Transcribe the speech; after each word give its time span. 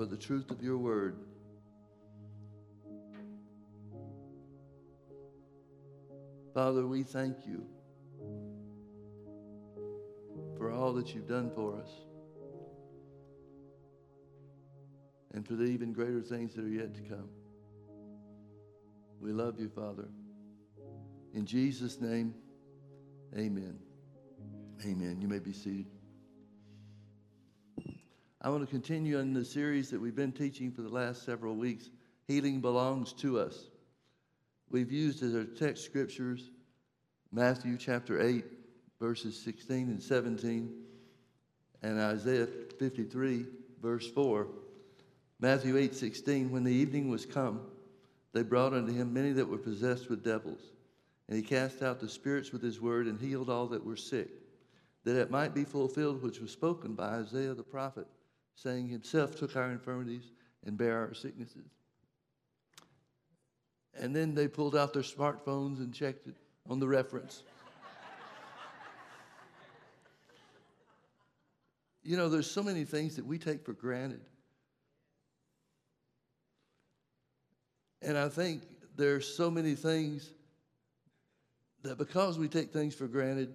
for 0.00 0.06
the 0.06 0.16
truth 0.16 0.50
of 0.50 0.62
your 0.62 0.78
word. 0.78 1.14
Father, 6.54 6.86
we 6.86 7.02
thank 7.02 7.36
you 7.46 7.66
for 10.56 10.72
all 10.72 10.94
that 10.94 11.14
you've 11.14 11.28
done 11.28 11.50
for 11.54 11.78
us 11.78 11.90
and 15.34 15.46
for 15.46 15.52
the 15.52 15.64
even 15.64 15.92
greater 15.92 16.22
things 16.22 16.54
that 16.54 16.64
are 16.64 16.68
yet 16.68 16.94
to 16.94 17.02
come. 17.02 17.28
We 19.20 19.32
love 19.32 19.60
you, 19.60 19.68
Father. 19.68 20.08
In 21.34 21.44
Jesus' 21.44 22.00
name, 22.00 22.32
amen. 23.36 23.78
Amen. 24.82 25.18
You 25.20 25.28
may 25.28 25.40
be 25.40 25.52
seated. 25.52 25.99
I 28.42 28.48
want 28.48 28.62
to 28.62 28.70
continue 28.70 29.18
in 29.18 29.34
the 29.34 29.44
series 29.44 29.90
that 29.90 30.00
we've 30.00 30.16
been 30.16 30.32
teaching 30.32 30.72
for 30.72 30.80
the 30.80 30.88
last 30.88 31.26
several 31.26 31.54
weeks. 31.54 31.90
Healing 32.26 32.62
belongs 32.62 33.12
to 33.14 33.38
us. 33.38 33.68
We've 34.70 34.90
used 34.90 35.22
as 35.22 35.34
our 35.34 35.44
text 35.44 35.84
scriptures 35.84 36.50
Matthew 37.30 37.76
chapter 37.76 38.18
8, 38.20 38.44
verses 38.98 39.38
16 39.38 39.88
and 39.88 40.02
17, 40.02 40.72
and 41.82 42.00
Isaiah 42.00 42.46
53, 42.78 43.44
verse 43.82 44.10
4. 44.10 44.46
Matthew 45.38 45.76
8, 45.76 45.94
16, 45.94 46.50
when 46.50 46.64
the 46.64 46.72
evening 46.72 47.10
was 47.10 47.26
come, 47.26 47.60
they 48.32 48.42
brought 48.42 48.72
unto 48.72 48.92
him 48.92 49.12
many 49.12 49.32
that 49.32 49.48
were 49.48 49.58
possessed 49.58 50.08
with 50.08 50.24
devils. 50.24 50.62
And 51.28 51.36
he 51.36 51.42
cast 51.42 51.82
out 51.82 52.00
the 52.00 52.08
spirits 52.08 52.52
with 52.52 52.62
his 52.62 52.80
word 52.80 53.06
and 53.06 53.20
healed 53.20 53.50
all 53.50 53.66
that 53.66 53.84
were 53.84 53.96
sick, 53.96 54.30
that 55.04 55.20
it 55.20 55.30
might 55.30 55.54
be 55.54 55.64
fulfilled 55.64 56.22
which 56.22 56.40
was 56.40 56.50
spoken 56.50 56.94
by 56.94 57.08
Isaiah 57.08 57.54
the 57.54 57.62
prophet, 57.62 58.06
saying, 58.54 58.88
Himself 58.88 59.36
took 59.36 59.56
our 59.56 59.70
infirmities 59.70 60.32
and 60.64 60.76
bare 60.76 60.98
our 60.98 61.14
sicknesses. 61.14 61.70
And 63.94 64.14
then 64.14 64.34
they 64.34 64.48
pulled 64.48 64.76
out 64.76 64.92
their 64.92 65.02
smartphones 65.02 65.78
and 65.78 65.92
checked 65.92 66.26
it 66.26 66.34
on 66.68 66.78
the 66.78 66.88
reference. 66.88 67.42
you 72.02 72.16
know, 72.16 72.28
there's 72.28 72.50
so 72.50 72.62
many 72.62 72.84
things 72.84 73.16
that 73.16 73.26
we 73.26 73.38
take 73.38 73.64
for 73.64 73.72
granted. 73.72 74.20
And 78.02 78.16
I 78.16 78.28
think 78.28 78.62
there's 78.96 79.26
so 79.26 79.50
many 79.50 79.74
things 79.74 80.30
that 81.82 81.98
because 81.98 82.38
we 82.38 82.48
take 82.48 82.72
things 82.72 82.94
for 82.94 83.06
granted, 83.06 83.54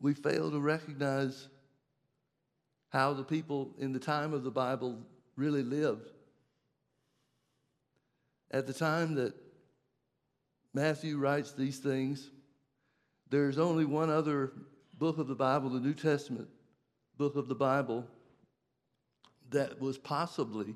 we 0.00 0.14
fail 0.14 0.50
to 0.50 0.60
recognize 0.60 1.48
how 2.90 3.12
the 3.12 3.24
people 3.24 3.74
in 3.78 3.92
the 3.92 3.98
time 3.98 4.32
of 4.32 4.44
the 4.44 4.50
Bible 4.50 4.98
really 5.36 5.62
lived. 5.62 6.10
At 8.50 8.66
the 8.66 8.72
time 8.72 9.14
that 9.16 9.34
Matthew 10.72 11.18
writes 11.18 11.52
these 11.52 11.78
things, 11.78 12.30
there's 13.28 13.58
only 13.58 13.84
one 13.84 14.10
other 14.10 14.52
book 14.98 15.18
of 15.18 15.26
the 15.26 15.34
Bible, 15.34 15.68
the 15.70 15.80
New 15.80 15.94
Testament 15.94 16.48
book 17.18 17.36
of 17.36 17.48
the 17.48 17.54
Bible, 17.54 18.06
that 19.50 19.80
was 19.80 19.98
possibly 19.98 20.74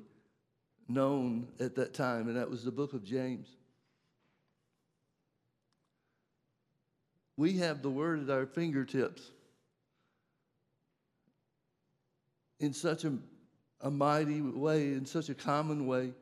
known 0.87 1.47
at 1.59 1.75
that 1.75 1.93
time, 1.93 2.27
and 2.27 2.37
that 2.37 2.49
was 2.49 2.63
the 2.63 2.71
book 2.71 2.93
of 2.93 3.03
James. 3.03 3.47
We 7.37 7.53
have 7.53 7.81
the 7.81 7.89
word 7.89 8.21
at 8.21 8.29
our 8.29 8.45
fingertips 8.45 9.31
in 12.61 12.73
such 12.73 13.03
a, 13.03 13.13
a 13.81 13.89
mighty 13.89 14.39
way, 14.39 14.93
in 14.93 15.05
such 15.05 15.29
a 15.29 15.33
common 15.33 15.87
way. 15.87 16.13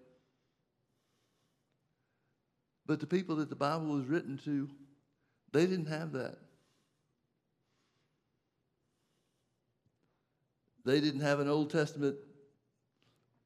But 2.85 3.01
the 3.01 3.05
people 3.05 3.35
that 3.35 3.49
the 3.49 3.55
Bible 3.55 3.87
was 3.87 4.05
written 4.05 4.39
to, 4.45 4.69
they 5.52 5.65
didn't 5.67 5.87
have 5.87 6.14
that. 6.14 6.37
They 10.86 11.02
didn't 11.02 11.19
have 11.19 11.41
an 11.41 11.49
Old 11.49 11.69
Testament 11.69 12.15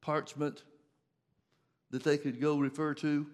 parchment 0.00 0.62
that 1.90 2.04
they 2.04 2.16
could 2.16 2.40
go 2.40 2.58
refer 2.58 2.94
to. 2.94 3.26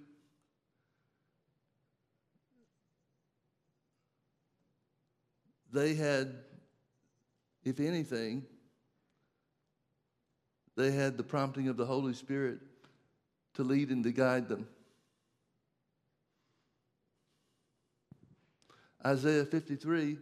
They 5.70 5.94
had, 5.94 6.34
if 7.62 7.78
anything, 7.78 8.46
they 10.80 10.91
had 10.91 11.16
the 11.16 11.22
prompting 11.22 11.68
of 11.68 11.76
the 11.76 11.86
Holy 11.86 12.14
Spirit 12.14 12.58
to 13.54 13.62
lead 13.62 13.91
and 13.91 14.02
to 14.04 14.12
guide 14.12 14.48
them. 14.48 14.66
Isaiah 19.04 19.44
53, 19.44 20.18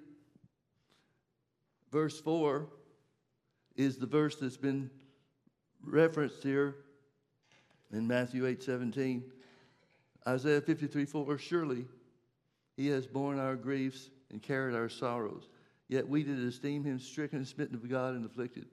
verse 1.90 2.20
4, 2.20 2.66
is 3.76 3.96
the 3.96 4.06
verse 4.06 4.36
that's 4.36 4.56
been 4.56 4.90
referenced 5.84 6.42
here 6.42 6.76
in 7.92 8.06
Matthew 8.06 8.46
8 8.46 8.62
17. 8.62 9.24
Isaiah 10.26 10.60
53 10.60 11.04
4 11.04 11.38
Surely 11.38 11.86
he 12.76 12.88
has 12.88 13.06
borne 13.06 13.38
our 13.38 13.56
griefs 13.56 14.10
and 14.30 14.42
carried 14.42 14.74
our 14.74 14.88
sorrows, 14.88 15.48
yet 15.88 16.08
we 16.08 16.22
did 16.22 16.38
esteem 16.40 16.84
him 16.84 16.98
stricken, 16.98 17.44
smitten 17.44 17.76
of 17.76 17.88
God, 17.88 18.14
and 18.14 18.26
afflicted. 18.26 18.66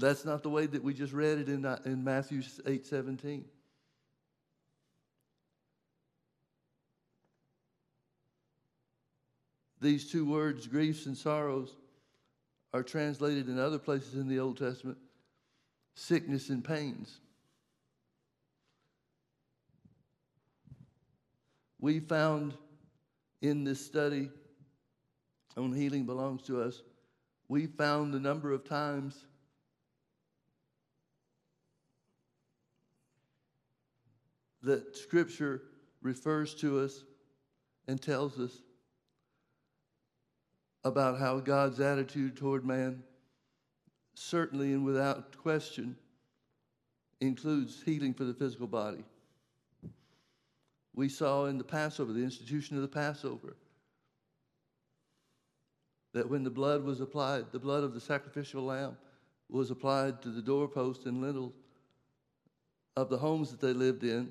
That's 0.00 0.24
not 0.24 0.42
the 0.42 0.48
way 0.48 0.66
that 0.66 0.82
we 0.82 0.94
just 0.94 1.12
read 1.12 1.38
it 1.38 1.48
in, 1.50 1.66
uh, 1.66 1.78
in 1.84 2.02
Matthew 2.02 2.42
8 2.66 2.86
17. 2.86 3.44
These 9.82 10.10
two 10.10 10.26
words, 10.26 10.66
griefs 10.66 11.06
and 11.06 11.16
sorrows, 11.16 11.74
are 12.72 12.82
translated 12.82 13.48
in 13.48 13.58
other 13.58 13.78
places 13.78 14.14
in 14.14 14.28
the 14.28 14.38
Old 14.38 14.58
Testament 14.58 14.98
sickness 15.94 16.48
and 16.48 16.64
pains. 16.64 17.20
We 21.78 22.00
found 22.00 22.54
in 23.42 23.64
this 23.64 23.84
study 23.84 24.30
on 25.56 25.72
healing 25.72 26.06
belongs 26.06 26.42
to 26.42 26.62
us, 26.62 26.80
we 27.48 27.66
found 27.66 28.14
the 28.14 28.20
number 28.20 28.52
of 28.52 28.64
times 28.64 29.26
that 34.62 34.96
Scripture 34.96 35.62
refers 36.02 36.54
to 36.56 36.80
us 36.80 37.04
and 37.88 38.00
tells 38.00 38.38
us 38.38 38.52
about 40.84 41.18
how 41.18 41.40
God's 41.40 41.80
attitude 41.80 42.36
toward 42.36 42.64
man 42.64 43.02
certainly 44.14 44.72
and 44.72 44.84
without 44.84 45.36
question 45.38 45.96
includes 47.20 47.82
healing 47.84 48.14
for 48.14 48.24
the 48.24 48.34
physical 48.34 48.66
body. 48.66 49.04
We 50.94 51.08
saw 51.08 51.46
in 51.46 51.58
the 51.58 51.64
Passover, 51.64 52.12
the 52.12 52.22
institution 52.22 52.76
of 52.76 52.82
the 52.82 52.88
Passover, 52.88 53.56
that 56.12 56.28
when 56.28 56.42
the 56.42 56.50
blood 56.50 56.82
was 56.82 57.00
applied, 57.00 57.52
the 57.52 57.58
blood 57.58 57.84
of 57.84 57.94
the 57.94 58.00
sacrificial 58.00 58.64
lamb 58.64 58.96
was 59.48 59.70
applied 59.70 60.22
to 60.22 60.28
the 60.28 60.42
doorpost 60.42 61.06
and 61.06 61.22
lintel 61.22 61.52
of 62.96 63.08
the 63.08 63.18
homes 63.18 63.50
that 63.50 63.60
they 63.60 63.72
lived 63.72 64.02
in, 64.02 64.30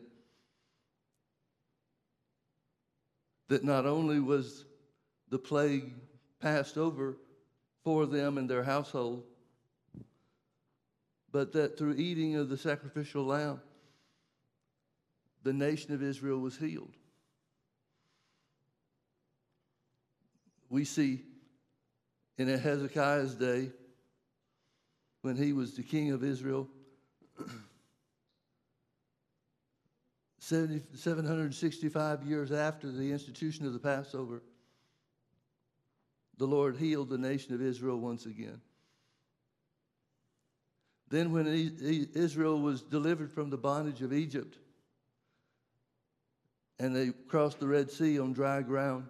that 3.49 3.63
not 3.63 3.85
only 3.85 4.19
was 4.19 4.65
the 5.29 5.37
plague 5.37 5.93
passed 6.39 6.77
over 6.77 7.17
for 7.83 8.05
them 8.05 8.37
and 8.37 8.49
their 8.49 8.63
household, 8.63 9.23
but 11.31 11.51
that 11.53 11.77
through 11.77 11.95
eating 11.95 12.35
of 12.35 12.49
the 12.49 12.57
sacrificial 12.57 13.25
lamb, 13.25 13.59
the 15.43 15.53
nation 15.53 15.93
of 15.93 16.01
Israel 16.01 16.39
was 16.39 16.57
healed. 16.57 16.95
We 20.69 20.85
see 20.85 21.23
in 22.37 22.47
Hezekiah's 22.47 23.35
day, 23.35 23.71
when 25.21 25.35
he 25.35 25.51
was 25.53 25.75
the 25.75 25.83
king 25.83 26.11
of 26.11 26.23
Israel, 26.23 26.67
765 30.49 32.23
years 32.23 32.51
after 32.51 32.91
the 32.91 33.11
institution 33.11 33.67
of 33.67 33.73
the 33.73 33.79
Passover, 33.79 34.41
the 36.37 36.47
Lord 36.47 36.77
healed 36.77 37.09
the 37.09 37.17
nation 37.17 37.53
of 37.53 37.61
Israel 37.61 37.99
once 37.99 38.25
again. 38.25 38.59
Then, 41.09 41.31
when 41.31 41.47
Israel 42.13 42.59
was 42.59 42.81
delivered 42.81 43.31
from 43.31 43.49
the 43.49 43.57
bondage 43.57 44.01
of 44.01 44.13
Egypt 44.13 44.57
and 46.79 46.95
they 46.95 47.11
crossed 47.27 47.59
the 47.59 47.67
Red 47.67 47.91
Sea 47.91 48.19
on 48.19 48.33
dry 48.33 48.61
ground, 48.61 49.05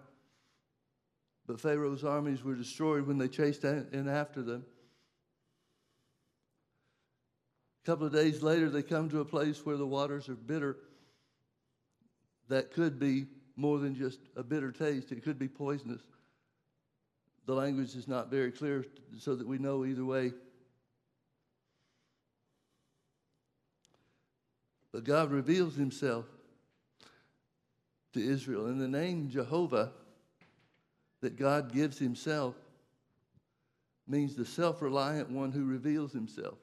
but 1.46 1.60
Pharaoh's 1.60 2.04
armies 2.04 2.42
were 2.42 2.54
destroyed 2.54 3.06
when 3.06 3.18
they 3.18 3.28
chased 3.28 3.64
in 3.64 4.08
after 4.08 4.42
them. 4.42 4.64
A 7.82 7.86
couple 7.86 8.06
of 8.06 8.12
days 8.12 8.42
later, 8.42 8.68
they 8.68 8.82
come 8.82 9.08
to 9.08 9.20
a 9.20 9.24
place 9.24 9.64
where 9.64 9.76
the 9.76 9.86
waters 9.86 10.28
are 10.28 10.34
bitter. 10.34 10.76
That 12.50 12.72
could 12.72 12.98
be 12.98 13.26
more 13.54 13.78
than 13.78 13.94
just 13.94 14.18
a 14.36 14.42
bitter 14.42 14.72
taste, 14.72 15.12
it 15.12 15.22
could 15.22 15.38
be 15.38 15.46
poisonous. 15.46 16.02
The 17.46 17.54
language 17.54 17.94
is 17.94 18.08
not 18.08 18.28
very 18.28 18.50
clear 18.50 18.84
so 19.18 19.36
that 19.36 19.46
we 19.46 19.56
know 19.56 19.84
either 19.84 20.04
way. 20.04 20.32
But 24.92 25.04
God 25.04 25.30
reveals 25.30 25.76
himself 25.76 26.24
to 28.14 28.20
Israel. 28.20 28.66
And 28.66 28.80
the 28.80 28.88
name 28.88 29.30
Jehovah 29.30 29.92
that 31.20 31.38
God 31.38 31.72
gives 31.72 31.98
himself 31.98 32.56
means 34.08 34.34
the 34.34 34.44
self 34.44 34.82
reliant 34.82 35.30
one 35.30 35.52
who 35.52 35.64
reveals 35.64 36.12
himself. 36.12 36.58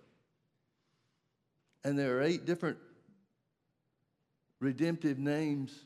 And 1.86 1.98
there 1.98 2.18
are 2.18 2.22
eight 2.24 2.46
different 2.46 2.78
redemptive 4.60 5.20
names 5.20 5.86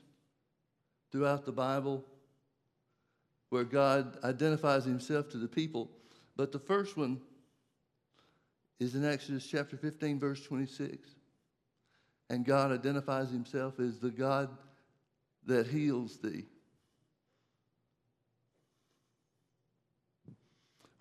throughout 1.11 1.45
the 1.45 1.51
Bible 1.51 2.05
where 3.49 3.63
God 3.65 4.17
identifies 4.23 4.85
himself 4.85 5.29
to 5.29 5.37
the 5.37 5.47
people. 5.47 5.91
But 6.37 6.51
the 6.51 6.59
first 6.59 6.95
one 6.95 7.19
is 8.79 8.95
in 8.95 9.05
Exodus 9.05 9.45
chapter 9.45 9.77
15, 9.77 10.19
verse 10.19 10.41
26. 10.43 11.09
And 12.29 12.45
God 12.45 12.71
identifies 12.71 13.29
himself 13.29 13.79
as 13.79 13.99
the 13.99 14.09
God 14.09 14.49
that 15.45 15.67
heals 15.67 16.17
thee. 16.19 16.45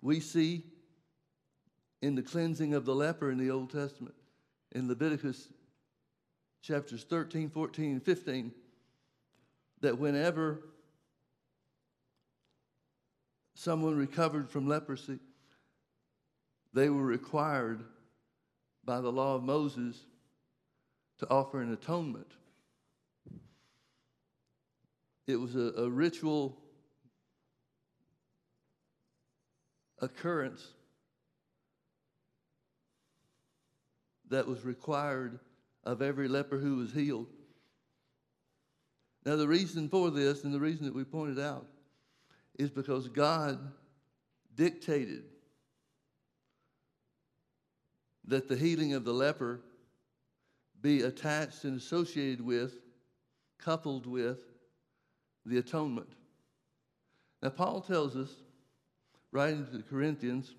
We 0.01 0.19
see 0.19 0.65
in 2.01 2.15
the 2.15 2.23
cleansing 2.23 2.73
of 2.73 2.85
the 2.85 2.95
leper 2.95 3.31
in 3.31 3.37
the 3.37 3.51
Old 3.51 3.71
Testament, 3.71 4.15
in 4.73 4.87
Leviticus 4.87 5.47
chapters 6.61 7.03
13, 7.03 7.49
14, 7.49 7.91
and 7.93 8.03
15, 8.03 8.51
that 9.81 9.97
whenever 9.97 10.61
someone 13.55 13.97
recovered 13.97 14.49
from 14.49 14.67
leprosy, 14.67 15.19
they 16.73 16.89
were 16.89 17.05
required 17.05 17.83
by 18.85 19.01
the 19.01 19.11
law 19.11 19.35
of 19.35 19.43
Moses 19.43 19.97
to 21.19 21.29
offer 21.29 21.61
an 21.61 21.73
atonement. 21.73 22.31
It 25.27 25.35
was 25.35 25.55
a, 25.55 25.73
a 25.77 25.89
ritual 25.89 26.57
occurrence 29.99 30.65
that 34.29 34.47
was 34.47 34.65
required 34.65 35.39
of 35.83 36.01
every 36.01 36.27
leper 36.27 36.57
who 36.57 36.77
was 36.77 36.91
healed. 36.91 37.27
Now, 39.25 39.35
the 39.35 39.47
reason 39.47 39.89
for 39.89 40.09
this 40.09 40.43
and 40.43 40.53
the 40.53 40.59
reason 40.59 40.85
that 40.85 40.95
we 40.95 41.03
pointed 41.03 41.39
out 41.39 41.67
is 42.57 42.69
because 42.69 43.07
God 43.07 43.59
dictated 44.55 45.23
that 48.25 48.47
the 48.47 48.55
healing 48.55 48.93
of 48.93 49.03
the 49.03 49.13
leper 49.13 49.61
be 50.81 51.01
attached 51.01 51.63
and 51.63 51.77
associated 51.77 52.41
with, 52.41 52.73
coupled 53.59 54.07
with, 54.07 54.39
the 55.45 55.57
atonement. 55.57 56.09
Now, 57.41 57.49
Paul 57.49 57.81
tells 57.81 58.15
us, 58.15 58.29
writing 59.31 59.65
to 59.65 59.77
the 59.77 59.83
Corinthians, 59.83 60.53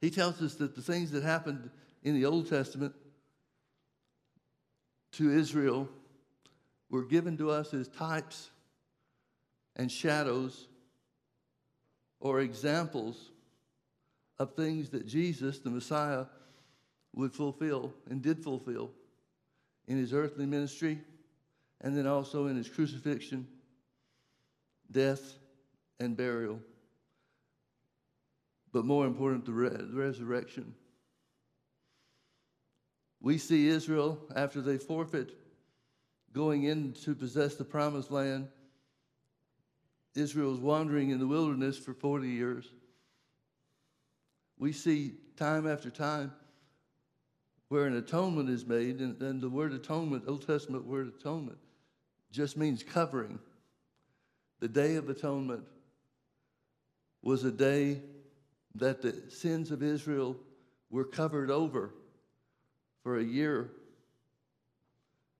he 0.00 0.10
tells 0.10 0.42
us 0.42 0.54
that 0.56 0.74
the 0.74 0.82
things 0.82 1.10
that 1.12 1.22
happened 1.22 1.70
in 2.02 2.14
the 2.14 2.26
Old 2.26 2.48
Testament 2.48 2.94
to 5.16 5.30
Israel 5.30 5.88
were 6.90 7.04
given 7.04 7.36
to 7.38 7.50
us 7.50 7.74
as 7.74 7.88
types 7.88 8.50
and 9.76 9.90
shadows 9.90 10.68
or 12.20 12.40
examples 12.40 13.30
of 14.38 14.54
things 14.54 14.90
that 14.90 15.06
Jesus, 15.06 15.58
the 15.58 15.70
Messiah, 15.70 16.26
would 17.14 17.32
fulfill 17.32 17.92
and 18.10 18.22
did 18.22 18.42
fulfill 18.42 18.90
in 19.86 19.96
his 19.96 20.12
earthly 20.12 20.46
ministry 20.46 20.98
and 21.80 21.96
then 21.96 22.06
also 22.06 22.46
in 22.46 22.56
his 22.56 22.68
crucifixion, 22.68 23.46
death, 24.90 25.38
and 26.00 26.16
burial. 26.16 26.58
But 28.72 28.84
more 28.84 29.06
important, 29.06 29.44
the, 29.44 29.52
re- 29.52 29.68
the 29.68 29.94
resurrection. 29.94 30.74
We 33.24 33.38
see 33.38 33.68
Israel 33.68 34.18
after 34.36 34.60
they 34.60 34.76
forfeit 34.76 35.34
going 36.34 36.64
in 36.64 36.92
to 37.04 37.14
possess 37.14 37.54
the 37.54 37.64
promised 37.64 38.10
land. 38.10 38.48
Israel's 40.14 40.60
wandering 40.60 41.08
in 41.08 41.20
the 41.20 41.26
wilderness 41.26 41.78
for 41.78 41.94
40 41.94 42.28
years. 42.28 42.70
We 44.58 44.72
see 44.72 45.14
time 45.38 45.66
after 45.66 45.88
time 45.88 46.32
where 47.68 47.86
an 47.86 47.96
atonement 47.96 48.50
is 48.50 48.66
made, 48.66 49.00
and, 49.00 49.20
and 49.22 49.40
the 49.40 49.48
word 49.48 49.72
atonement, 49.72 50.24
Old 50.28 50.46
Testament 50.46 50.84
word 50.84 51.10
atonement, 51.18 51.58
just 52.30 52.58
means 52.58 52.82
covering. 52.82 53.38
The 54.60 54.68
Day 54.68 54.96
of 54.96 55.08
Atonement 55.08 55.64
was 57.22 57.42
a 57.42 57.50
day 57.50 58.02
that 58.74 59.00
the 59.00 59.30
sins 59.30 59.70
of 59.70 59.82
Israel 59.82 60.36
were 60.90 61.04
covered 61.04 61.50
over 61.50 61.94
for 63.04 63.18
a 63.18 63.22
year, 63.22 63.70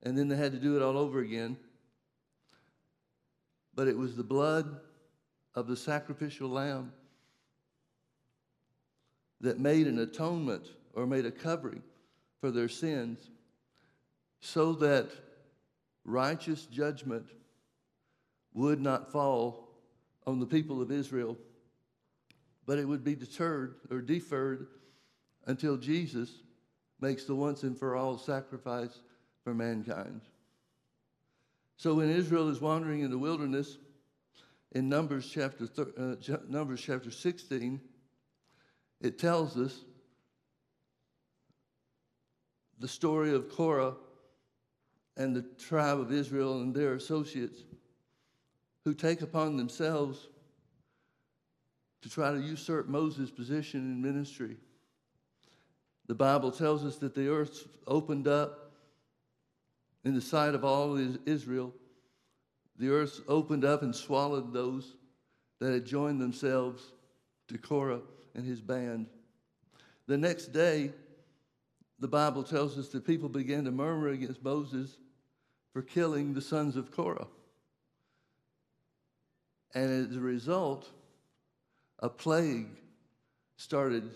and 0.02 0.16
then 0.16 0.28
they 0.28 0.37
had 0.37 0.52
to 0.52 0.58
do 0.58 0.76
it 0.76 0.82
all 0.82 0.99
over 0.99 1.20
again. 1.20 1.56
But 3.75 3.88
it 3.88 3.96
was 3.96 4.14
the 4.14 4.22
blood 4.22 4.78
of 5.55 5.66
the 5.66 5.76
sacrificial 5.76 6.49
lamb 6.49 6.93
that 9.40 9.58
made 9.58 9.87
an 9.87 9.99
atonement 9.99 10.69
or 10.93 11.06
made 11.06 11.26
a 11.26 11.31
covering 11.31 11.82
for 12.40 12.50
their 12.50 12.69
sins 12.69 13.31
so 14.40 14.75
that 14.75 15.11
righteous 16.05 16.66
judgment 16.66 17.26
would 18.52 18.81
not 18.81 19.11
fall 19.11 19.70
on 20.26 20.38
the 20.38 20.46
people 20.46 20.82
of 20.82 20.93
Israel, 20.93 21.37
but 22.66 22.78
it 22.78 22.87
would 22.87 23.02
be 23.02 23.14
deterred 23.14 23.76
or 23.90 24.02
deferred 24.02 24.66
until 25.46 25.78
Jesus 25.78 26.30
makes 27.04 27.25
the 27.25 27.34
once 27.34 27.64
and 27.64 27.78
for 27.78 27.96
all 27.96 28.16
sacrifice 28.16 29.00
for 29.42 29.52
mankind. 29.52 30.23
So 31.76 31.94
when 31.94 32.08
Israel 32.08 32.49
is 32.49 32.62
wandering 32.62 33.00
in 33.00 33.11
the 33.11 33.18
wilderness, 33.18 33.76
in 34.73 34.88
Numbers 34.88 35.28
chapter, 35.30 35.68
uh, 35.99 36.37
Numbers 36.49 36.80
chapter 36.80 37.11
16, 37.11 37.78
it 39.02 39.18
tells 39.18 39.58
us 39.58 39.84
the 42.78 42.88
story 42.88 43.34
of 43.34 43.50
Korah 43.50 43.96
and 45.18 45.37
the 45.37 45.42
tribe 45.42 46.00
of 46.00 46.11
Israel 46.11 46.62
and 46.62 46.75
their 46.75 46.94
associates 46.94 47.64
who 48.87 48.94
take 48.94 49.20
upon 49.20 49.58
themselves 49.58 50.28
to 52.00 52.08
try 52.08 52.32
to 52.32 52.40
usurp 52.40 52.88
Moses' 52.88 53.30
position 53.30 53.80
in 53.80 54.00
ministry. 54.00 54.56
The 56.06 56.14
Bible 56.14 56.50
tells 56.50 56.84
us 56.84 56.96
that 56.96 57.14
the 57.14 57.28
earth 57.28 57.66
opened 57.87 58.28
up 58.28 58.73
in 60.04 60.14
the 60.14 60.20
sight 60.20 60.54
of 60.54 60.64
all 60.64 60.99
Israel. 61.26 61.73
The 62.78 62.90
earth 62.90 63.20
opened 63.26 63.64
up 63.64 63.82
and 63.82 63.94
swallowed 63.94 64.52
those 64.52 64.96
that 65.61 65.73
had 65.73 65.87
joined 65.87 66.20
themselves 66.20 66.92
to 67.49 67.58
Korah 67.58 68.02
and 68.34 68.44
his 68.44 68.61
band. 68.61 69.06
The 70.06 70.18
next 70.18 70.49
day, 70.49 70.92
the 71.99 72.08
Bible 72.08 72.42
tells 72.42 72.76
us 72.76 72.88
that 72.88 73.06
people 73.06 73.28
began 73.28 73.64
to 73.64 73.70
murmur 73.70 74.08
against 74.08 74.42
Moses 74.42 74.99
for 75.73 75.80
killing 75.80 76.34
the 76.34 76.42
sons 76.42 76.76
of 76.76 76.90
Korah. 76.90 77.28
And 79.75 80.11
as 80.11 80.16
a 80.16 80.20
result, 80.20 80.88
a 82.00 82.08
plague 82.08 82.68
started 83.56 84.11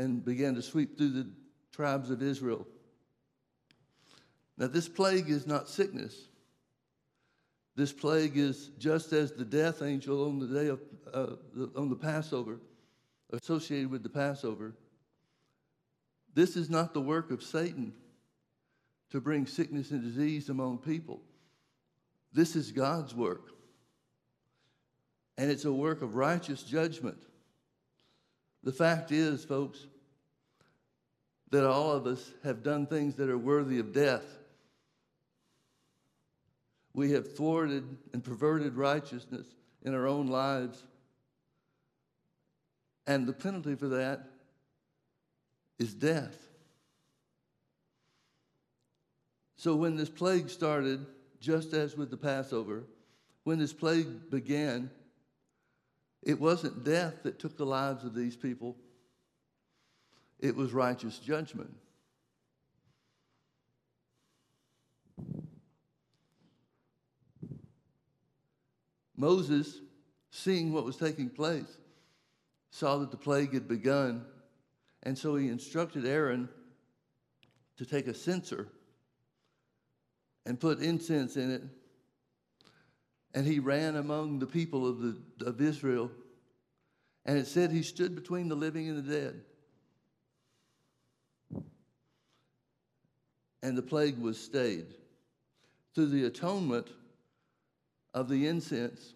and 0.00 0.24
began 0.24 0.54
to 0.54 0.62
sweep 0.62 0.96
through 0.96 1.10
the 1.10 1.28
tribes 1.72 2.10
of 2.10 2.22
Israel. 2.22 2.66
Now, 4.56 4.66
this 4.66 4.88
plague 4.88 5.28
is 5.28 5.46
not 5.46 5.68
sickness. 5.68 6.16
This 7.76 7.92
plague 7.92 8.36
is 8.36 8.70
just 8.78 9.12
as 9.12 9.32
the 9.32 9.44
death 9.44 9.82
angel 9.82 10.26
on 10.26 10.38
the 10.38 10.46
day 10.46 10.68
of 10.68 10.80
uh, 11.12 11.36
the, 11.54 11.70
on 11.76 11.90
the 11.90 11.96
Passover, 11.96 12.60
associated 13.30 13.90
with 13.90 14.02
the 14.02 14.08
Passover. 14.08 14.74
This 16.34 16.56
is 16.56 16.70
not 16.70 16.94
the 16.94 17.00
work 17.00 17.30
of 17.30 17.42
Satan 17.42 17.92
to 19.10 19.20
bring 19.20 19.46
sickness 19.46 19.90
and 19.90 20.02
disease 20.02 20.48
among 20.48 20.78
people. 20.78 21.20
This 22.32 22.56
is 22.56 22.72
God's 22.72 23.14
work. 23.14 23.50
And 25.36 25.50
it's 25.50 25.64
a 25.64 25.72
work 25.72 26.00
of 26.00 26.14
righteous 26.14 26.62
judgment. 26.62 27.18
The 28.62 28.72
fact 28.72 29.10
is, 29.10 29.44
folks, 29.44 29.86
that 31.50 31.66
all 31.66 31.92
of 31.92 32.06
us 32.06 32.32
have 32.44 32.62
done 32.62 32.86
things 32.86 33.16
that 33.16 33.28
are 33.28 33.38
worthy 33.38 33.78
of 33.78 33.92
death. 33.92 34.24
We 36.94 37.12
have 37.12 37.36
thwarted 37.36 37.84
and 38.12 38.22
perverted 38.22 38.74
righteousness 38.74 39.46
in 39.82 39.94
our 39.94 40.06
own 40.06 40.28
lives. 40.28 40.82
And 43.06 43.26
the 43.26 43.32
penalty 43.32 43.74
for 43.74 43.88
that 43.88 44.28
is 45.78 45.94
death. 45.94 46.36
So 49.56 49.74
when 49.74 49.96
this 49.96 50.08
plague 50.08 50.48
started, 50.48 51.04
just 51.40 51.72
as 51.74 51.96
with 51.96 52.10
the 52.10 52.16
Passover, 52.16 52.84
when 53.44 53.58
this 53.58 53.72
plague 53.72 54.30
began, 54.30 54.90
it 56.22 56.38
wasn't 56.38 56.84
death 56.84 57.22
that 57.24 57.38
took 57.38 57.56
the 57.56 57.66
lives 57.66 58.04
of 58.04 58.14
these 58.14 58.36
people, 58.36 58.76
it 60.40 60.56
was 60.56 60.72
righteous 60.72 61.18
judgment. 61.18 61.70
Moses, 69.16 69.80
seeing 70.30 70.72
what 70.72 70.84
was 70.86 70.96
taking 70.96 71.28
place, 71.28 71.76
saw 72.70 72.96
that 72.98 73.10
the 73.10 73.16
plague 73.18 73.52
had 73.52 73.68
begun, 73.68 74.24
and 75.02 75.16
so 75.16 75.36
he 75.36 75.48
instructed 75.48 76.06
Aaron 76.06 76.48
to 77.76 77.84
take 77.84 78.06
a 78.06 78.14
censer 78.14 78.68
and 80.46 80.58
put 80.58 80.80
incense 80.80 81.36
in 81.36 81.50
it. 81.50 81.62
And 83.34 83.46
he 83.46 83.58
ran 83.58 83.96
among 83.96 84.38
the 84.38 84.46
people 84.46 84.88
of, 84.88 85.00
the, 85.00 85.46
of 85.46 85.60
Israel. 85.60 86.10
And 87.26 87.38
it 87.38 87.46
said 87.46 87.70
he 87.70 87.82
stood 87.82 88.14
between 88.14 88.48
the 88.48 88.56
living 88.56 88.88
and 88.88 88.98
the 88.98 89.12
dead. 89.12 89.42
And 93.62 93.76
the 93.76 93.82
plague 93.82 94.18
was 94.18 94.38
stayed. 94.38 94.86
Through 95.94 96.06
the 96.06 96.24
atonement 96.24 96.86
of 98.14 98.28
the 98.28 98.46
incense, 98.46 99.14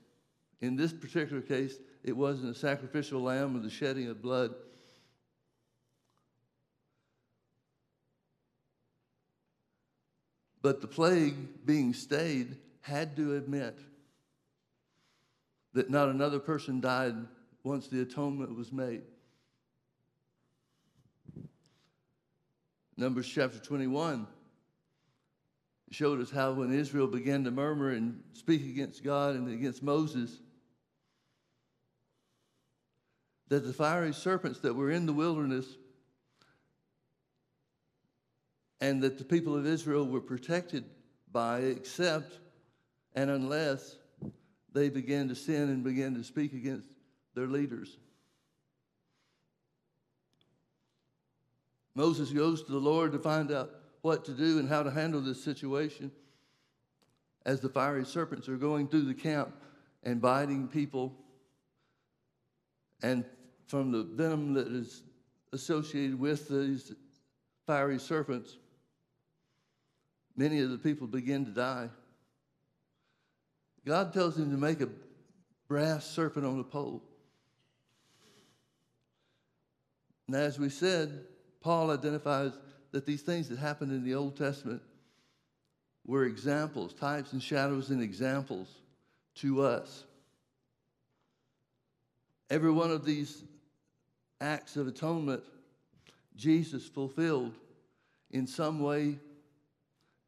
in 0.61 0.77
this 0.77 0.93
particular 0.93 1.43
case, 1.43 1.77
it 2.03 2.17
wasn't 2.17 2.55
a 2.55 2.59
sacrificial 2.59 3.23
lamb 3.23 3.57
or 3.57 3.61
the 3.61 3.71
shedding 3.71 4.09
of 4.09 4.21
blood. 4.21 4.55
But 10.63 10.81
the 10.81 10.87
plague 10.87 11.67
being 11.67 11.93
stayed 11.93 12.57
had 12.81 13.17
to 13.17 13.37
admit 13.37 13.79
that 15.75 15.91
not 15.91 16.09
another 16.09 16.39
person 16.39 16.81
died 16.81 17.15
once 17.63 17.89
the 17.89 18.01
atonement 18.01 18.57
was 18.57 18.73
made. 18.73 19.03
Numbers 22.97 23.29
chapter 23.29 23.59
21 23.59 24.27
showed 25.91 26.21
us 26.21 26.31
how 26.31 26.53
when 26.53 26.73
Israel 26.73 27.09
began 27.09 27.45
to 27.45 27.51
murmur 27.51 27.91
and 27.91 28.23
speak 28.33 28.63
against 28.65 29.03
God 29.03 29.35
and 29.35 29.49
against 29.49 29.83
Moses, 29.83 30.41
that 33.49 33.65
the 33.65 33.73
fiery 33.73 34.13
serpents 34.13 34.61
that 34.61 34.75
were 34.75 34.91
in 34.91 35.07
the 35.07 35.13
wilderness 35.13 35.67
and 38.81 39.03
that 39.03 39.19
the 39.19 39.25
people 39.25 39.57
of 39.57 39.67
Israel 39.67 40.07
were 40.07 40.21
protected 40.21 40.85
by, 41.33 41.61
except 41.61 42.39
and 43.15 43.31
unless 43.31 43.97
they 44.73 44.89
began 44.89 45.29
to 45.29 45.35
sin 45.35 45.69
and 45.69 45.83
began 45.83 46.15
to 46.15 46.25
speak 46.25 46.53
against 46.53 46.87
their 47.35 47.47
leaders. 47.47 47.99
Moses 51.95 52.31
goes 52.31 52.63
to 52.63 52.73
the 52.73 52.79
Lord 52.79 53.13
to 53.13 53.19
find 53.19 53.53
out 53.53 53.71
what 54.03 54.25
to 54.25 54.33
do 54.33 54.59
and 54.59 54.69
how 54.69 54.83
to 54.83 54.91
handle 54.91 55.21
this 55.21 55.43
situation 55.43 56.11
as 57.47 57.61
the 57.61 57.69
fiery 57.69 58.05
serpents 58.05 58.49
are 58.49 58.57
going 58.57 58.89
through 58.89 59.05
the 59.05 59.15
camp 59.15 59.55
and 60.03 60.21
biting 60.21 60.69
people. 60.69 61.15
And 63.03 63.25
from 63.67 63.93
the 63.93 64.03
venom 64.03 64.55
that 64.55 64.67
is 64.67 65.03
associated 65.53 66.19
with 66.19 66.49
these 66.49 66.93
fiery 67.67 67.99
serpents, 67.99 68.57
many 70.37 70.61
of 70.61 70.71
the 70.71 70.79
people 70.79 71.07
begin 71.07 71.45
to 71.45 71.51
die. 71.51 71.89
God 73.87 74.13
tells 74.13 74.39
him 74.39 74.51
to 74.51 74.57
make 74.57 74.81
a 74.81 74.89
brass 75.69 76.07
serpent 76.07 76.47
on 76.47 76.59
a 76.59 76.65
pole. 76.65 77.03
And 80.27 80.37
as 80.37 80.59
we 80.59 80.71
said, 80.71 81.27
Paul 81.65 81.91
identifies 81.91 82.53
that 82.93 83.07
these 83.07 83.23
things 83.23 83.49
that 83.49 83.59
happened 83.59 83.91
in 83.91 84.05
the 84.05 84.15
Old 84.15 84.37
Testament 84.37 84.83
were 86.07 86.27
examples, 86.27 86.93
types 86.93 87.33
and 87.33 87.43
shadows 87.43 87.89
and 87.89 88.03
examples 88.03 88.69
to 89.37 89.63
us. 89.63 90.05
Every 92.51 92.71
one 92.71 92.91
of 92.91 93.07
these 93.07 93.45
acts 94.43 94.77
of 94.77 94.87
atonement, 94.87 95.43
Jesus 96.37 96.87
fulfilled 96.87 97.55
in 98.31 98.47
some 98.47 98.81
way 98.81 99.19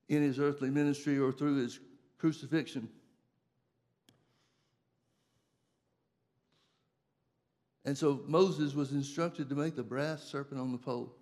in 0.08 0.22
his 0.22 0.38
earthly 0.38 0.70
ministry 0.70 1.18
or 1.18 1.32
through 1.32 1.56
his 1.56 1.78
crucifixion. 2.16 2.88
And 7.84 7.96
so 7.96 8.22
Moses 8.26 8.74
was 8.74 8.92
instructed 8.92 9.50
to 9.50 9.54
make 9.54 9.76
the 9.76 9.82
brass 9.82 10.22
serpent 10.22 10.58
on 10.58 10.72
the 10.72 10.78
pole. 10.78 11.12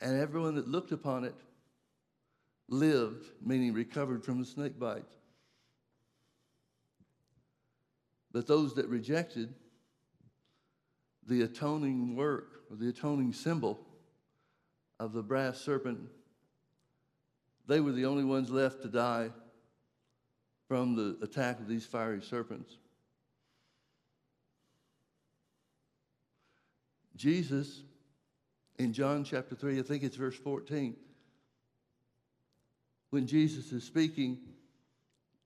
And 0.00 0.18
everyone 0.20 0.54
that 0.56 0.68
looked 0.68 0.92
upon 0.92 1.24
it 1.24 1.34
lived, 2.68 3.26
meaning 3.44 3.72
recovered 3.72 4.24
from 4.24 4.38
the 4.38 4.46
snake 4.46 4.78
bite. 4.78 5.04
But 8.30 8.46
those 8.46 8.74
that 8.74 8.86
rejected 8.88 9.54
the 11.26 11.42
atoning 11.42 12.14
work 12.14 12.62
or 12.70 12.76
the 12.76 12.88
atoning 12.88 13.32
symbol 13.32 13.80
of 15.00 15.12
the 15.12 15.22
brass 15.22 15.58
serpent 15.58 16.00
they 17.68 17.80
were 17.80 17.92
the 17.92 18.06
only 18.06 18.24
ones 18.24 18.50
left 18.50 18.80
to 18.82 18.88
die 18.88 19.30
from 20.66 20.96
the 20.96 21.18
attack 21.22 21.60
of 21.60 21.68
these 21.68 21.84
fiery 21.84 22.22
serpents. 22.22 22.78
Jesus, 27.14 27.82
in 28.78 28.92
John 28.92 29.24
chapter 29.24 29.54
3, 29.54 29.78
I 29.78 29.82
think 29.82 30.02
it's 30.02 30.16
verse 30.16 30.36
14, 30.36 30.96
when 33.10 33.26
Jesus 33.26 33.72
is 33.72 33.84
speaking 33.84 34.38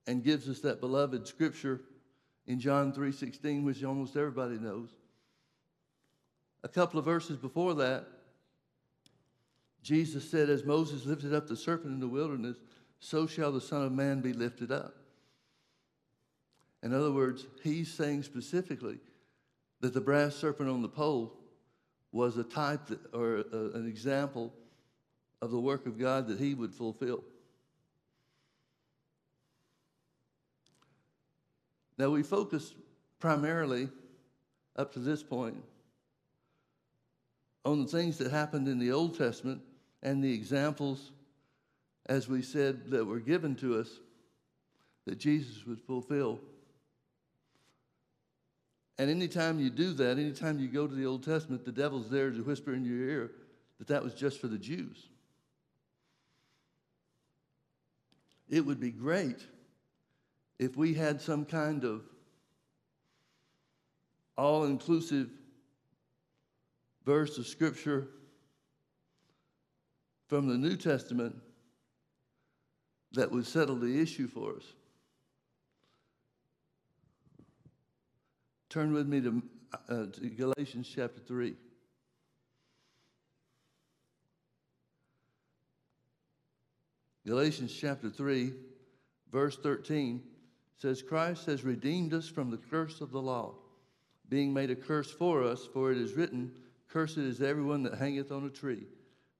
and 0.06 0.22
gives 0.22 0.48
us 0.48 0.60
that 0.60 0.80
beloved 0.80 1.26
scripture 1.26 1.80
in 2.46 2.58
John 2.58 2.92
3:16 2.92 3.64
which 3.64 3.84
almost 3.84 4.16
everybody 4.16 4.58
knows. 4.58 4.90
A 6.64 6.68
couple 6.68 6.98
of 6.98 7.04
verses 7.04 7.36
before 7.36 7.74
that, 7.74 8.06
Jesus 9.82 10.28
said, 10.28 10.50
As 10.50 10.64
Moses 10.64 11.06
lifted 11.06 11.34
up 11.34 11.46
the 11.46 11.56
serpent 11.56 11.94
in 11.94 12.00
the 12.00 12.08
wilderness, 12.08 12.56
so 13.00 13.26
shall 13.26 13.52
the 13.52 13.60
Son 13.60 13.84
of 13.84 13.92
Man 13.92 14.20
be 14.20 14.32
lifted 14.32 14.70
up. 14.70 14.94
In 16.82 16.92
other 16.92 17.12
words, 17.12 17.46
he's 17.62 17.92
saying 17.92 18.24
specifically 18.24 18.98
that 19.80 19.94
the 19.94 20.00
brass 20.00 20.36
serpent 20.36 20.68
on 20.68 20.82
the 20.82 20.88
pole 20.88 21.36
was 22.12 22.36
a 22.36 22.44
type 22.44 22.86
that, 22.86 23.00
or 23.14 23.38
a, 23.38 23.70
an 23.74 23.88
example 23.88 24.52
of 25.40 25.50
the 25.50 25.58
work 25.58 25.86
of 25.86 25.98
God 25.98 26.28
that 26.28 26.38
he 26.38 26.54
would 26.54 26.72
fulfill. 26.72 27.24
Now, 31.98 32.10
we 32.10 32.22
focus 32.22 32.74
primarily 33.18 33.88
up 34.76 34.92
to 34.92 34.98
this 34.98 35.22
point 35.22 35.62
on 37.64 37.82
the 37.82 37.88
things 37.88 38.18
that 38.18 38.30
happened 38.30 38.68
in 38.68 38.78
the 38.78 38.92
Old 38.92 39.16
Testament 39.16 39.60
and 40.02 40.22
the 40.22 40.32
examples, 40.32 41.12
as 42.06 42.28
we 42.28 42.42
said, 42.42 42.90
that 42.90 43.04
were 43.04 43.20
given 43.20 43.54
to 43.56 43.78
us 43.78 43.88
that 45.06 45.18
Jesus 45.18 45.66
would 45.66 45.80
fulfill. 45.80 46.40
And 48.98 49.10
anytime 49.10 49.58
you 49.58 49.70
do 49.70 49.92
that, 49.94 50.18
anytime 50.18 50.58
you 50.58 50.68
go 50.68 50.86
to 50.86 50.94
the 50.94 51.06
Old 51.06 51.24
Testament, 51.24 51.64
the 51.64 51.72
devil's 51.72 52.10
there 52.10 52.30
to 52.30 52.42
whisper 52.42 52.74
in 52.74 52.84
your 52.84 53.08
ear 53.08 53.30
that 53.78 53.88
that 53.88 54.04
was 54.04 54.14
just 54.14 54.40
for 54.40 54.48
the 54.48 54.58
Jews. 54.58 55.08
It 58.48 58.64
would 58.64 58.78
be 58.78 58.90
great 58.90 59.46
if 60.58 60.76
we 60.76 60.94
had 60.94 61.20
some 61.20 61.44
kind 61.44 61.84
of 61.84 62.02
all 64.36 64.64
inclusive 64.64 65.30
verse 67.04 67.38
of 67.38 67.46
Scripture 67.46 68.08
from 70.28 70.48
the 70.48 70.56
New 70.56 70.76
Testament 70.76 71.34
that 73.12 73.30
would 73.30 73.46
settle 73.46 73.76
the 73.76 74.00
issue 74.00 74.28
for 74.28 74.56
us. 74.56 74.64
Turn 78.72 78.94
with 78.94 79.06
me 79.06 79.20
to, 79.20 79.42
uh, 79.90 80.06
to 80.06 80.30
Galatians 80.30 80.90
chapter 80.90 81.20
3. 81.20 81.54
Galatians 87.26 87.70
chapter 87.78 88.08
3, 88.08 88.54
verse 89.30 89.58
13 89.58 90.22
says, 90.78 91.02
Christ 91.02 91.44
has 91.44 91.64
redeemed 91.64 92.14
us 92.14 92.26
from 92.26 92.50
the 92.50 92.56
curse 92.56 93.02
of 93.02 93.10
the 93.12 93.20
law, 93.20 93.56
being 94.30 94.54
made 94.54 94.70
a 94.70 94.74
curse 94.74 95.10
for 95.10 95.44
us, 95.44 95.68
for 95.70 95.92
it 95.92 95.98
is 95.98 96.14
written, 96.14 96.50
Cursed 96.88 97.18
is 97.18 97.42
everyone 97.42 97.82
that 97.82 97.98
hangeth 97.98 98.32
on 98.32 98.46
a 98.46 98.50
tree, 98.50 98.86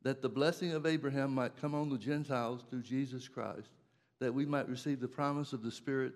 that 0.02 0.20
the 0.20 0.28
blessing 0.28 0.72
of 0.72 0.84
Abraham 0.84 1.34
might 1.34 1.56
come 1.56 1.74
on 1.74 1.88
the 1.88 1.96
Gentiles 1.96 2.64
through 2.68 2.82
Jesus 2.82 3.28
Christ, 3.28 3.70
that 4.20 4.34
we 4.34 4.44
might 4.44 4.68
receive 4.68 5.00
the 5.00 5.08
promise 5.08 5.54
of 5.54 5.62
the 5.62 5.72
Spirit 5.72 6.12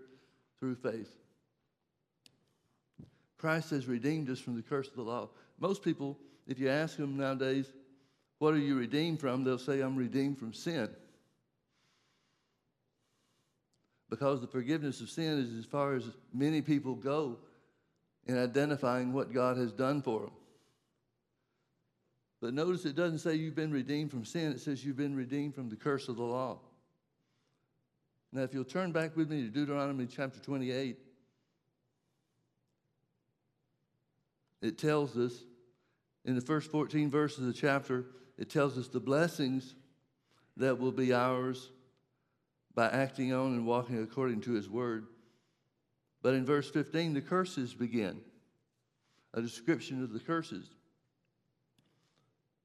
through 0.60 0.74
faith. 0.74 1.16
Christ 3.38 3.70
has 3.70 3.86
redeemed 3.86 4.30
us 4.30 4.38
from 4.38 4.56
the 4.56 4.62
curse 4.62 4.88
of 4.88 4.96
the 4.96 5.02
law. 5.02 5.28
Most 5.58 5.82
people, 5.82 6.18
if 6.46 6.58
you 6.58 6.68
ask 6.68 6.96
them 6.96 7.16
nowadays, 7.16 7.70
what 8.38 8.54
are 8.54 8.58
you 8.58 8.76
redeemed 8.76 9.20
from? 9.20 9.44
They'll 9.44 9.58
say, 9.58 9.80
I'm 9.80 9.96
redeemed 9.96 10.38
from 10.38 10.52
sin. 10.52 10.88
Because 14.08 14.40
the 14.40 14.46
forgiveness 14.46 15.00
of 15.00 15.10
sin 15.10 15.38
is 15.38 15.58
as 15.58 15.64
far 15.64 15.94
as 15.94 16.04
many 16.32 16.62
people 16.62 16.94
go 16.94 17.38
in 18.26 18.38
identifying 18.38 19.12
what 19.12 19.32
God 19.32 19.56
has 19.56 19.72
done 19.72 20.02
for 20.02 20.20
them. 20.20 20.30
But 22.40 22.54
notice 22.54 22.84
it 22.84 22.96
doesn't 22.96 23.18
say 23.18 23.34
you've 23.34 23.54
been 23.54 23.72
redeemed 23.72 24.10
from 24.10 24.24
sin, 24.24 24.52
it 24.52 24.60
says 24.60 24.84
you've 24.84 24.96
been 24.96 25.16
redeemed 25.16 25.54
from 25.54 25.68
the 25.68 25.76
curse 25.76 26.08
of 26.08 26.16
the 26.16 26.22
law. 26.22 26.58
Now, 28.32 28.42
if 28.42 28.52
you'll 28.52 28.64
turn 28.64 28.92
back 28.92 29.16
with 29.16 29.30
me 29.30 29.42
to 29.42 29.48
Deuteronomy 29.48 30.06
chapter 30.06 30.38
28, 30.40 30.98
it 34.62 34.78
tells 34.78 35.16
us 35.16 35.32
in 36.24 36.34
the 36.34 36.40
first 36.40 36.70
14 36.70 37.10
verses 37.10 37.40
of 37.40 37.46
the 37.46 37.52
chapter, 37.52 38.06
it 38.36 38.50
tells 38.50 38.76
us 38.76 38.88
the 38.88 39.00
blessings 39.00 39.74
that 40.56 40.78
will 40.78 40.92
be 40.92 41.12
ours 41.12 41.70
by 42.74 42.88
acting 42.88 43.32
on 43.32 43.52
and 43.52 43.66
walking 43.66 44.02
according 44.02 44.40
to 44.42 44.52
his 44.52 44.68
word. 44.68 45.06
But 46.22 46.34
in 46.34 46.44
verse 46.44 46.68
15, 46.70 47.14
the 47.14 47.20
curses 47.20 47.74
begin 47.74 48.20
a 49.34 49.40
description 49.40 50.02
of 50.02 50.12
the 50.12 50.18
curses. 50.18 50.68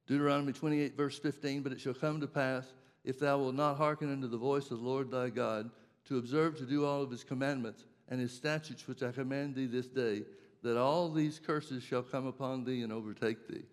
Deuteronomy 0.07 0.53
28, 0.53 0.98
verse 0.98 1.19
15, 1.19 1.62
but 1.62 1.71
it 1.71 1.79
shall 1.79 1.93
come 1.93 2.19
to 2.19 2.27
pass, 2.27 2.74
if 3.03 3.19
thou 3.19 3.38
wilt 3.38 3.55
not 3.55 3.77
hearken 3.77 4.12
unto 4.12 4.27
the 4.27 4.38
voice 4.38 4.71
of 4.71 4.79
the 4.79 4.86
Lord 4.86 5.12
thy 5.12 5.29
God, 5.29 5.69
to 6.05 6.17
observe 6.17 6.57
to 6.57 6.65
do 6.65 6.86
all 6.86 7.01
of 7.01 7.12
his 7.12 7.24
commandments 7.24 7.86
and 8.10 8.19
his 8.19 8.33
statutes 8.33 8.88
which 8.88 9.03
I 9.03 9.12
command 9.12 9.55
thee 9.55 9.67
this 9.67 9.88
day, 9.88 10.24
that 10.63 10.77
all 10.77 11.10
these 11.10 11.39
curses 11.39 11.84
shall 11.84 12.03
come 12.03 12.27
upon 12.27 12.63
thee 12.63 12.82
and 12.82 12.94
overtake 12.94 13.48
thee. 13.48 13.63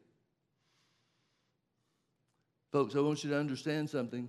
Folks, 2.73 2.95
I 2.95 3.01
want 3.01 3.25
you 3.25 3.31
to 3.31 3.39
understand 3.39 3.89
something. 3.89 4.29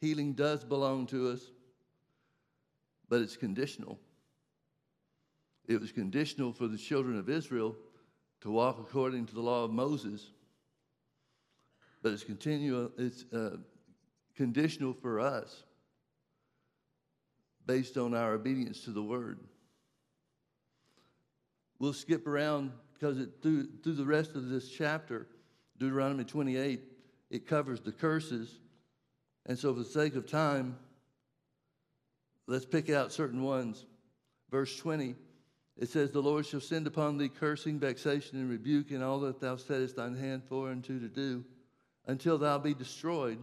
Healing 0.00 0.32
does 0.32 0.64
belong 0.64 1.06
to 1.08 1.30
us, 1.30 1.40
but 3.08 3.20
it's 3.20 3.36
conditional. 3.36 3.98
It 5.66 5.80
was 5.80 5.92
conditional 5.92 6.52
for 6.52 6.66
the 6.66 6.78
children 6.78 7.18
of 7.18 7.28
Israel 7.28 7.76
to 8.40 8.50
walk 8.50 8.78
according 8.80 9.26
to 9.26 9.34
the 9.34 9.40
law 9.40 9.64
of 9.64 9.70
Moses, 9.70 10.30
but 12.02 12.12
it's, 12.12 12.24
continual, 12.24 12.90
it's 12.96 13.24
uh, 13.32 13.56
conditional 14.36 14.94
for 14.94 15.20
us 15.20 15.64
based 17.66 17.96
on 17.96 18.14
our 18.14 18.34
obedience 18.34 18.82
to 18.84 18.90
the 18.90 19.02
word. 19.02 19.38
We'll 21.80 21.94
skip 21.94 22.28
around 22.28 22.72
because 22.92 23.18
it, 23.18 23.30
through, 23.42 23.66
through 23.82 23.94
the 23.94 24.04
rest 24.04 24.36
of 24.36 24.50
this 24.50 24.68
chapter, 24.68 25.26
Deuteronomy 25.78 26.24
28, 26.24 26.82
it 27.30 27.46
covers 27.48 27.80
the 27.80 27.90
curses. 27.90 28.60
And 29.46 29.58
so, 29.58 29.72
for 29.72 29.80
the 29.80 29.86
sake 29.86 30.14
of 30.14 30.26
time, 30.26 30.76
let's 32.46 32.66
pick 32.66 32.90
out 32.90 33.12
certain 33.12 33.42
ones. 33.42 33.86
Verse 34.50 34.76
20, 34.76 35.14
it 35.78 35.88
says, 35.88 36.10
The 36.10 36.20
Lord 36.20 36.44
shall 36.44 36.60
send 36.60 36.86
upon 36.86 37.16
thee 37.16 37.30
cursing, 37.30 37.78
vexation, 37.78 38.38
and 38.38 38.50
rebuke 38.50 38.90
in 38.90 39.02
all 39.02 39.20
that 39.20 39.40
thou 39.40 39.56
settest 39.56 39.96
thine 39.96 40.14
hand 40.14 40.42
for 40.46 40.70
unto 40.70 41.00
to 41.00 41.08
do, 41.08 41.42
until 42.06 42.36
thou 42.36 42.58
be 42.58 42.74
destroyed, 42.74 43.38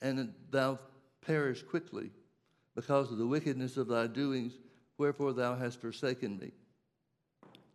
and 0.00 0.32
thou 0.50 0.78
perish 1.20 1.62
quickly, 1.62 2.12
because 2.74 3.12
of 3.12 3.18
the 3.18 3.26
wickedness 3.26 3.76
of 3.76 3.88
thy 3.88 4.06
doings, 4.06 4.54
wherefore 4.96 5.34
thou 5.34 5.54
hast 5.54 5.82
forsaken 5.82 6.38
me. 6.38 6.52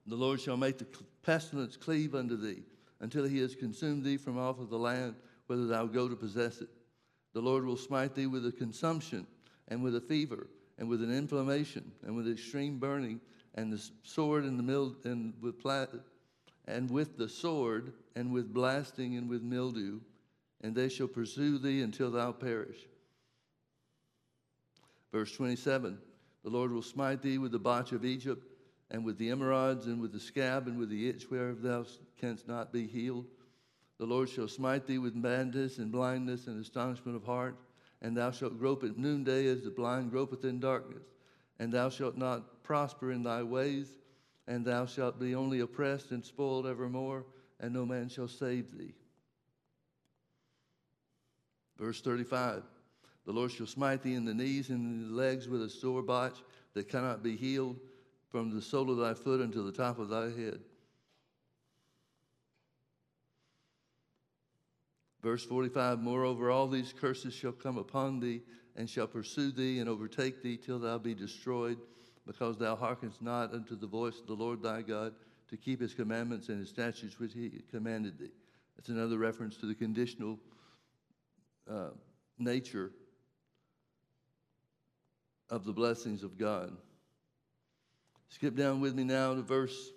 The 0.07 0.15
Lord 0.15 0.41
shall 0.41 0.57
make 0.57 0.77
the 0.77 0.87
pestilence 1.23 1.77
cleave 1.77 2.15
unto 2.15 2.35
thee 2.35 2.63
until 2.99 3.25
he 3.25 3.39
has 3.39 3.55
consumed 3.55 4.03
thee 4.03 4.17
from 4.17 4.37
off 4.37 4.59
of 4.59 4.69
the 4.69 4.77
land, 4.77 5.15
whether 5.47 5.67
thou 5.67 5.85
go 5.85 6.07
to 6.07 6.15
possess 6.15 6.61
it. 6.61 6.69
The 7.33 7.41
Lord 7.41 7.65
will 7.65 7.77
smite 7.77 8.15
thee 8.15 8.27
with 8.27 8.45
a 8.45 8.51
consumption, 8.51 9.25
and 9.67 9.83
with 9.83 9.95
a 9.95 10.01
fever, 10.01 10.47
and 10.77 10.89
with 10.89 11.01
an 11.01 11.15
inflammation, 11.15 11.91
and 12.03 12.15
with 12.15 12.27
extreme 12.29 12.77
burning, 12.77 13.21
and 13.55 13.71
the 13.71 13.89
sword 14.03 14.43
and 14.43 14.57
the 14.57 14.63
mill, 14.63 14.95
and 15.03 15.33
with 15.41 15.59
pla- 15.59 15.87
and 16.65 16.89
with 16.89 17.17
the 17.17 17.29
sword, 17.29 17.93
and 18.15 18.31
with 18.31 18.53
blasting, 18.53 19.15
and 19.15 19.29
with 19.29 19.41
mildew, 19.41 19.99
and 20.61 20.75
they 20.75 20.89
shall 20.89 21.07
pursue 21.07 21.57
thee 21.57 21.81
until 21.81 22.11
thou 22.11 22.31
perish. 22.31 22.87
Verse 25.11 25.35
27 25.35 25.97
The 26.43 26.49
Lord 26.49 26.71
will 26.71 26.81
smite 26.81 27.21
thee 27.21 27.37
with 27.37 27.51
the 27.51 27.59
botch 27.59 27.91
of 27.91 28.05
Egypt 28.05 28.50
and 28.91 29.06
with 29.06 29.17
the 29.17 29.30
emerods, 29.30 29.86
and 29.86 30.01
with 30.01 30.12
the 30.12 30.19
scab, 30.19 30.67
and 30.67 30.77
with 30.77 30.89
the 30.89 31.08
itch 31.08 31.32
whereof 31.32 31.62
thou 31.62 31.86
canst 32.19 32.47
not 32.47 32.73
be 32.73 32.86
healed. 32.86 33.25
The 33.97 34.06
Lord 34.06 34.27
shall 34.27 34.49
smite 34.49 34.86
thee 34.86 34.97
with 34.97 35.15
madness 35.15 35.77
and 35.77 35.91
blindness 35.91 36.47
and 36.47 36.62
astonishment 36.62 37.15
of 37.15 37.23
heart, 37.23 37.56
and 38.01 38.17
thou 38.17 38.32
shalt 38.32 38.60
grope 38.60 38.84
at 38.84 38.97
noonday 38.97 39.47
as 39.47 39.63
the 39.63 39.69
blind 39.69 40.12
gropeth 40.12 40.43
in 40.43 40.60
darkness. 40.60 41.04
And 41.58 41.71
thou 41.71 41.89
shalt 41.89 42.17
not 42.17 42.63
prosper 42.63 43.12
in 43.12 43.23
thy 43.23 43.43
ways, 43.43 43.88
and 44.45 44.65
thou 44.65 44.86
shalt 44.86 45.19
be 45.19 45.36
only 45.36 45.62
oppressed 45.62 46.12
and 46.12 46.25
spoiled 46.25 46.67
evermore, 46.67 47.25
and 47.62 47.73
no 47.73 47.86
man 47.86 48.10
shall 48.10 48.27
save 48.27 48.77
thee. 48.77 48.93
Verse 51.77 52.01
35 52.01 52.63
The 53.25 53.32
Lord 53.32 53.51
shall 53.51 53.67
smite 53.67 54.04
thee 54.04 54.15
in 54.15 54.25
the 54.25 54.34
knees 54.34 54.69
and 54.69 55.04
in 55.04 55.10
the 55.10 55.15
legs 55.15 55.47
with 55.47 55.62
a 55.62 55.69
sore 55.69 56.01
botch 56.01 56.43
that 56.73 56.89
cannot 56.89 57.23
be 57.23 57.38
healed 57.38 57.80
from 58.32 58.50
the 58.50 58.62
sole 58.62 58.89
of 58.89 58.98
thy 58.98 59.13
foot 59.13 59.41
unto 59.41 59.63
the 59.63 59.72
top 59.72 60.00
of 60.00 60.10
thy 60.10 60.26
head. 60.26 60.62
Verse 65.22 65.46
45 65.46 66.00
Moreover, 66.00 66.50
all 66.50 66.67
these 66.67 66.94
curses 66.94 67.34
shall 67.34 67.52
come 67.52 67.78
upon 67.78 68.20
thee, 68.20 68.41
and 68.76 68.89
shall 68.89 69.08
pursue 69.08 69.52
thee, 69.52 69.80
and 69.80 69.89
overtake 69.89 70.41
thee, 70.41 70.58
till 70.58 70.80
thou 70.80 70.98
be 70.98 71.13
destroyed, 71.13 71.78
because 72.26 72.58
thou 72.58 72.76
hearkenest 72.76 73.22
not 73.22 73.54
unto 73.54 73.76
the 73.76 73.86
voice 73.86 74.20
of 74.20 74.28
the 74.28 74.34
Lord 74.34 74.63
thy 74.63 74.82
God, 74.82 75.13
to 75.50 75.58
keep 75.58 75.82
his 75.82 75.94
commandments 75.94 76.48
and 76.48 76.60
his 76.60 76.70
statutes 76.70 77.20
which 77.20 77.34
he 77.34 77.62
commanded 77.70 78.17
thee. 78.17 78.32
That's 78.78 78.88
another 78.88 79.17
reference 79.17 79.58
to 79.58 79.65
the 79.65 79.76
conditional 79.76 80.39
uh, 81.70 81.89
nature 82.39 82.91
of 85.50 85.65
the 85.65 85.74
blessings 85.74 86.24
of 86.24 86.38
God. 86.38 86.76
Skip 88.32 88.56
down 88.56 88.80
with 88.80 88.96
me 88.96 89.04
now 89.04 89.36
to 89.36 89.41
verse 89.41 89.91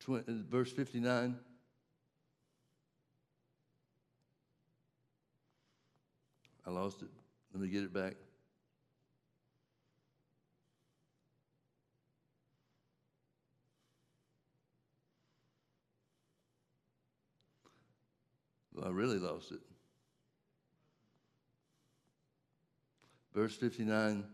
20, 0.00 0.24
uh, 0.30 0.34
verse 0.50 0.72
59. 0.72 1.36
I 6.66 6.70
lost 6.70 7.02
it. 7.02 7.08
Let 7.54 7.62
me 7.62 7.68
get 7.68 7.84
it 7.84 7.94
back. 7.94 8.14
I 18.84 18.90
really 18.90 19.18
lost 19.18 19.52
it. 19.52 19.60
Verse 23.32 23.56
59. 23.56 24.24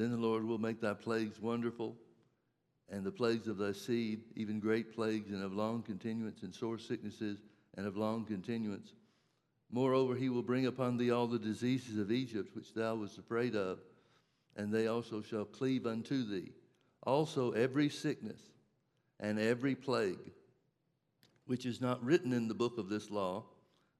Then 0.00 0.12
the 0.12 0.16
Lord 0.16 0.46
will 0.46 0.56
make 0.56 0.80
thy 0.80 0.94
plagues 0.94 1.42
wonderful, 1.42 1.94
and 2.88 3.04
the 3.04 3.10
plagues 3.10 3.48
of 3.48 3.58
thy 3.58 3.72
seed, 3.72 4.22
even 4.34 4.58
great 4.58 4.94
plagues, 4.94 5.30
and 5.30 5.42
of 5.44 5.52
long 5.52 5.82
continuance, 5.82 6.42
and 6.42 6.54
sore 6.54 6.78
sicknesses, 6.78 7.42
and 7.76 7.86
of 7.86 7.98
long 7.98 8.24
continuance. 8.24 8.94
Moreover, 9.70 10.14
he 10.14 10.30
will 10.30 10.40
bring 10.40 10.64
upon 10.64 10.96
thee 10.96 11.10
all 11.10 11.26
the 11.26 11.38
diseases 11.38 11.98
of 11.98 12.10
Egypt, 12.10 12.56
which 12.56 12.72
thou 12.72 12.94
wast 12.94 13.18
afraid 13.18 13.54
of, 13.54 13.78
and 14.56 14.72
they 14.72 14.86
also 14.86 15.20
shall 15.20 15.44
cleave 15.44 15.86
unto 15.86 16.24
thee. 16.24 16.52
Also, 17.02 17.50
every 17.50 17.90
sickness 17.90 18.40
and 19.18 19.38
every 19.38 19.74
plague, 19.74 20.32
which 21.44 21.66
is 21.66 21.78
not 21.78 22.02
written 22.02 22.32
in 22.32 22.48
the 22.48 22.54
book 22.54 22.78
of 22.78 22.88
this 22.88 23.10
law, 23.10 23.44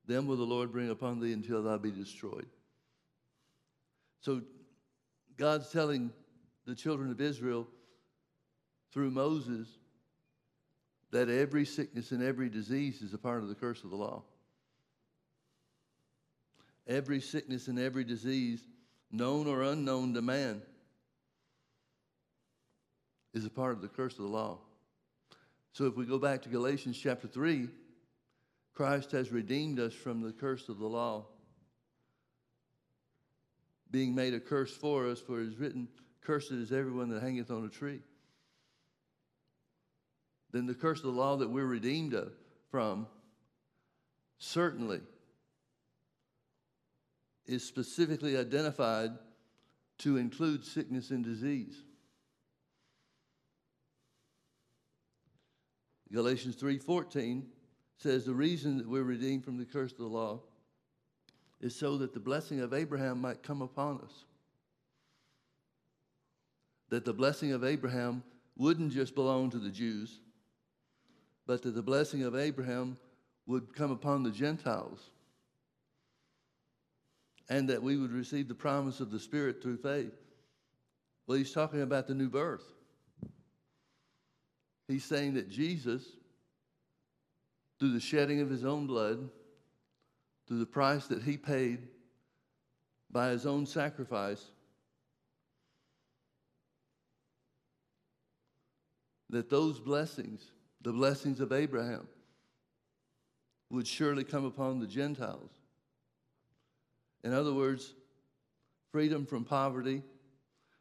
them 0.06 0.26
will 0.26 0.36
the 0.38 0.44
Lord 0.44 0.72
bring 0.72 0.88
upon 0.88 1.20
thee 1.20 1.34
until 1.34 1.62
thou 1.62 1.76
be 1.76 1.90
destroyed. 1.90 2.48
So 4.22 4.40
God's 5.40 5.70
telling 5.70 6.12
the 6.66 6.74
children 6.74 7.10
of 7.10 7.18
Israel 7.18 7.66
through 8.92 9.10
Moses 9.10 9.66
that 11.12 11.30
every 11.30 11.64
sickness 11.64 12.12
and 12.12 12.22
every 12.22 12.50
disease 12.50 13.00
is 13.00 13.14
a 13.14 13.18
part 13.18 13.42
of 13.42 13.48
the 13.48 13.54
curse 13.54 13.82
of 13.82 13.88
the 13.88 13.96
law. 13.96 14.22
Every 16.86 17.22
sickness 17.22 17.68
and 17.68 17.78
every 17.78 18.04
disease, 18.04 18.60
known 19.10 19.46
or 19.46 19.62
unknown 19.62 20.12
to 20.12 20.20
man, 20.20 20.60
is 23.32 23.46
a 23.46 23.50
part 23.50 23.72
of 23.72 23.80
the 23.80 23.88
curse 23.88 24.12
of 24.12 24.24
the 24.24 24.30
law. 24.30 24.58
So 25.72 25.86
if 25.86 25.96
we 25.96 26.04
go 26.04 26.18
back 26.18 26.42
to 26.42 26.50
Galatians 26.50 26.98
chapter 26.98 27.26
3, 27.26 27.66
Christ 28.74 29.10
has 29.12 29.32
redeemed 29.32 29.80
us 29.80 29.94
from 29.94 30.20
the 30.20 30.32
curse 30.32 30.68
of 30.68 30.78
the 30.78 30.86
law, 30.86 31.24
being 33.90 34.14
made 34.14 34.34
a 34.34 34.40
curse 34.40 34.74
for 34.74 35.06
us, 35.08 35.20
for 35.20 35.40
it 35.40 35.48
is 35.48 35.58
written, 35.58 35.88
Cursed 36.22 36.52
is 36.52 36.72
everyone 36.72 37.08
that 37.10 37.22
hangeth 37.22 37.50
on 37.50 37.64
a 37.64 37.68
tree. 37.68 38.00
Then 40.52 40.66
the 40.66 40.74
curse 40.74 40.98
of 40.98 41.04
the 41.04 41.10
law 41.10 41.36
that 41.36 41.48
we're 41.48 41.66
redeemed 41.66 42.14
of, 42.14 42.32
from 42.70 43.06
certainly 44.38 45.00
is 47.46 47.64
specifically 47.64 48.36
identified 48.36 49.10
to 49.98 50.16
include 50.16 50.64
sickness 50.64 51.10
and 51.10 51.24
disease. 51.24 51.82
Galatians 56.12 56.56
3:14 56.56 57.44
says 57.96 58.24
the 58.24 58.34
reason 58.34 58.78
that 58.78 58.88
we're 58.88 59.02
redeemed 59.02 59.44
from 59.44 59.58
the 59.58 59.64
curse 59.64 59.92
of 59.92 59.98
the 59.98 60.04
law 60.04 60.42
is 61.60 61.76
so 61.76 61.98
that 61.98 62.14
the 62.14 62.20
blessing 62.20 62.60
of 62.60 62.72
Abraham 62.72 63.20
might 63.20 63.42
come 63.42 63.62
upon 63.62 64.00
us. 64.00 64.24
That 66.88 67.04
the 67.04 67.12
blessing 67.12 67.52
of 67.52 67.64
Abraham 67.64 68.22
wouldn't 68.56 68.92
just 68.92 69.14
belong 69.14 69.50
to 69.50 69.58
the 69.58 69.70
Jews, 69.70 70.20
but 71.46 71.62
that 71.62 71.74
the 71.74 71.82
blessing 71.82 72.22
of 72.22 72.34
Abraham 72.34 72.96
would 73.46 73.74
come 73.74 73.90
upon 73.90 74.22
the 74.22 74.30
Gentiles. 74.30 75.10
And 77.48 77.68
that 77.68 77.82
we 77.82 77.96
would 77.96 78.12
receive 78.12 78.48
the 78.48 78.54
promise 78.54 79.00
of 79.00 79.10
the 79.10 79.18
Spirit 79.18 79.62
through 79.62 79.78
faith. 79.78 80.12
Well, 81.26 81.38
he's 81.38 81.52
talking 81.52 81.82
about 81.82 82.06
the 82.06 82.14
new 82.14 82.28
birth. 82.28 82.64
He's 84.88 85.04
saying 85.04 85.34
that 85.34 85.48
Jesus, 85.48 86.04
through 87.78 87.92
the 87.92 88.00
shedding 88.00 88.40
of 88.40 88.50
his 88.50 88.64
own 88.64 88.86
blood, 88.86 89.28
through 90.50 90.58
the 90.58 90.66
price 90.66 91.06
that 91.06 91.22
he 91.22 91.36
paid 91.36 91.78
by 93.08 93.28
his 93.28 93.46
own 93.46 93.64
sacrifice, 93.64 94.44
that 99.28 99.48
those 99.48 99.78
blessings, 99.78 100.50
the 100.82 100.92
blessings 100.92 101.38
of 101.38 101.52
Abraham, 101.52 102.08
would 103.70 103.86
surely 103.86 104.24
come 104.24 104.44
upon 104.44 104.80
the 104.80 104.88
Gentiles. 104.88 105.52
In 107.22 107.32
other 107.32 107.54
words, 107.54 107.94
freedom 108.90 109.26
from 109.26 109.44
poverty, 109.44 110.02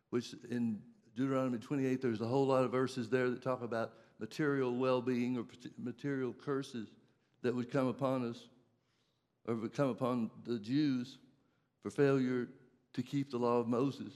which 0.10 0.34
in 0.50 0.80
Deuteronomy 1.16 1.60
28, 1.60 2.02
there's 2.02 2.22
a 2.22 2.28
whole 2.28 2.48
lot 2.48 2.64
of 2.64 2.72
verses 2.72 3.08
there 3.08 3.30
that 3.30 3.44
talk 3.44 3.62
about 3.62 3.94
material 4.18 4.76
well 4.76 5.00
being 5.00 5.38
or 5.38 5.46
material 5.78 6.34
curses 6.34 6.88
that 7.44 7.54
would 7.54 7.72
come 7.72 7.86
upon 7.86 8.28
us 8.28 8.48
or 9.50 9.68
come 9.70 9.90
upon 9.90 10.30
the 10.46 10.60
Jews 10.60 11.18
for 11.82 11.90
failure 11.90 12.48
to 12.94 13.02
keep 13.02 13.32
the 13.32 13.38
law 13.38 13.58
of 13.58 13.68
Moses. 13.68 14.14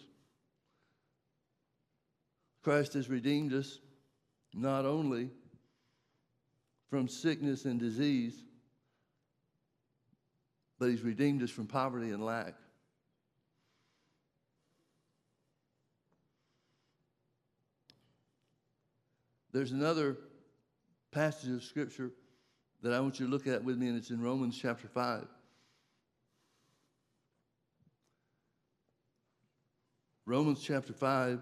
Christ 2.62 2.94
has 2.94 3.10
redeemed 3.10 3.52
us 3.54 3.80
not 4.54 4.86
only 4.86 5.32
from 6.90 7.08
sickness 7.08 7.66
and 7.66 7.80
disease, 7.80 8.36
but 10.78 10.90
He's 10.90 11.02
redeemed 11.02 11.42
us 11.42 11.50
from 11.50 11.66
poverty 11.66 12.12
and 12.12 12.24
lack. 12.24 12.54
There's 19.52 19.72
another 19.72 20.18
passage 21.12 21.52
of 21.52 21.64
Scripture 21.64 22.12
that 22.84 22.92
I 22.92 23.00
want 23.00 23.18
you 23.18 23.26
to 23.26 23.32
look 23.32 23.48
at 23.48 23.64
with 23.64 23.78
me, 23.78 23.88
and 23.88 23.98
it's 23.98 24.10
in 24.10 24.22
Romans 24.22 24.60
chapter 24.62 24.90
5. 24.90 25.26
Romans 30.26 30.62
chapter 30.62 30.92
5. 30.92 31.40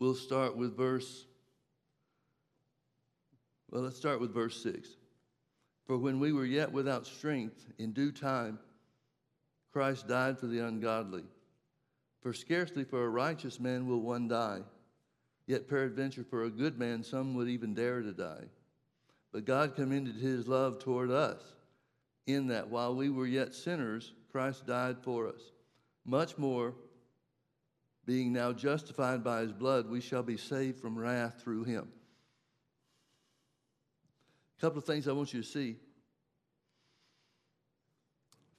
We'll 0.00 0.14
start 0.14 0.56
with 0.56 0.76
verse, 0.76 1.26
well, 3.70 3.82
let's 3.82 3.96
start 3.96 4.20
with 4.20 4.34
verse 4.34 4.60
6. 4.62 4.88
For 5.86 5.96
when 5.96 6.18
we 6.18 6.32
were 6.32 6.44
yet 6.44 6.72
without 6.72 7.06
strength, 7.06 7.66
in 7.78 7.92
due 7.92 8.10
time, 8.12 8.58
Christ 9.72 10.08
died 10.08 10.38
for 10.38 10.46
the 10.46 10.66
ungodly. 10.66 11.24
For 12.20 12.32
scarcely 12.32 12.82
for 12.82 13.04
a 13.04 13.08
righteous 13.08 13.60
man 13.60 13.86
will 13.86 14.00
one 14.00 14.26
die, 14.26 14.62
yet 15.48 15.66
peradventure 15.66 16.22
for 16.22 16.44
a 16.44 16.50
good 16.50 16.78
man 16.78 17.02
some 17.02 17.34
would 17.34 17.48
even 17.48 17.74
dare 17.74 18.02
to 18.02 18.12
die. 18.12 18.44
But 19.32 19.46
God 19.46 19.74
commended 19.74 20.16
his 20.16 20.46
love 20.46 20.78
toward 20.78 21.10
us, 21.10 21.42
in 22.26 22.48
that 22.48 22.68
while 22.68 22.94
we 22.94 23.08
were 23.08 23.26
yet 23.26 23.54
sinners, 23.54 24.12
Christ 24.30 24.66
died 24.66 24.98
for 25.02 25.26
us. 25.26 25.40
Much 26.04 26.36
more, 26.36 26.74
being 28.04 28.32
now 28.32 28.52
justified 28.52 29.24
by 29.24 29.40
his 29.40 29.52
blood, 29.52 29.88
we 29.88 30.00
shall 30.00 30.22
be 30.22 30.36
saved 30.36 30.80
from 30.80 30.98
wrath 30.98 31.40
through 31.42 31.64
him. 31.64 31.88
A 34.58 34.60
couple 34.60 34.78
of 34.78 34.84
things 34.84 35.08
I 35.08 35.12
want 35.12 35.32
you 35.32 35.42
to 35.42 35.48
see. 35.48 35.76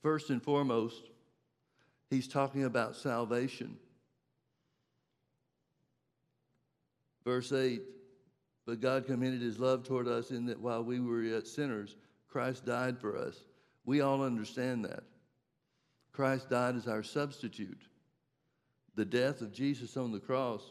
First 0.02 0.32
and 0.32 0.41
foremost, 0.41 1.10
he's 2.10 2.28
talking 2.28 2.63
about 2.63 2.95
salvation. 2.95 3.78
Verse 7.23 7.51
8 7.51 7.82
But 8.65 8.82
God 8.82 9.05
commended 9.05 9.41
his 9.41 9.60
love 9.60 9.84
toward 9.84 10.08
us 10.08 10.32
in 10.32 10.45
that 10.47 10.60
while 10.60 10.84
we 10.84 10.99
were 10.99 11.23
yet 11.23 11.47
sinners, 11.47 11.95
Christ 12.27 12.65
died 12.65 12.99
for 12.99 13.17
us. 13.17 13.43
We 13.86 14.01
all 14.01 14.21
understand 14.21 14.86
that. 14.86 15.03
Christ 16.12 16.49
died 16.49 16.75
as 16.75 16.88
our 16.88 17.03
substitute. 17.03 17.88
The 18.95 19.05
death 19.05 19.41
of 19.41 19.53
Jesus 19.53 19.97
on 19.97 20.12
the 20.12 20.19
cross 20.19 20.62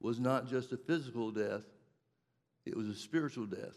was 0.00 0.18
not 0.18 0.48
just 0.48 0.72
a 0.72 0.76
physical 0.76 1.30
death, 1.30 1.62
it 2.64 2.76
was 2.76 2.88
a 2.88 2.94
spiritual 2.94 3.46
death. 3.46 3.76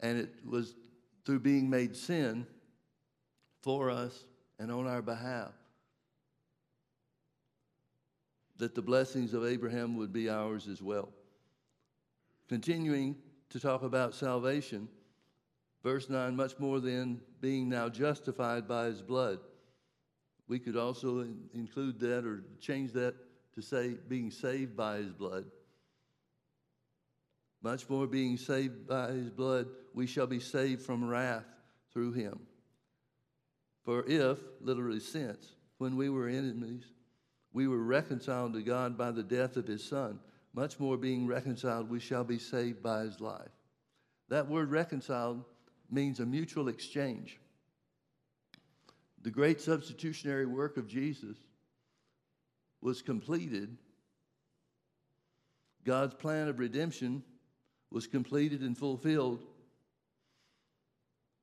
And 0.00 0.18
it 0.18 0.30
was 0.48 0.74
through 1.24 1.40
being 1.40 1.68
made 1.68 1.96
sin 1.96 2.46
for 3.62 3.90
us 3.90 4.24
and 4.58 4.70
on 4.70 4.86
our 4.86 5.02
behalf. 5.02 5.52
That 8.64 8.74
the 8.74 8.80
blessings 8.80 9.34
of 9.34 9.44
Abraham 9.44 9.94
would 9.98 10.10
be 10.10 10.30
ours 10.30 10.68
as 10.68 10.80
well. 10.80 11.10
Continuing 12.48 13.14
to 13.50 13.60
talk 13.60 13.82
about 13.82 14.14
salvation, 14.14 14.88
verse 15.82 16.08
9, 16.08 16.34
much 16.34 16.58
more 16.58 16.80
than 16.80 17.20
being 17.42 17.68
now 17.68 17.90
justified 17.90 18.66
by 18.66 18.86
his 18.86 19.02
blood. 19.02 19.38
We 20.48 20.58
could 20.58 20.78
also 20.78 21.20
in- 21.20 21.50
include 21.52 22.00
that 22.00 22.24
or 22.24 22.42
change 22.58 22.92
that 22.92 23.14
to 23.52 23.60
say 23.60 23.98
being 24.08 24.30
saved 24.30 24.74
by 24.74 24.96
his 24.96 25.12
blood. 25.12 25.44
Much 27.62 27.86
more 27.90 28.06
being 28.06 28.38
saved 28.38 28.86
by 28.86 29.12
his 29.12 29.28
blood, 29.28 29.68
we 29.92 30.06
shall 30.06 30.26
be 30.26 30.40
saved 30.40 30.80
from 30.80 31.04
wrath 31.04 31.44
through 31.92 32.12
him. 32.12 32.40
For 33.82 34.06
if, 34.06 34.38
literally 34.62 35.00
since, 35.00 35.52
when 35.76 35.96
we 35.96 36.08
were 36.08 36.28
enemies, 36.28 36.93
we 37.54 37.68
were 37.68 37.78
reconciled 37.78 38.52
to 38.52 38.62
God 38.62 38.98
by 38.98 39.12
the 39.12 39.22
death 39.22 39.56
of 39.56 39.66
his 39.66 39.82
Son, 39.82 40.18
much 40.52 40.78
more 40.80 40.96
being 40.96 41.26
reconciled, 41.26 41.88
we 41.88 42.00
shall 42.00 42.24
be 42.24 42.38
saved 42.38 42.82
by 42.82 43.02
his 43.02 43.20
life. 43.20 43.50
That 44.28 44.48
word 44.48 44.70
reconciled 44.70 45.44
means 45.88 46.18
a 46.18 46.26
mutual 46.26 46.68
exchange. 46.68 47.38
The 49.22 49.30
great 49.30 49.60
substitutionary 49.60 50.46
work 50.46 50.76
of 50.76 50.88
Jesus 50.88 51.36
was 52.82 53.02
completed. 53.02 53.78
God's 55.84 56.14
plan 56.14 56.48
of 56.48 56.58
redemption 56.58 57.22
was 57.90 58.08
completed 58.08 58.62
and 58.62 58.76
fulfilled 58.76 59.44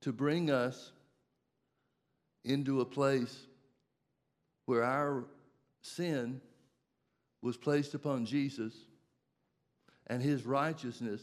to 0.02 0.12
bring 0.12 0.52
us 0.52 0.92
into 2.44 2.82
a 2.82 2.86
place 2.86 3.36
where 4.66 4.84
our 4.84 5.26
sin 5.82 6.42
was 7.42 7.58
placed 7.58 7.94
upon 7.94 8.26
Jesus 8.26 8.74
and 10.08 10.22
his 10.22 10.46
righteousness 10.46 11.22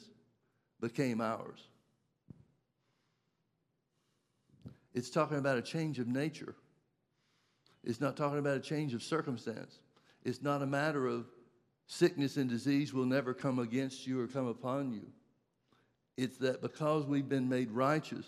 became 0.80 1.20
ours. 1.20 1.60
It's 4.94 5.10
talking 5.10 5.38
about 5.38 5.58
a 5.58 5.62
change 5.62 5.98
of 5.98 6.08
nature. 6.08 6.54
It's 7.84 8.00
not 8.00 8.16
talking 8.16 8.38
about 8.38 8.56
a 8.56 8.60
change 8.60 8.94
of 8.94 9.02
circumstance. 9.02 9.78
It's 10.24 10.42
not 10.42 10.62
a 10.62 10.66
matter 10.66 11.06
of 11.06 11.26
sickness 11.86 12.36
and 12.36 12.50
disease 12.50 12.92
will 12.92 13.06
never 13.06 13.32
come 13.32 13.58
against 13.58 14.06
you 14.06 14.20
or 14.20 14.26
come 14.26 14.46
upon 14.46 14.92
you. 14.92 15.06
It's 16.16 16.36
that 16.38 16.60
because 16.60 17.06
we've 17.06 17.28
been 17.28 17.48
made 17.48 17.70
righteous, 17.70 18.26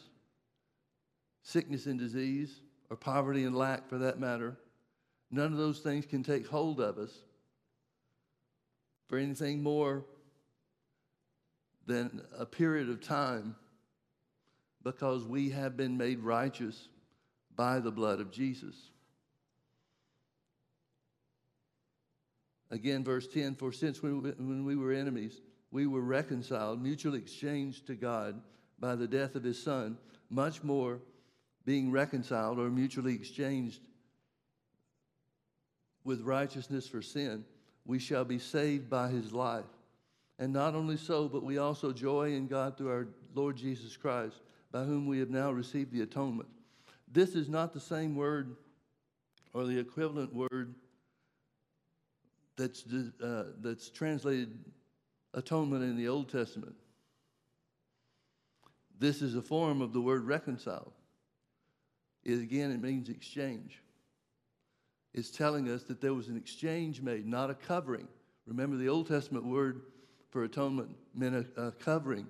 sickness 1.42 1.86
and 1.86 1.98
disease, 1.98 2.60
or 2.88 2.96
poverty 2.96 3.44
and 3.44 3.56
lack 3.56 3.88
for 3.88 3.98
that 3.98 4.20
matter, 4.20 4.56
none 5.30 5.52
of 5.52 5.58
those 5.58 5.80
things 5.80 6.06
can 6.06 6.22
take 6.22 6.46
hold 6.46 6.80
of 6.80 6.98
us 6.98 7.12
for 9.08 9.18
anything 9.18 9.62
more 9.62 10.04
than 11.86 12.22
a 12.38 12.46
period 12.46 12.88
of 12.88 13.00
time 13.00 13.56
because 14.82 15.24
we 15.24 15.50
have 15.50 15.76
been 15.76 15.96
made 15.96 16.20
righteous 16.20 16.88
by 17.56 17.80
the 17.80 17.90
blood 17.90 18.20
of 18.20 18.30
Jesus. 18.30 18.74
Again, 22.70 23.02
verse 23.02 23.26
10 23.26 23.56
For 23.56 23.72
since 23.72 24.02
we, 24.02 24.12
when 24.12 24.64
we 24.64 24.76
were 24.76 24.92
enemies, 24.92 25.40
we 25.70 25.86
were 25.86 26.00
reconciled, 26.00 26.82
mutually 26.82 27.18
exchanged 27.18 27.86
to 27.88 27.94
God 27.94 28.40
by 28.78 28.94
the 28.94 29.08
death 29.08 29.34
of 29.34 29.42
his 29.42 29.62
Son, 29.62 29.98
much 30.30 30.62
more 30.62 31.00
being 31.64 31.90
reconciled 31.90 32.58
or 32.58 32.70
mutually 32.70 33.14
exchanged 33.14 33.80
with 36.04 36.22
righteousness 36.22 36.88
for 36.88 37.02
sin, 37.02 37.44
we 37.84 37.98
shall 37.98 38.24
be 38.24 38.38
saved 38.38 38.88
by 38.88 39.08
his 39.08 39.32
life. 39.32 39.64
And 40.38 40.52
not 40.52 40.74
only 40.74 40.96
so, 40.96 41.28
but 41.28 41.42
we 41.42 41.58
also 41.58 41.92
joy 41.92 42.32
in 42.32 42.46
God 42.46 42.76
through 42.76 42.90
our 42.90 43.08
Lord 43.34 43.56
Jesus 43.56 43.96
Christ, 43.96 44.36
by 44.72 44.84
whom 44.84 45.06
we 45.06 45.18
have 45.18 45.30
now 45.30 45.50
received 45.50 45.92
the 45.92 46.00
atonement. 46.02 46.48
This 47.12 47.34
is 47.34 47.48
not 47.48 47.72
the 47.72 47.80
same 47.80 48.14
word 48.14 48.56
or 49.52 49.64
the 49.64 49.78
equivalent 49.78 50.34
word 50.34 50.74
that's, 52.56 52.84
uh, 53.22 53.44
that's 53.60 53.90
translated 53.90 54.56
atonement 55.34 55.82
in 55.82 55.96
the 55.96 56.08
Old 56.08 56.30
Testament. 56.30 56.74
This 58.98 59.22
is 59.22 59.34
a 59.34 59.42
form 59.42 59.80
of 59.80 59.92
the 59.92 60.00
word 60.00 60.24
reconciled. 60.24 60.92
It, 62.24 62.40
again, 62.40 62.70
it 62.70 62.82
means 62.82 63.08
exchange. 63.08 63.80
It's 65.12 65.30
telling 65.30 65.68
us 65.68 65.82
that 65.84 66.00
there 66.00 66.14
was 66.14 66.28
an 66.28 66.36
exchange 66.36 67.02
made, 67.02 67.26
not 67.26 67.50
a 67.50 67.54
covering. 67.54 68.06
Remember, 68.46 68.76
the 68.76 68.88
Old 68.88 69.08
Testament 69.08 69.44
word 69.44 69.82
for 70.30 70.44
atonement 70.44 70.96
meant 71.14 71.46
a, 71.56 71.62
a 71.62 71.72
covering, 71.72 72.26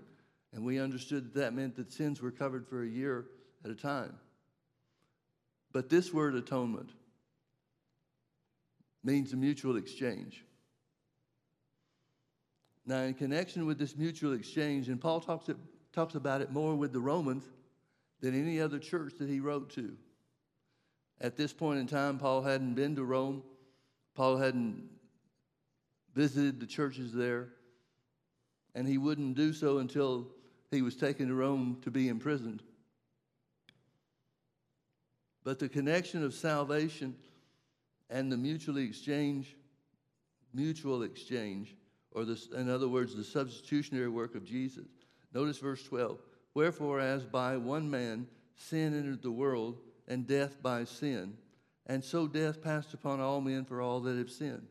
and 0.52 0.64
we 0.64 0.78
understood 0.78 1.24
that 1.24 1.40
that 1.40 1.54
meant 1.54 1.76
that 1.76 1.92
sins 1.92 2.22
were 2.22 2.30
covered 2.30 2.66
for 2.66 2.82
a 2.82 2.88
year 2.88 3.26
at 3.64 3.70
a 3.70 3.74
time. 3.74 4.14
But 5.72 5.88
this 5.88 6.12
word 6.12 6.34
atonement 6.34 6.90
means 9.04 9.32
a 9.32 9.36
mutual 9.36 9.76
exchange. 9.76 10.44
Now, 12.86 13.02
in 13.02 13.14
connection 13.14 13.66
with 13.66 13.78
this 13.78 13.96
mutual 13.96 14.32
exchange, 14.32 14.88
and 14.88 15.00
Paul 15.00 15.20
talks, 15.20 15.48
it, 15.48 15.56
talks 15.92 16.14
about 16.14 16.40
it 16.40 16.50
more 16.50 16.74
with 16.74 16.92
the 16.92 17.00
Romans 17.00 17.44
than 18.20 18.34
any 18.34 18.60
other 18.60 18.78
church 18.78 19.14
that 19.18 19.28
he 19.28 19.40
wrote 19.40 19.70
to. 19.70 19.96
At 21.20 21.36
this 21.36 21.52
point 21.52 21.78
in 21.78 21.86
time, 21.86 22.18
Paul 22.18 22.42
hadn't 22.42 22.74
been 22.74 22.96
to 22.96 23.04
Rome, 23.04 23.42
Paul 24.14 24.38
hadn't 24.38 24.88
visited 26.14 26.60
the 26.60 26.66
churches 26.66 27.12
there, 27.12 27.48
and 28.74 28.86
he 28.86 28.98
wouldn't 28.98 29.36
do 29.36 29.52
so 29.52 29.78
until 29.78 30.28
he 30.70 30.82
was 30.82 30.96
taken 30.96 31.28
to 31.28 31.34
Rome 31.34 31.78
to 31.82 31.90
be 31.90 32.08
imprisoned. 32.08 32.62
But 35.44 35.58
the 35.58 35.68
connection 35.68 36.24
of 36.24 36.34
salvation 36.34 37.16
and 38.08 38.30
the 38.30 38.36
mutually 38.36 38.84
exchange, 38.84 39.56
mutual 40.52 41.02
exchange, 41.02 41.76
or 42.12 42.24
in 42.56 42.68
other 42.68 42.88
words, 42.88 43.14
the 43.14 43.24
substitutionary 43.24 44.08
work 44.08 44.34
of 44.34 44.44
Jesus. 44.44 44.86
Notice 45.32 45.58
verse 45.58 45.82
12. 45.84 46.18
Wherefore, 46.54 47.00
as 47.00 47.24
by 47.24 47.56
one 47.56 47.88
man 47.88 48.26
sin 48.56 48.98
entered 48.98 49.22
the 49.22 49.30
world, 49.30 49.78
and 50.10 50.26
death 50.26 50.60
by 50.60 50.82
sin, 50.84 51.34
and 51.86 52.04
so 52.04 52.26
death 52.26 52.60
passed 52.60 52.92
upon 52.92 53.20
all 53.20 53.40
men 53.40 53.64
for 53.64 53.80
all 53.80 54.00
that 54.00 54.18
have 54.18 54.28
sinned. 54.28 54.66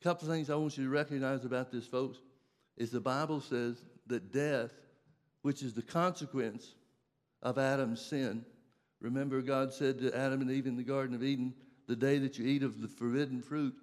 A 0.00 0.02
couple 0.02 0.26
of 0.26 0.34
things 0.34 0.48
I 0.48 0.54
want 0.54 0.78
you 0.78 0.84
to 0.84 0.90
recognize 0.90 1.44
about 1.44 1.70
this, 1.70 1.86
folks, 1.86 2.18
is 2.78 2.90
the 2.90 3.00
Bible 3.00 3.40
says 3.40 3.84
that 4.06 4.32
death, 4.32 4.72
which 5.42 5.62
is 5.62 5.74
the 5.74 5.82
consequence 5.82 6.72
of 7.42 7.58
Adam's 7.58 8.00
sin, 8.00 8.46
remember 8.98 9.42
God 9.42 9.74
said 9.74 9.98
to 9.98 10.16
Adam 10.16 10.40
and 10.40 10.50
Eve 10.50 10.66
in 10.66 10.76
the 10.76 10.82
Garden 10.82 11.14
of 11.14 11.22
Eden, 11.22 11.52
the 11.86 11.96
day 11.96 12.18
that 12.18 12.38
you 12.38 12.46
eat 12.46 12.62
of 12.62 12.80
the 12.80 12.88
forbidden 12.88 13.42
fruit, 13.42 13.74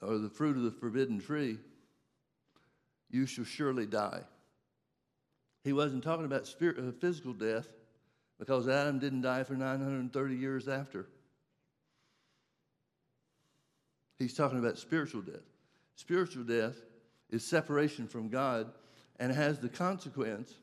or 0.00 0.18
the 0.18 0.30
fruit 0.30 0.56
of 0.56 0.62
the 0.62 0.70
forbidden 0.70 1.20
tree, 1.20 1.58
you 3.10 3.26
shall 3.26 3.44
surely 3.44 3.86
die. 3.86 4.20
He 5.64 5.72
wasn't 5.72 6.04
talking 6.04 6.26
about 6.26 6.46
spirit, 6.46 6.78
uh, 6.78 6.92
physical 6.92 7.32
death 7.32 7.66
because 8.38 8.68
Adam 8.68 8.98
didn't 8.98 9.22
die 9.22 9.44
for 9.44 9.54
930 9.54 10.34
years 10.34 10.68
after. 10.68 11.06
He's 14.18 14.34
talking 14.34 14.58
about 14.58 14.78
spiritual 14.78 15.22
death. 15.22 15.42
Spiritual 15.96 16.44
death 16.44 16.76
is 17.30 17.44
separation 17.44 18.06
from 18.06 18.28
God 18.28 18.72
and 19.18 19.32
has 19.32 19.58
the 19.58 19.68
consequence, 19.68 20.54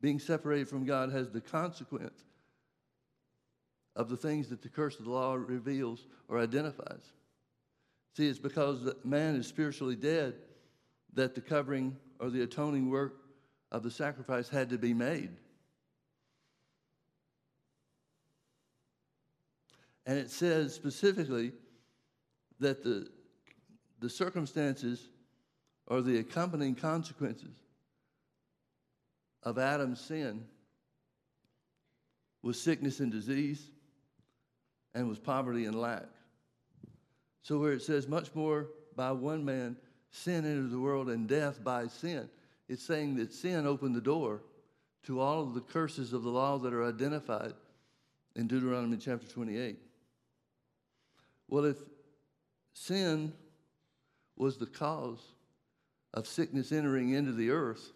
being 0.00 0.18
separated 0.18 0.68
from 0.68 0.84
God 0.84 1.10
has 1.12 1.30
the 1.30 1.40
consequence 1.40 2.24
of 3.96 4.08
the 4.08 4.16
things 4.16 4.48
that 4.48 4.62
the 4.62 4.68
curse 4.68 4.98
of 4.98 5.04
the 5.04 5.10
law 5.10 5.34
reveals 5.34 6.06
or 6.28 6.38
identifies. 6.38 7.12
See, 8.16 8.26
it's 8.26 8.38
because 8.38 8.92
man 9.04 9.36
is 9.36 9.46
spiritually 9.46 9.96
dead 9.96 10.34
that 11.14 11.34
the 11.34 11.40
covering 11.40 11.96
or 12.18 12.30
the 12.30 12.42
atoning 12.42 12.90
work 12.90 13.14
of 13.70 13.82
the 13.82 13.90
sacrifice 13.90 14.48
had 14.48 14.70
to 14.70 14.78
be 14.78 14.94
made. 14.94 15.30
And 20.06 20.18
it 20.18 20.30
says 20.30 20.74
specifically 20.74 21.52
that 22.58 22.82
the, 22.82 23.08
the 24.00 24.10
circumstances 24.10 25.08
or 25.86 26.00
the 26.00 26.18
accompanying 26.18 26.74
consequences 26.74 27.56
of 29.42 29.58
Adam's 29.58 30.00
sin 30.00 30.44
was 32.42 32.60
sickness 32.60 33.00
and 33.00 33.12
disease 33.12 33.62
and 34.94 35.08
was 35.08 35.18
poverty 35.18 35.64
and 35.66 35.80
lack. 35.80 36.06
So, 37.42 37.58
where 37.58 37.72
it 37.72 37.82
says, 37.82 38.08
much 38.08 38.34
more 38.34 38.68
by 38.94 39.12
one 39.12 39.44
man 39.44 39.76
sin 40.10 40.44
entered 40.44 40.70
the 40.70 40.78
world 40.78 41.08
and 41.08 41.26
death 41.26 41.62
by 41.62 41.86
sin, 41.86 42.28
it's 42.68 42.84
saying 42.84 43.16
that 43.16 43.32
sin 43.32 43.66
opened 43.66 43.94
the 43.94 44.00
door 44.00 44.42
to 45.04 45.20
all 45.20 45.42
of 45.42 45.54
the 45.54 45.60
curses 45.60 46.12
of 46.12 46.22
the 46.22 46.30
law 46.30 46.58
that 46.58 46.72
are 46.72 46.84
identified 46.84 47.54
in 48.36 48.46
Deuteronomy 48.46 48.96
chapter 48.96 49.26
28. 49.26 49.78
Well, 51.52 51.66
if 51.66 51.76
sin 52.72 53.34
was 54.38 54.56
the 54.56 54.64
cause 54.64 55.20
of 56.14 56.26
sickness 56.26 56.72
entering 56.72 57.10
into 57.10 57.32
the 57.32 57.50
earth, 57.50 57.92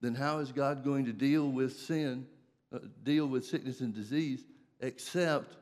then 0.00 0.14
how 0.14 0.38
is 0.38 0.52
God 0.52 0.84
going 0.84 1.06
to 1.06 1.12
deal 1.12 1.50
with 1.50 1.76
sin, 1.76 2.28
uh, 2.72 2.78
deal 3.02 3.26
with 3.26 3.44
sickness 3.44 3.80
and 3.80 3.92
disease, 3.92 4.44
except 4.78 5.56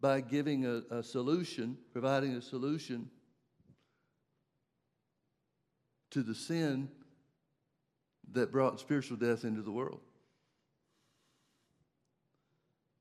by 0.00 0.20
giving 0.20 0.64
a, 0.64 0.82
a 0.94 1.02
solution, 1.02 1.76
providing 1.92 2.34
a 2.34 2.40
solution 2.40 3.10
to 6.12 6.22
the 6.22 6.36
sin 6.36 6.88
that 8.30 8.52
brought 8.52 8.78
spiritual 8.78 9.16
death 9.16 9.42
into 9.42 9.62
the 9.62 9.72
world? 9.72 10.02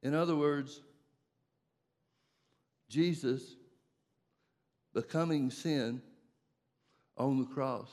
In 0.02 0.16
other 0.16 0.36
words, 0.36 0.82
Jesus 2.94 3.42
becoming 4.94 5.50
sin 5.50 6.00
on 7.18 7.40
the 7.40 7.46
cross. 7.46 7.90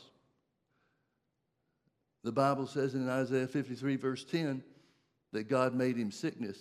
The 2.23 2.33
Bible 2.33 2.67
says 2.67 2.95
in 2.95 3.09
Isaiah 3.09 3.47
53, 3.47 3.97
verse 3.97 4.25
10, 4.25 4.63
that 5.33 5.49
God 5.49 5.75
made 5.75 5.97
him 5.97 6.11
sickness 6.11 6.59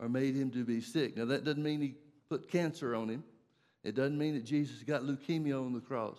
or 0.00 0.08
made 0.08 0.34
him 0.34 0.50
to 0.52 0.64
be 0.64 0.80
sick. 0.80 1.14
Now, 1.16 1.26
that 1.26 1.44
doesn't 1.44 1.62
mean 1.62 1.82
he 1.82 1.94
put 2.30 2.50
cancer 2.50 2.94
on 2.94 3.10
him, 3.10 3.22
it 3.84 3.94
doesn't 3.94 4.16
mean 4.16 4.34
that 4.34 4.44
Jesus 4.44 4.82
got 4.82 5.02
leukemia 5.02 5.62
on 5.62 5.74
the 5.74 5.80
cross. 5.80 6.18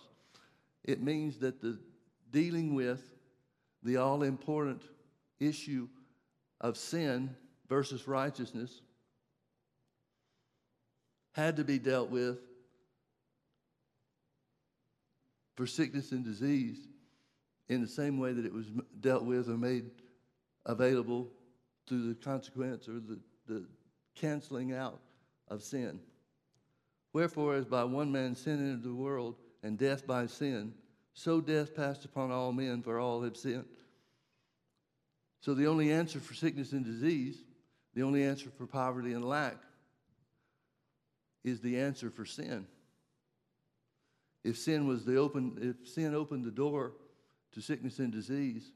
It 0.84 1.02
means 1.02 1.38
that 1.38 1.60
the 1.60 1.78
dealing 2.30 2.74
with 2.74 3.02
the 3.82 3.96
all 3.96 4.22
important 4.22 4.82
issue 5.40 5.88
of 6.60 6.76
sin 6.76 7.34
versus 7.68 8.06
righteousness 8.06 8.82
had 11.38 11.56
to 11.56 11.64
be 11.64 11.78
dealt 11.78 12.10
with 12.10 12.38
for 15.54 15.68
sickness 15.68 16.10
and 16.10 16.24
disease 16.24 16.88
in 17.68 17.80
the 17.80 17.86
same 17.86 18.18
way 18.18 18.32
that 18.32 18.44
it 18.44 18.52
was 18.52 18.66
dealt 19.00 19.24
with 19.24 19.48
or 19.48 19.56
made 19.56 19.88
available 20.66 21.28
through 21.86 22.08
the 22.08 22.14
consequence 22.16 22.88
or 22.88 22.94
the 22.94 23.20
the 23.46 23.64
canceling 24.16 24.72
out 24.72 25.00
of 25.46 25.62
sin. 25.62 26.00
Wherefore, 27.12 27.54
as 27.54 27.64
by 27.64 27.84
one 27.84 28.10
man 28.10 28.34
sin 28.34 28.58
entered 28.58 28.82
the 28.82 28.92
world, 28.92 29.36
and 29.62 29.78
death 29.78 30.06
by 30.06 30.26
sin, 30.26 30.74
so 31.14 31.40
death 31.40 31.74
passed 31.74 32.04
upon 32.04 32.30
all 32.32 32.52
men, 32.52 32.82
for 32.82 32.98
all 32.98 33.22
have 33.22 33.36
sinned. 33.36 33.64
So 35.40 35.54
the 35.54 35.66
only 35.66 35.90
answer 35.90 36.20
for 36.20 36.34
sickness 36.34 36.72
and 36.72 36.84
disease, 36.84 37.38
the 37.94 38.02
only 38.02 38.24
answer 38.24 38.50
for 38.50 38.66
poverty 38.66 39.12
and 39.12 39.24
lack, 39.24 39.56
is 41.44 41.60
the 41.60 41.78
answer 41.78 42.10
for 42.10 42.24
sin. 42.24 42.66
If 44.44 44.58
sin 44.58 44.86
was 44.86 45.04
the 45.04 45.16
open, 45.16 45.58
if 45.60 45.88
sin 45.88 46.14
opened 46.14 46.44
the 46.44 46.50
door 46.50 46.92
to 47.52 47.60
sickness 47.60 47.98
and 47.98 48.12
disease 48.12 48.70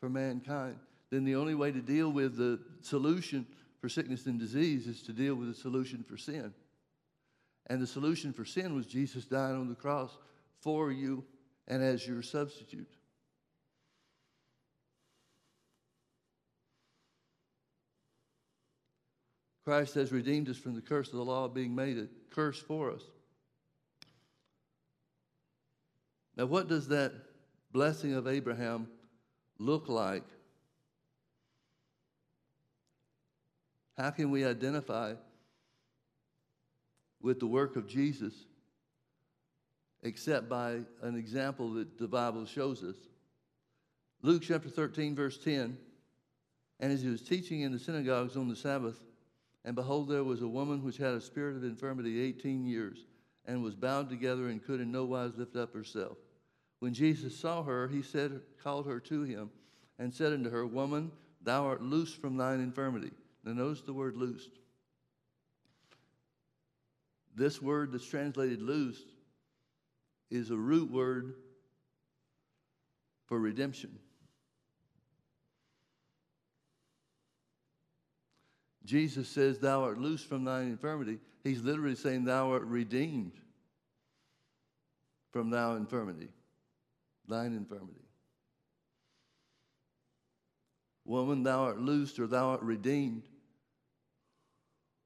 for 0.00 0.08
mankind, 0.08 0.76
then 1.10 1.24
the 1.24 1.36
only 1.36 1.54
way 1.54 1.72
to 1.72 1.80
deal 1.80 2.10
with 2.10 2.36
the 2.36 2.60
solution 2.80 3.46
for 3.80 3.88
sickness 3.88 4.26
and 4.26 4.38
disease 4.38 4.86
is 4.86 5.02
to 5.02 5.12
deal 5.12 5.34
with 5.34 5.48
the 5.48 5.54
solution 5.54 6.02
for 6.02 6.16
sin. 6.16 6.52
And 7.66 7.80
the 7.80 7.86
solution 7.86 8.32
for 8.32 8.44
sin 8.44 8.74
was 8.74 8.86
Jesus 8.86 9.24
dying 9.24 9.56
on 9.56 9.68
the 9.68 9.74
cross 9.74 10.16
for 10.60 10.90
you 10.90 11.24
and 11.68 11.82
as 11.82 12.06
your 12.06 12.22
substitute. 12.22 12.88
Christ 19.64 19.94
has 19.94 20.12
redeemed 20.12 20.48
us 20.50 20.58
from 20.58 20.74
the 20.74 20.82
curse 20.82 21.08
of 21.08 21.14
the 21.14 21.24
law, 21.24 21.48
being 21.48 21.74
made 21.74 21.96
a 21.96 22.06
curse 22.30 22.58
for 22.58 22.90
us. 22.90 23.02
Now, 26.36 26.46
what 26.46 26.68
does 26.68 26.88
that 26.88 27.12
blessing 27.72 28.12
of 28.14 28.26
Abraham 28.26 28.88
look 29.58 29.88
like? 29.88 30.24
How 33.96 34.10
can 34.10 34.30
we 34.30 34.44
identify 34.44 35.14
with 37.22 37.40
the 37.40 37.46
work 37.46 37.76
of 37.76 37.86
Jesus 37.86 38.34
except 40.02 40.48
by 40.48 40.80
an 41.00 41.16
example 41.16 41.72
that 41.74 41.96
the 41.96 42.08
Bible 42.08 42.44
shows 42.44 42.82
us? 42.82 42.96
Luke 44.20 44.42
chapter 44.42 44.68
13, 44.68 45.14
verse 45.14 45.38
10. 45.38 45.78
And 46.80 46.92
as 46.92 47.00
he 47.00 47.08
was 47.08 47.22
teaching 47.22 47.60
in 47.60 47.72
the 47.72 47.78
synagogues 47.78 48.36
on 48.36 48.48
the 48.48 48.56
Sabbath, 48.56 48.98
and 49.64 49.74
behold, 49.74 50.08
there 50.08 50.24
was 50.24 50.42
a 50.42 50.48
woman 50.48 50.84
which 50.84 50.98
had 50.98 51.14
a 51.14 51.20
spirit 51.20 51.56
of 51.56 51.64
infirmity 51.64 52.20
18 52.20 52.66
years, 52.66 53.06
and 53.46 53.62
was 53.62 53.74
bound 53.74 54.08
together 54.08 54.48
and 54.48 54.62
could 54.62 54.80
in 54.80 54.92
no 54.92 55.04
wise 55.04 55.32
lift 55.36 55.56
up 55.56 55.72
herself. 55.72 56.16
When 56.80 56.92
Jesus 56.92 57.36
saw 57.36 57.62
her, 57.62 57.88
he 57.88 58.02
said, 58.02 58.40
called 58.62 58.86
her 58.86 59.00
to 59.00 59.22
him, 59.22 59.50
and 59.98 60.12
said 60.12 60.32
unto 60.32 60.50
her, 60.50 60.66
Woman, 60.66 61.10
thou 61.42 61.64
art 61.66 61.82
loosed 61.82 62.20
from 62.20 62.36
thine 62.36 62.60
infirmity. 62.60 63.10
Now 63.44 63.52
notice 63.52 63.82
the 63.82 63.92
word 63.92 64.16
loosed. 64.16 64.50
This 67.34 67.60
word 67.60 67.92
that's 67.92 68.06
translated 68.06 68.62
loosed 68.62 69.08
is 70.30 70.50
a 70.50 70.56
root 70.56 70.90
word 70.90 71.34
for 73.26 73.38
redemption. 73.38 73.98
Jesus 78.84 79.28
says, 79.28 79.58
Thou 79.58 79.82
art 79.82 79.98
loosed 79.98 80.28
from 80.28 80.44
thine 80.44 80.66
infirmity. 80.66 81.18
He's 81.42 81.62
literally 81.62 81.94
saying, 81.94 82.24
Thou 82.24 82.52
art 82.52 82.64
redeemed 82.64 83.32
from 85.32 85.50
thine 85.50 85.78
infirmity, 85.78 86.28
thine 87.26 87.54
infirmity. 87.54 88.00
Woman, 91.04 91.42
thou 91.42 91.64
art 91.64 91.78
loosed 91.78 92.18
or 92.18 92.26
thou 92.26 92.50
art 92.50 92.62
redeemed 92.62 93.24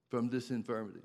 from 0.09 0.29
this 0.29 0.51
infirmity. 0.51 1.01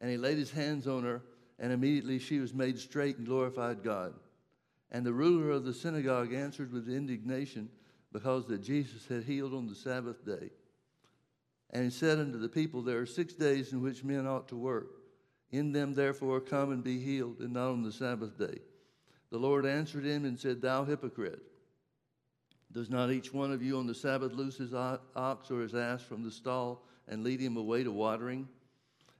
And 0.00 0.10
he 0.10 0.16
laid 0.16 0.38
his 0.38 0.50
hands 0.50 0.86
on 0.86 1.04
her, 1.04 1.22
and 1.58 1.72
immediately 1.72 2.18
she 2.18 2.38
was 2.38 2.52
made 2.52 2.78
straight 2.78 3.16
and 3.16 3.26
glorified 3.26 3.82
God. 3.82 4.14
And 4.90 5.04
the 5.04 5.12
ruler 5.12 5.50
of 5.50 5.64
the 5.64 5.74
synagogue 5.74 6.32
answered 6.32 6.72
with 6.72 6.88
indignation 6.88 7.68
because 8.12 8.46
that 8.46 8.62
Jesus 8.62 9.06
had 9.08 9.24
healed 9.24 9.54
on 9.54 9.66
the 9.66 9.74
Sabbath 9.74 10.24
day. 10.24 10.50
And 11.70 11.84
he 11.84 11.90
said 11.90 12.18
unto 12.18 12.38
the 12.38 12.48
people, 12.48 12.82
There 12.82 13.00
are 13.00 13.06
six 13.06 13.34
days 13.34 13.72
in 13.72 13.82
which 13.82 14.04
men 14.04 14.26
ought 14.26 14.48
to 14.48 14.56
work. 14.56 15.02
In 15.50 15.72
them, 15.72 15.94
therefore, 15.94 16.40
come 16.40 16.72
and 16.72 16.82
be 16.82 16.98
healed, 16.98 17.40
and 17.40 17.52
not 17.52 17.70
on 17.70 17.82
the 17.82 17.92
Sabbath 17.92 18.38
day. 18.38 18.58
The 19.30 19.38
Lord 19.38 19.66
answered 19.66 20.04
him 20.04 20.24
and 20.24 20.38
said, 20.38 20.60
Thou 20.60 20.84
hypocrite, 20.84 21.42
does 22.72 22.90
not 22.90 23.10
each 23.10 23.32
one 23.32 23.52
of 23.52 23.62
you 23.62 23.78
on 23.78 23.86
the 23.86 23.94
Sabbath 23.94 24.32
loose 24.32 24.58
his 24.58 24.74
ox 24.74 25.50
or 25.50 25.62
his 25.62 25.74
ass 25.74 26.02
from 26.02 26.22
the 26.22 26.30
stall 26.30 26.84
and 27.08 27.24
lead 27.24 27.40
him 27.40 27.56
away 27.56 27.84
to 27.84 27.92
watering? 27.92 28.48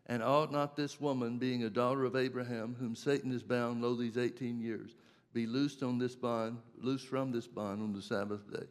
And 0.06 0.22
ought 0.22 0.52
not 0.52 0.76
this 0.76 1.00
woman, 1.00 1.38
being 1.38 1.64
a 1.64 1.70
daughter 1.70 2.04
of 2.04 2.14
Abraham, 2.14 2.76
whom 2.78 2.94
Satan 2.94 3.32
has 3.32 3.42
bound 3.42 3.82
lo 3.82 3.94
these 3.94 4.18
18 4.18 4.61
years, 4.61 4.94
be 5.32 5.46
loosed 5.46 5.82
on 5.82 5.98
this 5.98 6.14
bond, 6.14 6.59
loosed 6.78 7.06
from 7.06 7.32
this 7.32 7.46
bond 7.46 7.82
on 7.82 7.92
the 7.92 8.02
Sabbath 8.02 8.50
day? 8.52 8.66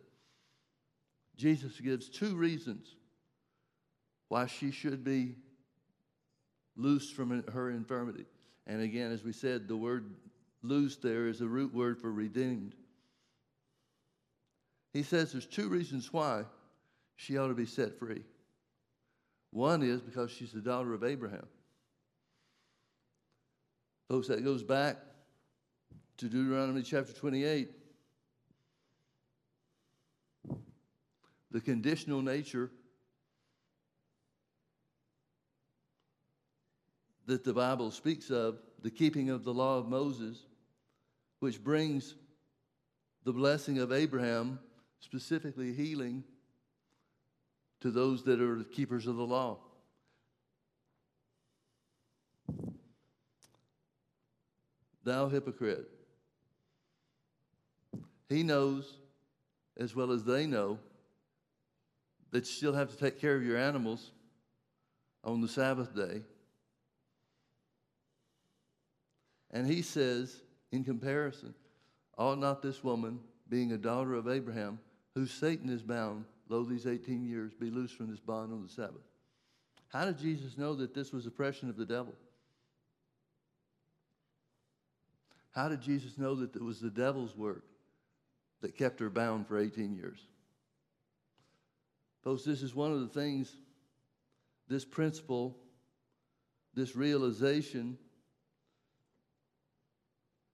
Jesus 1.35 1.79
gives 1.81 2.07
two 2.07 2.35
reasons 2.35 2.95
why 4.29 4.45
she 4.47 4.71
should 4.71 5.03
be 5.03 5.35
loosed 6.75 7.15
from 7.15 7.43
her 7.53 7.69
infirmity. 7.69 8.25
And 8.67 8.81
again, 8.81 9.11
as 9.11 9.23
we 9.23 9.31
said, 9.31 9.67
the 9.67 9.77
word 9.77 10.09
loosed 10.61 11.01
there 11.01 11.27
is 11.27 11.41
a 11.41 11.47
root 11.47 11.73
word 11.73 11.99
for 11.99 12.11
redeemed. 12.11 12.75
He 14.93 15.03
says 15.03 15.31
there's 15.31 15.45
two 15.45 15.69
reasons 15.69 16.11
why 16.11 16.43
she 17.15 17.38
ought 17.38 17.49
to 17.49 17.53
be 17.53 17.65
set 17.65 17.99
free. 17.99 18.23
One 19.51 19.83
is 19.83 20.01
because 20.01 20.31
she's 20.31 20.51
the 20.51 20.61
daughter 20.61 20.93
of 20.93 21.03
Abraham. 21.03 21.47
Folks, 24.09 24.27
that 24.27 24.43
goes 24.43 24.63
back 24.63 24.97
to 26.17 26.29
Deuteronomy 26.29 26.81
chapter 26.81 27.13
28. 27.13 27.69
The 31.51 31.61
conditional 31.61 32.21
nature 32.21 32.71
that 37.25 37.43
the 37.43 37.53
Bible 37.53 37.91
speaks 37.91 38.29
of, 38.29 38.59
the 38.81 38.91
keeping 38.91 39.29
of 39.29 39.43
the 39.43 39.53
law 39.53 39.77
of 39.79 39.88
Moses, 39.88 40.45
which 41.39 41.63
brings 41.63 42.15
the 43.23 43.33
blessing 43.33 43.79
of 43.79 43.91
Abraham, 43.91 44.59
specifically 44.99 45.73
healing, 45.73 46.23
to 47.81 47.91
those 47.91 48.23
that 48.23 48.39
are 48.41 48.57
the 48.57 48.63
keepers 48.63 49.07
of 49.07 49.15
the 49.15 49.25
law. 49.25 49.57
Thou 55.03 55.27
hypocrite. 55.29 55.88
He 58.27 58.41
knows, 58.41 58.91
as 59.77 59.95
well 59.95 60.11
as 60.11 60.23
they 60.23 60.47
know, 60.47 60.79
that 62.31 62.39
you 62.39 62.51
still 62.51 62.73
have 62.73 62.89
to 62.89 62.97
take 62.97 63.19
care 63.19 63.35
of 63.35 63.43
your 63.43 63.57
animals 63.57 64.11
on 65.23 65.41
the 65.41 65.47
Sabbath 65.47 65.95
day. 65.95 66.21
And 69.55 69.65
he 69.65 69.81
says, 69.81 70.41
in 70.73 70.83
comparison, 70.83 71.55
ought 72.17 72.39
not 72.39 72.61
this 72.61 72.83
woman, 72.83 73.21
being 73.47 73.71
a 73.71 73.77
daughter 73.77 74.13
of 74.13 74.27
Abraham, 74.27 74.79
whom 75.15 75.27
Satan 75.27 75.69
is 75.69 75.81
bound, 75.81 76.25
lo, 76.49 76.65
these 76.65 76.85
18 76.85 77.23
years, 77.23 77.53
be 77.53 77.71
loosed 77.71 77.95
from 77.95 78.11
this 78.11 78.19
bond 78.19 78.51
on 78.51 78.61
the 78.61 78.67
Sabbath? 78.67 79.05
How 79.87 80.03
did 80.03 80.17
Jesus 80.17 80.57
know 80.57 80.75
that 80.75 80.93
this 80.93 81.13
was 81.13 81.25
oppression 81.25 81.69
of 81.69 81.77
the 81.77 81.85
devil? 81.85 82.13
How 85.51 85.69
did 85.69 85.79
Jesus 85.79 86.17
know 86.17 86.35
that 86.35 86.53
it 86.53 86.62
was 86.62 86.81
the 86.81 86.89
devil's 86.89 87.37
work 87.37 87.63
that 88.60 88.77
kept 88.77 88.99
her 88.99 89.10
bound 89.10 89.47
for 89.47 89.58
18 89.58 89.95
years? 89.95 90.19
Folks, 92.25 92.43
this 92.43 92.62
is 92.62 92.75
one 92.75 92.91
of 92.91 92.99
the 92.99 93.08
things, 93.08 93.56
this 94.67 94.83
principle, 94.83 95.56
this 96.73 96.93
realization 96.93 97.97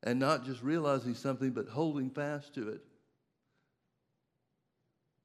and 0.04 0.20
not 0.20 0.46
just 0.46 0.64
realizing 0.64 1.14
something, 1.14 1.52
but 1.52 1.68
holding 1.68 2.10
fast 2.10 2.54
to 2.56 2.70
it 2.70 2.82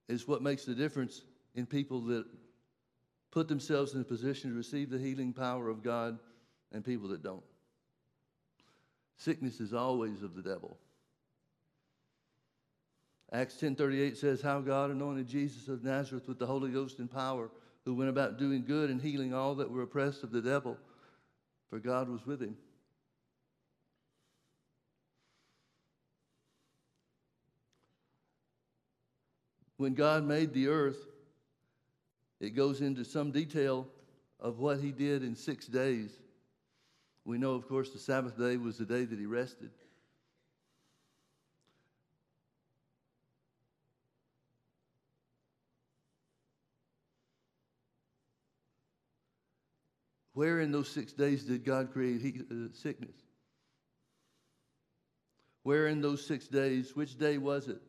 is 0.08 0.28
what 0.28 0.42
makes 0.42 0.64
the 0.64 0.74
difference 0.74 1.22
in 1.54 1.66
people 1.66 2.00
that 2.02 2.26
put 3.30 3.48
themselves 3.48 3.94
in 3.94 4.00
a 4.00 4.04
position 4.04 4.50
to 4.50 4.56
receive 4.56 4.90
the 4.90 4.98
healing 4.98 5.32
power 5.32 5.68
of 5.68 5.82
God 5.82 6.18
and 6.72 6.84
people 6.84 7.08
that 7.08 7.22
don't. 7.22 7.42
Sickness 9.16 9.60
is 9.60 9.72
always 9.72 10.22
of 10.22 10.34
the 10.34 10.42
devil. 10.42 10.78
Acts 13.32 13.56
10:38 13.56 14.16
says 14.16 14.40
how 14.40 14.60
God 14.60 14.90
anointed 14.90 15.26
Jesus 15.26 15.68
of 15.68 15.82
Nazareth 15.82 16.28
with 16.28 16.38
the 16.38 16.46
Holy 16.46 16.70
Ghost 16.70 16.98
and 17.00 17.10
power, 17.10 17.50
who 17.84 17.94
went 17.94 18.10
about 18.10 18.38
doing 18.38 18.64
good 18.64 18.90
and 18.90 19.00
healing 19.00 19.34
all 19.34 19.54
that 19.56 19.70
were 19.70 19.82
oppressed 19.82 20.22
of 20.22 20.30
the 20.30 20.42
devil, 20.42 20.78
for 21.68 21.78
God 21.78 22.08
was 22.08 22.24
with 22.26 22.40
him. 22.40 22.56
When 29.76 29.94
God 29.94 30.24
made 30.24 30.52
the 30.52 30.68
earth, 30.68 30.98
it 32.40 32.50
goes 32.50 32.80
into 32.80 33.04
some 33.04 33.30
detail 33.30 33.86
of 34.40 34.58
what 34.58 34.80
he 34.80 34.92
did 34.92 35.22
in 35.22 35.34
six 35.34 35.66
days. 35.66 36.10
We 37.24 37.38
know, 37.38 37.54
of 37.54 37.66
course, 37.68 37.90
the 37.90 37.98
Sabbath 37.98 38.38
day 38.38 38.56
was 38.56 38.78
the 38.78 38.84
day 38.84 39.04
that 39.04 39.18
he 39.18 39.26
rested. 39.26 39.70
Where 50.34 50.60
in 50.60 50.70
those 50.70 50.90
six 50.90 51.12
days 51.12 51.44
did 51.44 51.64
God 51.64 51.92
create 51.92 52.20
he, 52.20 52.42
uh, 52.50 52.68
sickness? 52.74 53.16
Where 55.62 55.88
in 55.88 56.02
those 56.02 56.24
six 56.24 56.46
days, 56.46 56.94
which 56.94 57.18
day 57.18 57.38
was 57.38 57.68
it 57.68 57.80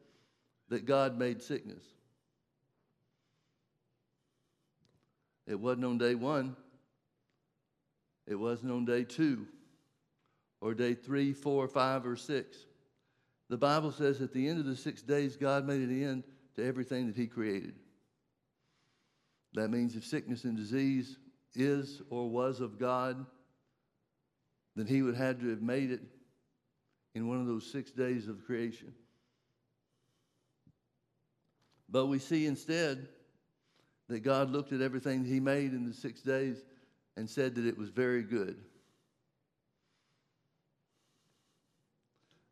that 0.70 0.86
God 0.86 1.18
made 1.18 1.42
sickness? 1.42 1.84
It 5.46 5.60
wasn't 5.60 5.86
on 5.86 5.98
day 5.98 6.16
one. 6.16 6.56
It 8.28 8.36
wasn't 8.36 8.74
on 8.74 8.84
day 8.84 9.06
two, 9.06 9.48
or 10.60 10.74
day 10.74 10.94
three, 10.94 11.32
four, 11.32 11.68
five, 11.70 12.06
or 12.06 12.18
six. 12.18 12.58
The 13.50 13.58
Bible 13.58 13.94
says 13.94 14.22
at 14.22 14.34
the 14.34 14.50
end 14.50 14.60
of 14.60 14.66
the 14.66 14.76
six 14.76 15.02
days, 15.02 15.38
God 15.38 15.66
made 15.66 15.80
an 15.80 16.04
end 16.04 16.24
to 16.58 16.66
everything 16.66 17.08
that 17.08 17.16
He 17.16 17.28
created. 17.28 17.76
That 19.54 19.70
means 19.70 19.96
if 19.96 20.06
sickness 20.06 20.44
and 20.44 20.58
disease 20.58 21.18
is 21.56 22.02
or 22.10 22.30
was 22.30 22.60
of 22.60 22.78
God, 22.78 23.26
then 24.76 24.86
he 24.86 25.02
would 25.02 25.16
have 25.16 25.40
to 25.40 25.50
have 25.50 25.62
made 25.62 25.92
it 25.92 26.02
in 27.16 27.28
one 27.28 27.42
of 27.42 27.48
those 27.48 27.66
six 27.66 27.92
days 27.92 28.28
of 28.28 28.46
creation. 28.46 28.94
But 31.90 32.08
we 32.08 32.20
see 32.20 32.46
instead 32.46 33.08
that 34.10 34.20
God 34.20 34.50
looked 34.52 34.74
at 34.74 34.82
everything 34.82 35.24
he 35.24 35.40
made 35.40 35.74
in 35.74 35.86
the 35.86 35.94
six 35.94 36.22
days 36.22 36.64
and 37.16 37.30
said 37.30 37.56
that 37.56 37.66
it 37.66 37.78
was 37.78 37.90
very 37.90 38.24
good. 38.24 38.58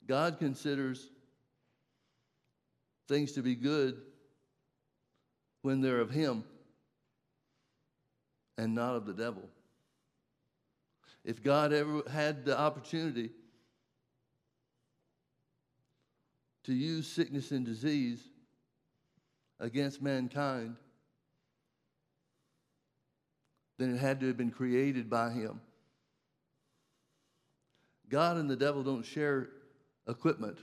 God 0.08 0.38
considers 0.38 1.10
things 3.08 3.34
to 3.34 3.42
be 3.42 3.56
good 3.56 4.02
when 5.62 5.82
they're 5.82 6.00
of 6.00 6.12
him 6.12 6.44
and 8.58 8.76
not 8.76 8.96
of 8.96 9.06
the 9.06 9.14
devil. 9.14 9.44
If 11.24 11.44
God 11.44 11.74
ever 11.74 12.04
had 12.10 12.46
the 12.46 12.58
opportunity 12.58 13.32
to 16.66 16.74
use 16.74 17.08
sickness 17.08 17.52
and 17.52 17.66
disease 17.66 18.20
against 19.60 20.02
mankind, 20.02 20.76
then 23.78 23.94
it 23.94 23.98
had 23.98 24.20
to 24.22 24.28
have 24.28 24.38
been 24.38 24.52
created 24.52 25.10
by 25.10 25.32
him. 25.32 25.62
God 28.10 28.38
and 28.38 28.50
the 28.50 28.56
devil 28.56 28.84
don't 28.84 29.06
share 29.06 29.50
equipment. 30.08 30.58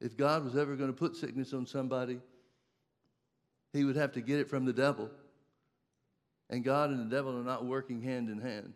If 0.00 0.16
God 0.16 0.44
was 0.44 0.56
ever 0.56 0.74
going 0.74 0.90
to 0.90 0.96
put 0.96 1.16
sickness 1.16 1.52
on 1.52 1.66
somebody, 1.66 2.20
he 3.72 3.84
would 3.84 3.96
have 3.96 4.12
to 4.12 4.20
get 4.20 4.40
it 4.40 4.48
from 4.48 4.64
the 4.64 4.72
devil. 4.72 5.10
And 6.50 6.64
God 6.64 6.90
and 6.90 6.98
the 6.98 7.14
devil 7.14 7.38
are 7.38 7.44
not 7.44 7.64
working 7.64 8.02
hand 8.02 8.28
in 8.28 8.40
hand. 8.40 8.74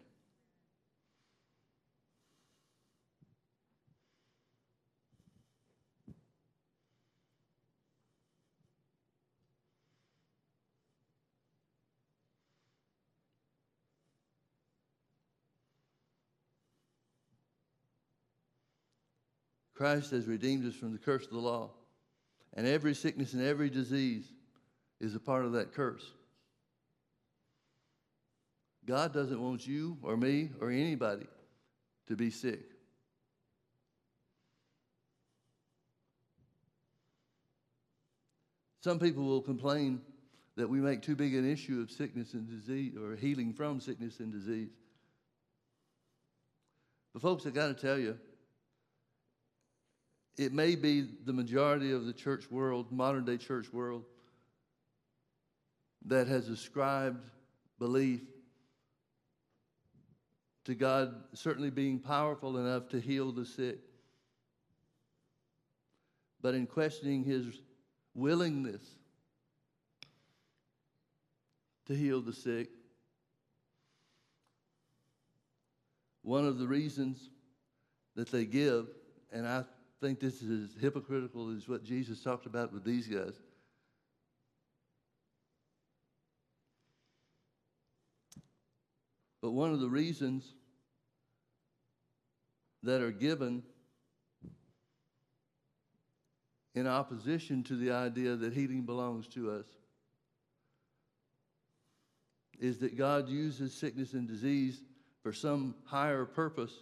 Christ 19.77 20.11
has 20.12 20.27
redeemed 20.27 20.66
us 20.66 20.74
from 20.74 20.93
the 20.93 20.99
curse 20.99 21.24
of 21.24 21.33
the 21.33 21.39
law. 21.39 21.70
And 22.55 22.66
every 22.66 22.95
sickness 22.95 23.35
and 23.35 23.43
every 23.43 23.68
disease 23.68 24.27
is 25.01 25.14
a 25.14 25.20
part 25.20 25.45
of 25.45 25.53
that 25.53 25.74
curse. 25.74 26.11
God 28.87 29.12
doesn't 29.12 29.41
want 29.41 29.66
you 29.66 29.99
or 30.03 30.16
me 30.16 30.51
or 30.61 30.70
anybody 30.70 31.27
to 32.09 32.16
be 32.16 32.31
sick. 32.31 32.61
Some 38.81 38.99
people 38.99 39.24
will 39.24 39.43
complain 39.43 40.01
that 40.57 40.68
we 40.70 40.79
make 40.79 41.03
too 41.03 41.16
big 41.16 41.35
an 41.35 41.51
issue 41.51 41.81
of 41.83 41.91
sickness 41.91 42.33
and 42.33 42.49
disease 42.49 42.95
or 42.97 43.16
healing 43.16 43.53
from 43.53 43.81
sickness 43.81 44.20
and 44.20 44.33
disease. 44.33 44.70
But, 47.12 47.20
folks, 47.20 47.45
I 47.45 47.51
got 47.51 47.66
to 47.66 47.74
tell 47.74 47.99
you, 47.99 48.16
it 50.37 50.53
may 50.53 50.74
be 50.74 51.09
the 51.24 51.32
majority 51.32 51.93
of 51.93 52.05
the 52.05 52.12
church 52.12 52.51
world, 52.51 52.93
modern 52.93 53.24
day 53.24 53.37
church 53.37 53.72
world, 53.72 54.05
that 56.05 56.26
has 56.28 56.49
ascribed 56.49 57.24
belief 57.78 58.20
to 60.64 60.74
God 60.74 61.14
certainly 61.32 61.70
being 61.70 61.99
powerful 61.99 62.59
enough 62.59 62.89
to 62.91 63.01
heal 63.01 63.32
the 63.32 63.47
sick. 63.47 63.78
But 66.43 66.55
in 66.55 66.66
questioning 66.66 67.24
his 67.24 67.47
willingness 68.14 68.82
to 71.87 71.95
heal 71.95 72.20
the 72.20 72.32
sick, 72.32 72.68
one 76.22 76.45
of 76.45 76.59
the 76.59 76.66
reasons 76.66 77.30
that 78.16 78.28
they 78.30 78.45
give, 78.45 78.89
and 79.32 79.47
I 79.47 79.64
think 80.01 80.20
this 80.20 80.42
is 80.42 80.70
as 80.70 80.80
hypocritical 80.80 81.55
as 81.57 81.68
what 81.68 81.84
Jesus 81.84 82.22
talked 82.22 82.47
about 82.47 82.72
with 82.72 82.84
these 82.84 83.07
guys, 83.07 83.34
But 89.47 89.53
one 89.53 89.72
of 89.72 89.78
the 89.78 89.88
reasons 89.88 90.55
that 92.82 93.01
are 93.01 93.12
given 93.12 93.62
in 96.74 96.88
opposition 96.88 97.62
to 97.62 97.76
the 97.76 97.92
idea 97.92 98.34
that 98.34 98.53
healing 98.53 98.82
belongs 98.82 99.28
to 99.28 99.53
us 99.53 99.66
is 102.59 102.78
that 102.78 102.99
God 102.99 103.28
uses 103.28 103.72
sickness 103.72 104.14
and 104.14 104.26
disease 104.26 104.82
for 105.22 105.32
some 105.32 105.76
higher 105.84 106.24
purpose 106.24 106.72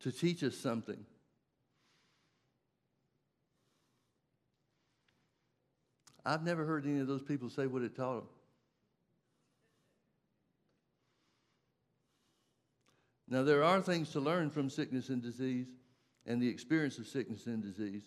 to 0.00 0.12
teach 0.12 0.42
us 0.42 0.56
something. 0.56 1.04
I've 6.24 6.44
never 6.44 6.64
heard 6.64 6.84
any 6.86 7.00
of 7.00 7.06
those 7.06 7.22
people 7.22 7.48
say 7.48 7.66
what 7.66 7.82
it 7.82 7.96
taught 7.96 8.16
them. 8.16 8.28
Now, 13.28 13.42
there 13.44 13.62
are 13.62 13.80
things 13.80 14.10
to 14.10 14.20
learn 14.20 14.50
from 14.50 14.68
sickness 14.68 15.08
and 15.08 15.22
disease 15.22 15.68
and 16.26 16.42
the 16.42 16.48
experience 16.48 16.98
of 16.98 17.06
sickness 17.06 17.46
and 17.46 17.62
disease. 17.62 18.02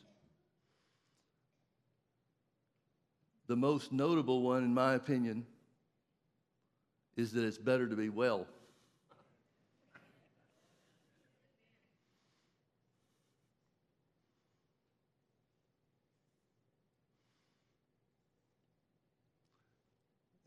The 3.47 3.55
most 3.55 3.91
notable 3.91 4.41
one, 4.41 4.63
in 4.63 4.73
my 4.73 4.93
opinion, 4.93 5.45
is 7.15 7.31
that 7.33 7.45
it's 7.45 7.57
better 7.57 7.87
to 7.87 7.95
be 7.95 8.09
well. 8.09 8.47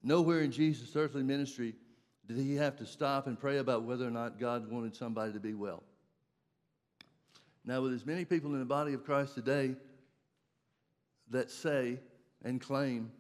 Nowhere 0.07 0.43
in 0.43 0.53
Jesus' 0.53 0.95
earthly 0.95 1.25
ministry 1.25 1.75
did 2.29 2.37
he 2.39 2.55
have 2.55 2.77
to 2.77 2.87
stop 2.87 3.27
and 3.27 3.37
pray 3.37 3.59
about 3.59 3.83
whether 3.83 4.07
or 4.07 4.11
not 4.13 4.39
God 4.39 4.71
wanted 4.71 4.95
somebody 4.95 5.33
to 5.33 5.41
be 5.41 5.53
well? 5.53 5.83
Now, 7.65 7.83
with 7.83 7.93
as 7.93 8.07
many 8.07 8.25
people 8.25 8.53
in 8.53 8.61
the 8.61 8.65
body 8.65 8.95
of 8.95 9.05
Christ 9.05 9.35
today 9.35 9.75
that 11.31 11.51
say 11.51 11.99
and 12.45 12.61
claim 12.61 13.11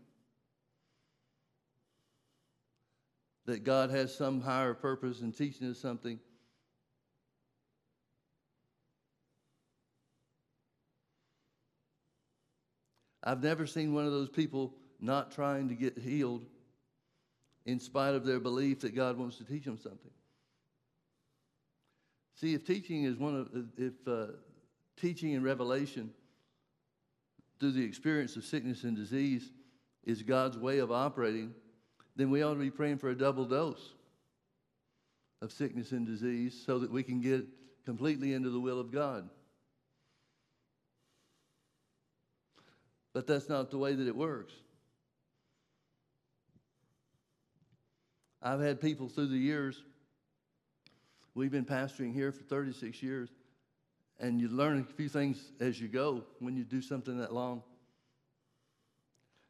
that 3.46 3.64
God 3.64 3.90
has 3.90 4.14
some 4.14 4.40
higher 4.40 4.72
purpose 4.72 5.22
in 5.22 5.32
teaching 5.32 5.68
us 5.68 5.80
something, 5.80 6.20
I've 13.24 13.42
never 13.42 13.66
seen 13.66 13.92
one 13.92 14.06
of 14.06 14.12
those 14.12 14.28
people 14.28 14.72
not 15.00 15.32
trying 15.32 15.68
to 15.70 15.74
get 15.74 15.98
healed 15.98 16.46
in 17.66 17.80
spite 17.80 18.14
of 18.14 18.24
their 18.24 18.40
belief 18.40 18.80
that 18.80 18.94
God 18.94 19.18
wants 19.18 19.36
to 19.38 19.44
teach 19.44 19.64
them 19.64 19.76
something. 19.76 20.10
See, 22.36 22.54
if 22.54 22.64
teaching 22.64 23.04
is 23.04 23.16
one 23.16 23.34
of, 23.34 23.48
if 23.76 23.94
uh, 24.06 24.32
teaching 25.00 25.34
and 25.34 25.44
revelation 25.44 26.10
through 27.58 27.72
the 27.72 27.84
experience 27.84 28.36
of 28.36 28.44
sickness 28.44 28.84
and 28.84 28.96
disease 28.96 29.50
is 30.04 30.22
God's 30.22 30.56
way 30.56 30.78
of 30.78 30.92
operating, 30.92 31.54
then 32.14 32.30
we 32.30 32.42
ought 32.42 32.54
to 32.54 32.60
be 32.60 32.70
praying 32.70 32.98
for 32.98 33.10
a 33.10 33.14
double 33.14 33.44
dose 33.44 33.94
of 35.42 35.50
sickness 35.50 35.92
and 35.92 36.06
disease 36.06 36.62
so 36.64 36.78
that 36.78 36.90
we 36.90 37.02
can 37.02 37.20
get 37.20 37.44
completely 37.84 38.32
into 38.32 38.50
the 38.50 38.60
will 38.60 38.78
of 38.78 38.92
God. 38.92 39.28
But 43.12 43.26
that's 43.26 43.48
not 43.48 43.70
the 43.70 43.78
way 43.78 43.94
that 43.94 44.06
it 44.06 44.14
works. 44.14 44.52
I've 48.42 48.60
had 48.60 48.80
people 48.80 49.08
through 49.08 49.28
the 49.28 49.38
years, 49.38 49.82
we've 51.34 51.50
been 51.50 51.64
pastoring 51.64 52.12
here 52.12 52.32
for 52.32 52.42
36 52.44 53.02
years, 53.02 53.30
and 54.20 54.40
you 54.40 54.48
learn 54.48 54.80
a 54.80 54.84
few 54.94 55.08
things 55.08 55.52
as 55.60 55.80
you 55.80 55.88
go 55.88 56.24
when 56.38 56.56
you 56.56 56.64
do 56.64 56.80
something 56.80 57.18
that 57.18 57.32
long. 57.32 57.62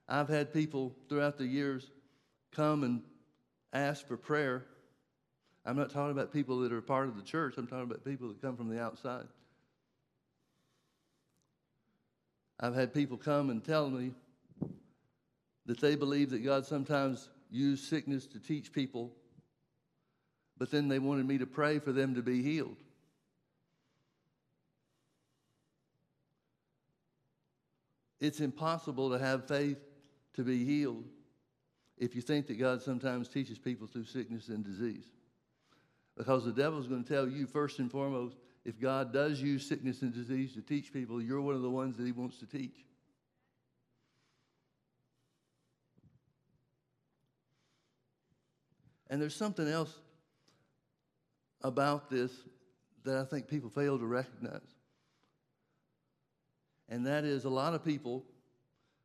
I've 0.09 0.29
had 0.29 0.53
people 0.53 0.95
throughout 1.09 1.37
the 1.37 1.47
years 1.47 1.91
come 2.53 2.85
and 2.85 3.03
ask 3.73 4.07
for 4.07 4.17
prayer. 4.17 4.65
I'm 5.65 5.77
not 5.77 5.91
talking 5.91 6.13
about 6.13 6.33
people 6.33 6.61
that 6.61 6.73
are 6.73 6.81
part 6.81 7.09
of 7.09 7.17
the 7.17 7.23
church, 7.23 7.55
I'm 7.59 7.67
talking 7.67 7.85
about 7.85 8.05
people 8.05 8.29
that 8.29 8.41
come 8.41 8.57
from 8.57 8.69
the 8.69 8.81
outside. 8.81 9.27
I've 12.59 12.75
had 12.75 12.95
people 12.95 13.19
come 13.19 13.51
and 13.51 13.63
tell 13.63 13.91
me 13.91 14.13
that 15.67 15.81
they 15.81 15.95
believe 15.95 16.31
that 16.31 16.45
God 16.45 16.65
sometimes 16.65 17.29
used 17.57 17.85
sickness 17.85 18.27
to 18.29 18.39
teach 18.39 18.73
people, 18.73 19.13
but 20.59 20.71
then 20.71 20.89
they 20.89 20.99
wanted 20.99 21.27
me 21.27 21.39
to 21.39 21.47
pray 21.47 21.79
for 21.79 21.93
them 21.93 22.15
to 22.15 22.23
be 22.23 22.43
healed. 22.43 22.77
It's 28.21 28.41
impossible 28.41 29.11
to 29.11 29.19
have 29.19 29.47
faith 29.47 29.79
to 30.35 30.43
be 30.43 30.65
healed 30.65 31.05
if 31.99 32.15
you 32.15 32.23
think 32.23 32.47
that 32.47 32.59
God 32.59 32.83
sometimes 32.83 33.29
teaches 33.29 33.59
people 33.59 33.87
through 33.87 34.05
sickness 34.05 34.49
and 34.49 34.65
disease. 34.65 35.07
Because 36.17 36.45
the 36.45 36.53
devil's 36.53 36.87
going 36.87 37.05
to 37.05 37.13
tell 37.13 37.29
you, 37.29 37.47
first 37.47 37.79
and 37.79 37.91
foremost, 37.91 38.37
if 38.65 38.81
God 38.81 39.13
does 39.13 39.41
use 39.41 39.67
sickness 39.67 40.03
and 40.03 40.13
disease 40.13 40.55
to 40.55 40.63
teach 40.63 40.93
people, 40.93 41.23
you're 41.23 41.41
one 41.41 41.55
of 41.55 41.63
the 41.63 41.71
ones 41.71 41.97
that 41.97 42.07
he 42.07 42.13
wants 42.13 42.39
to 42.39 42.47
teach. 42.47 42.85
And 49.09 49.21
there's 49.21 49.37
something 49.37 49.69
else 49.69 49.95
about 51.63 52.11
this 52.11 52.33
that 53.05 53.17
I 53.17 53.25
think 53.25 53.49
people 53.49 53.71
fail 53.71 53.99
to 53.99 54.07
recognize. 54.07 54.61
And 56.89 57.07
that 57.07 57.25
is 57.25 57.45
a 57.45 57.49
lot 57.49 57.75
of 57.75 57.85
people, 57.85 58.25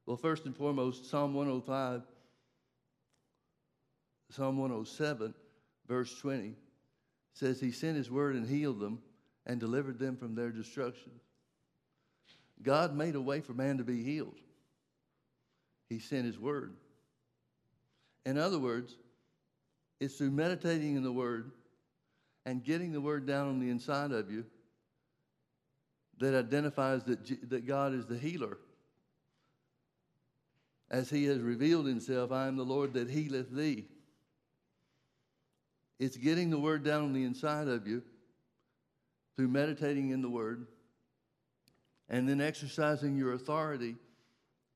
well, 0.06 0.18
first 0.18 0.46
and 0.46 0.56
foremost, 0.56 1.10
Psalm 1.10 1.34
105, 1.34 2.04
Psalm 4.32 4.58
107, 4.58 5.34
verse 5.88 6.18
20 6.20 6.56
says, 7.34 7.60
He 7.60 7.72
sent 7.72 7.98
His 7.98 8.10
word 8.10 8.36
and 8.36 8.48
healed 8.48 8.80
them 8.80 9.00
and 9.46 9.60
delivered 9.60 10.00
them 10.00 10.16
from 10.16 10.36
their 10.36 10.52
destruction. 10.52 11.12
God 12.62 12.96
made 12.96 13.16
a 13.16 13.22
way 13.22 13.42
for 13.42 13.54
man 13.54 13.78
to 13.80 13.84
be 13.84 14.04
healed. 14.04 14.38
He 15.90 16.00
sent 16.00 16.26
His 16.26 16.40
word. 16.40 16.74
In 18.26 18.38
other 18.38 18.60
words, 18.60 18.96
it's 20.02 20.16
through 20.16 20.32
meditating 20.32 20.96
in 20.96 21.04
the 21.04 21.12
word 21.12 21.52
and 22.48 22.64
getting 22.64 22.92
the 22.92 23.00
word 23.00 23.28
down 23.28 23.48
on 23.48 23.60
the 23.60 23.70
inside 23.70 24.12
of 24.12 24.32
you 24.32 24.44
that 26.20 26.34
identifies 26.34 27.04
that, 27.04 27.50
that 27.50 27.68
God 27.68 27.94
is 27.94 28.08
the 28.08 28.18
healer. 28.18 28.58
As 30.90 31.12
he 31.12 31.26
has 31.26 31.38
revealed 31.38 31.86
himself, 31.86 32.32
I 32.32 32.48
am 32.48 32.58
the 32.58 32.64
Lord 32.64 32.96
that 32.96 33.12
healeth 33.12 33.52
thee. 33.52 33.86
It's 36.00 36.18
getting 36.18 36.50
the 36.50 36.60
word 36.60 36.84
down 36.84 37.04
on 37.04 37.14
the 37.14 37.24
inside 37.24 37.68
of 37.68 37.88
you 37.88 38.02
through 39.36 39.50
meditating 39.50 40.10
in 40.10 40.24
the 40.24 40.30
word 40.30 40.66
and 42.10 42.28
then 42.28 42.42
exercising 42.42 43.16
your 43.16 43.34
authority 43.34 43.96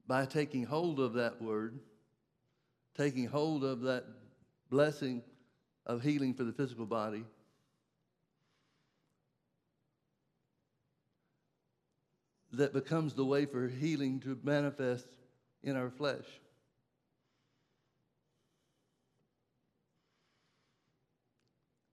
by 0.06 0.26
taking 0.26 0.66
hold 0.66 1.00
of 1.00 1.14
that 1.14 1.42
word, 1.42 1.80
taking 2.96 3.26
hold 3.26 3.64
of 3.64 3.82
that 3.82 4.06
blessing 4.76 5.22
of 5.86 6.02
healing 6.02 6.34
for 6.34 6.44
the 6.44 6.52
physical 6.52 6.86
body 6.86 7.24
that 12.52 12.74
becomes 12.74 13.14
the 13.14 13.24
way 13.24 13.46
for 13.46 13.70
healing 13.70 14.20
to 14.20 14.38
manifest 14.44 15.08
in 15.64 15.78
our 15.78 15.90
flesh. 15.90 16.26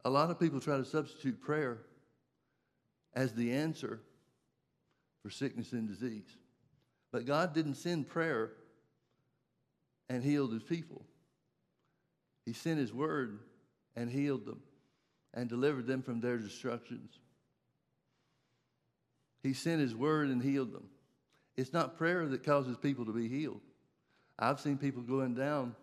A 0.05 0.11
lot 0.11 0.33
of 0.33 0.41
people 0.41 0.59
try 0.59 0.77
to 0.77 0.85
substitute 0.85 1.41
prayer 1.41 1.83
as 3.15 3.33
the 3.33 3.53
answer 3.53 4.01
for 5.23 5.31
sickness 5.31 5.71
and 5.71 5.87
disease. 5.87 6.37
But 7.13 7.27
God 7.27 7.55
didn't 7.55 7.77
send 7.77 8.09
prayer 8.09 8.51
and 10.09 10.25
healed 10.25 10.53
his 10.53 10.65
people. 10.65 11.05
He 12.45 12.53
sent 12.53 12.79
his 12.79 12.93
word 12.93 13.39
and 13.97 14.11
healed 14.11 14.47
them 14.47 14.61
and 15.35 15.49
delivered 15.49 15.87
them 15.87 16.03
from 16.03 16.21
their 16.21 16.39
destructions. 16.39 17.19
He 19.43 19.55
sent 19.55 19.81
his 19.81 19.95
word 19.95 20.29
and 20.29 20.43
healed 20.43 20.73
them. 20.73 20.89
It's 21.57 21.73
not 21.73 21.97
prayer 21.97 22.27
that 22.27 22.45
causes 22.45 22.77
people 22.77 23.05
to 23.07 23.13
be 23.13 23.29
healed. 23.29 23.61
I've 24.39 24.61
seen 24.61 24.79
people 24.79 25.03
going 25.03 25.35
down 25.35 25.75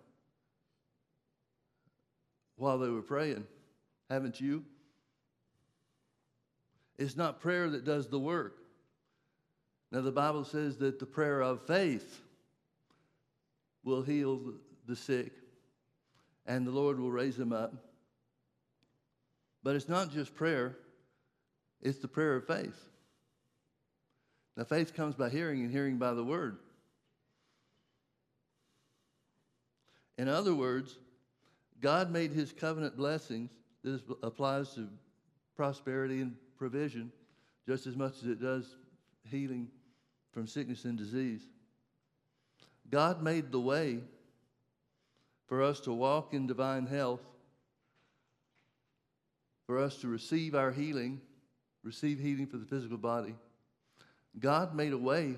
while 2.56 2.78
they 2.78 2.90
were 2.90 3.02
praying. 3.02 3.46
Haven't 4.10 4.42
you? 4.42 4.64
It's 6.98 7.16
not 7.16 7.40
prayer 7.40 7.70
that 7.70 7.86
does 7.86 8.08
the 8.08 8.20
work. 8.20 8.58
Now, 9.92 10.02
the 10.02 10.12
Bible 10.12 10.44
says 10.44 10.78
that 10.78 11.00
the 11.00 11.06
prayer 11.06 11.42
of 11.42 11.66
faith 11.66 12.22
will 13.84 14.02
heal 14.02 14.54
the 14.86 14.96
sick 14.96 15.32
and 16.50 16.66
the 16.66 16.72
Lord 16.72 17.00
will 17.00 17.12
raise 17.12 17.38
them 17.38 17.54
up. 17.54 17.74
But 19.62 19.76
it's 19.76 19.88
not 19.88 20.12
just 20.12 20.34
prayer, 20.34 20.76
it's 21.80 22.00
the 22.00 22.08
prayer 22.08 22.36
of 22.36 22.48
faith. 22.48 22.90
Now, 24.58 24.64
faith 24.64 24.96
comes 24.96 25.16
by 25.16 25.30
hearing, 25.30 25.62
and 25.62 25.72
hearing 25.72 25.98
by 25.98 26.14
the 26.14 26.24
word. 26.24 26.58
In 30.18 30.28
other 30.28 30.56
words, 30.56 30.98
God 31.80 32.12
made 32.12 32.32
his 32.32 32.52
covenant 32.52 32.98
blessings, 32.98 33.52
this 33.84 34.02
applies 34.24 34.74
to 34.74 34.90
prosperity 35.56 36.20
and 36.20 36.36
provision 36.58 37.12
just 37.66 37.86
as 37.86 37.96
much 37.96 38.18
as 38.24 38.28
it 38.28 38.42
does 38.42 38.76
healing 39.30 39.70
from 40.32 40.48
sickness 40.48 40.84
and 40.84 40.98
disease. 40.98 41.42
God 42.90 43.22
made 43.22 43.52
the 43.52 43.60
way 43.60 44.00
for 45.50 45.62
us 45.62 45.82
to 45.82 45.92
walk 45.92 46.34
in 46.34 46.48
divine 46.48 46.86
health, 46.86 47.22
for 49.66 49.78
us 49.78 49.98
to 49.98 50.08
receive 50.08 50.56
our 50.56 50.72
healing, 50.72 51.20
receive 51.84 52.20
healing 52.20 52.48
for 52.48 52.58
the 52.58 52.66
physical 52.66 52.98
body 52.98 53.36
God 54.38 54.76
made 54.76 54.94
a 54.94 54.98
way 54.98 55.36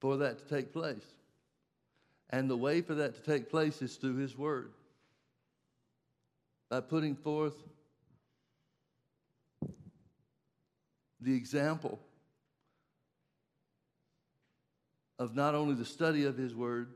for 0.00 0.18
that 0.18 0.38
to 0.38 0.54
take 0.54 0.72
place. 0.72 1.04
And 2.30 2.48
the 2.50 2.56
way 2.56 2.80
for 2.80 2.94
that 2.94 3.14
to 3.14 3.22
take 3.22 3.50
place 3.50 3.82
is 3.82 3.96
through 3.96 4.16
His 4.16 4.36
Word. 4.36 4.72
By 6.70 6.80
putting 6.80 7.14
forth 7.14 7.54
the 11.20 11.34
example 11.34 12.00
of 15.18 15.34
not 15.34 15.54
only 15.54 15.74
the 15.74 15.84
study 15.84 16.24
of 16.24 16.36
His 16.36 16.54
Word, 16.54 16.88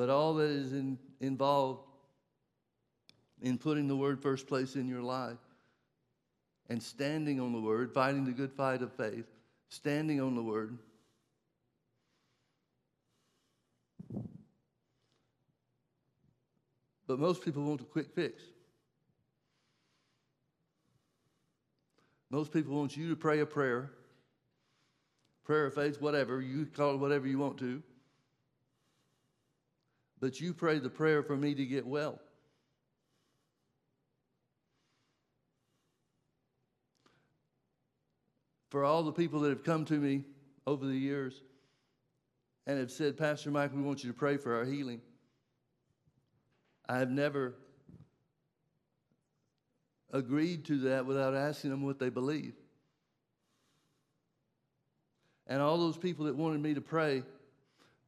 but 0.00 0.08
all 0.08 0.32
that 0.32 0.48
is 0.48 0.72
in, 0.72 0.98
involved 1.20 1.82
in 3.42 3.58
putting 3.58 3.86
the 3.86 3.94
Word 3.94 4.22
first 4.22 4.46
place 4.46 4.74
in 4.74 4.88
your 4.88 5.02
life 5.02 5.36
and 6.70 6.82
standing 6.82 7.38
on 7.38 7.52
the 7.52 7.60
word, 7.60 7.92
fighting 7.92 8.24
the 8.24 8.32
good 8.32 8.50
fight 8.50 8.80
of 8.80 8.90
faith, 8.94 9.26
standing 9.68 10.18
on 10.18 10.34
the 10.34 10.42
word. 10.42 10.78
But 17.06 17.18
most 17.18 17.44
people 17.44 17.62
want 17.62 17.82
a 17.82 17.84
quick 17.84 18.10
fix. 18.14 18.42
Most 22.30 22.54
people 22.54 22.74
want 22.74 22.96
you 22.96 23.10
to 23.10 23.16
pray 23.16 23.40
a 23.40 23.46
prayer, 23.46 23.90
prayer 25.44 25.66
of 25.66 25.74
faith, 25.74 26.00
whatever, 26.00 26.40
you 26.40 26.64
call 26.64 26.94
it 26.94 26.96
whatever 26.96 27.26
you 27.26 27.38
want 27.38 27.58
to. 27.58 27.82
But 30.20 30.40
you 30.40 30.52
pray 30.52 30.78
the 30.78 30.90
prayer 30.90 31.22
for 31.22 31.36
me 31.36 31.54
to 31.54 31.64
get 31.64 31.86
well. 31.86 32.20
for 38.70 38.84
all 38.84 39.02
the 39.02 39.12
people 39.12 39.40
that 39.40 39.50
have 39.50 39.64
come 39.64 39.84
to 39.84 39.94
me 39.94 40.22
over 40.66 40.86
the 40.86 40.96
years 40.96 41.42
and 42.66 42.78
have 42.78 42.90
said, 42.90 43.18
Pastor 43.18 43.50
Mike, 43.50 43.74
we 43.74 43.82
want 43.82 44.04
you 44.04 44.10
to 44.10 44.16
pray 44.16 44.36
for 44.36 44.56
our 44.56 44.64
healing. 44.64 45.00
I 46.88 46.98
have 46.98 47.10
never 47.10 47.54
agreed 50.12 50.64
to 50.66 50.78
that 50.80 51.04
without 51.04 51.34
asking 51.34 51.70
them 51.70 51.84
what 51.84 51.98
they 51.98 52.10
believe. 52.10 52.54
And 55.46 55.60
all 55.60 55.78
those 55.78 55.96
people 55.96 56.26
that 56.26 56.36
wanted 56.36 56.62
me 56.62 56.74
to 56.74 56.80
pray 56.80 57.24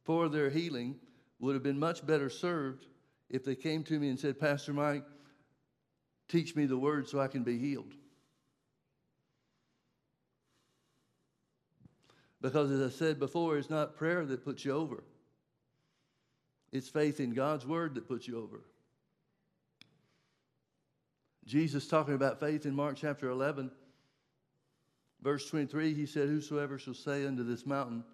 for 0.05 0.29
their 0.29 0.49
healing 0.49 0.95
would 1.43 1.55
have 1.55 1.63
been 1.63 1.79
much 1.79 2.05
better 2.05 2.29
served 2.29 2.85
if 3.29 3.43
they 3.43 3.55
came 3.55 3.83
to 3.83 3.99
me 3.99 4.07
and 4.07 4.17
said, 4.17 4.39
Pastor 4.39 4.71
Mike, 4.71 5.03
teach 6.29 6.55
me 6.55 6.65
the 6.65 6.77
word 6.77 7.09
so 7.09 7.19
I 7.19 7.27
can 7.27 7.43
be 7.43 7.59
healed. 7.59 7.93
Because 12.39 12.71
as 12.71 12.81
I 12.81 12.95
said 12.95 13.19
before, 13.19 13.57
it's 13.57 13.69
not 13.69 13.97
prayer 13.97 14.25
that 14.25 14.45
puts 14.45 14.63
you 14.63 14.71
over. 14.71 15.03
It's 16.71 16.87
faith 16.87 17.19
in 17.19 17.33
God's 17.33 17.65
word 17.65 17.95
that 17.95 18.07
puts 18.07 18.25
you 18.25 18.41
over. 18.41 18.61
Jesus 21.45 21.89
talking 21.89 22.13
about 22.13 22.39
faith 22.39 22.65
in 22.65 22.73
Mark 22.73 22.95
chapter 22.95 23.29
11, 23.29 23.69
verse 25.21 25.49
23, 25.49 25.93
he 25.93 26.05
said, 26.05 26.29
Whosoever 26.29 26.79
shall 26.79 26.93
say 26.93 27.27
unto 27.27 27.43
this 27.43 27.65
mountain, 27.65 28.05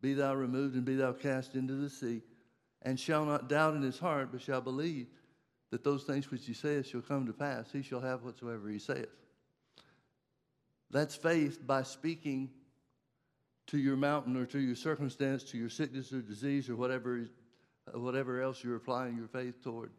Be 0.00 0.14
thou 0.14 0.34
removed 0.34 0.74
and 0.74 0.86
be 0.86 0.94
thou 0.94 1.12
cast 1.12 1.54
into 1.54 1.74
the 1.74 1.90
sea, 1.90 2.22
and 2.82 2.98
shall 2.98 3.24
not 3.24 3.48
doubt 3.48 3.74
in 3.74 3.82
his 3.82 3.98
heart, 3.98 4.30
but 4.32 4.40
shall 4.40 4.60
believe 4.60 5.08
that 5.70 5.84
those 5.84 6.04
things 6.04 6.30
which 6.30 6.46
he 6.46 6.54
saith 6.54 6.86
shall 6.86 7.00
come 7.00 7.26
to 7.26 7.32
pass, 7.32 7.70
he 7.72 7.82
shall 7.82 8.00
have 8.00 8.22
whatsoever 8.22 8.68
he 8.68 8.78
saith. 8.78 9.08
That's 10.90 11.14
faith 11.14 11.66
by 11.66 11.82
speaking 11.82 12.50
to 13.66 13.78
your 13.78 13.96
mountain 13.96 14.36
or 14.36 14.46
to 14.46 14.58
your 14.58 14.76
circumstance, 14.76 15.44
to 15.44 15.58
your 15.58 15.68
sickness 15.68 16.12
or 16.12 16.22
disease 16.22 16.70
or 16.70 16.76
whatever, 16.76 17.26
uh, 17.94 17.98
whatever 17.98 18.40
else 18.40 18.64
you're 18.64 18.76
applying 18.76 19.16
your 19.16 19.28
faith 19.28 19.62
toward. 19.62 19.90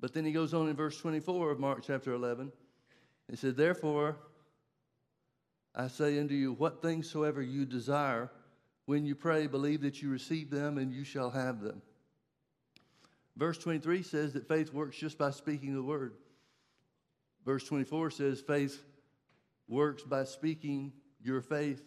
But 0.00 0.12
then 0.12 0.26
he 0.26 0.32
goes 0.32 0.52
on 0.52 0.68
in 0.68 0.76
verse 0.76 0.98
24 0.98 1.52
of 1.52 1.58
Mark 1.58 1.82
chapter 1.86 2.12
11. 2.12 2.52
He 3.30 3.36
said, 3.36 3.56
Therefore, 3.56 4.16
I 5.74 5.88
say 5.88 6.18
unto 6.20 6.34
you, 6.34 6.52
what 6.52 6.82
things 6.82 7.10
soever 7.10 7.40
you 7.40 7.64
desire, 7.64 8.30
when 8.86 9.04
you 9.06 9.14
pray, 9.14 9.46
believe 9.46 9.82
that 9.82 10.02
you 10.02 10.10
receive 10.10 10.50
them 10.50 10.78
and 10.78 10.92
you 10.92 11.04
shall 11.04 11.30
have 11.30 11.60
them. 11.60 11.80
Verse 13.36 13.58
23 13.58 14.02
says 14.02 14.32
that 14.34 14.46
faith 14.46 14.72
works 14.72 14.96
just 14.96 15.18
by 15.18 15.30
speaking 15.30 15.74
the 15.74 15.82
word. 15.82 16.14
Verse 17.44 17.64
24 17.64 18.10
says 18.10 18.40
faith 18.40 18.82
works 19.68 20.02
by 20.02 20.24
speaking 20.24 20.92
your 21.22 21.40
faith 21.40 21.82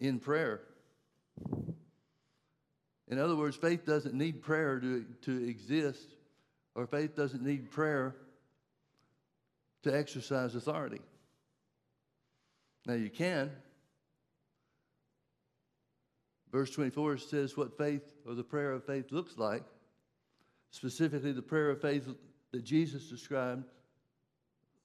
in 0.00 0.18
prayer. 0.18 0.60
In 3.08 3.18
other 3.18 3.36
words, 3.36 3.56
faith 3.56 3.84
doesn't 3.84 4.14
need 4.14 4.42
prayer 4.42 4.80
to, 4.80 5.04
to 5.22 5.48
exist 5.48 6.14
or 6.74 6.86
faith 6.86 7.14
doesn't 7.14 7.42
need 7.42 7.70
prayer 7.70 8.16
to 9.82 9.96
exercise 9.96 10.54
authority. 10.54 11.00
Now 12.86 12.94
you 12.94 13.10
can. 13.10 13.50
Verse 16.54 16.70
24 16.70 17.18
says 17.18 17.56
what 17.56 17.76
faith 17.76 18.14
or 18.24 18.36
the 18.36 18.44
prayer 18.44 18.70
of 18.70 18.84
faith 18.84 19.10
looks 19.10 19.36
like. 19.38 19.64
Specifically, 20.70 21.32
the 21.32 21.42
prayer 21.42 21.68
of 21.68 21.80
faith 21.80 22.08
that 22.52 22.62
Jesus 22.62 23.10
described 23.10 23.64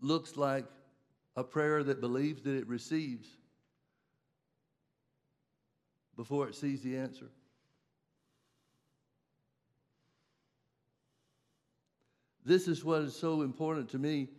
looks 0.02 0.36
like 0.36 0.66
a 1.36 1.44
prayer 1.44 1.84
that 1.84 2.02
believes 2.02 2.42
that 2.42 2.56
it 2.56 2.68
receives 2.68 3.28
before 6.16 6.48
it 6.48 6.56
sees 6.56 6.82
the 6.82 6.98
answer. 6.98 7.30
This 12.44 12.68
is 12.68 12.84
what 12.84 13.04
is 13.04 13.16
so 13.16 13.44
important 13.44 13.90
to 13.90 14.00
me 14.00 14.30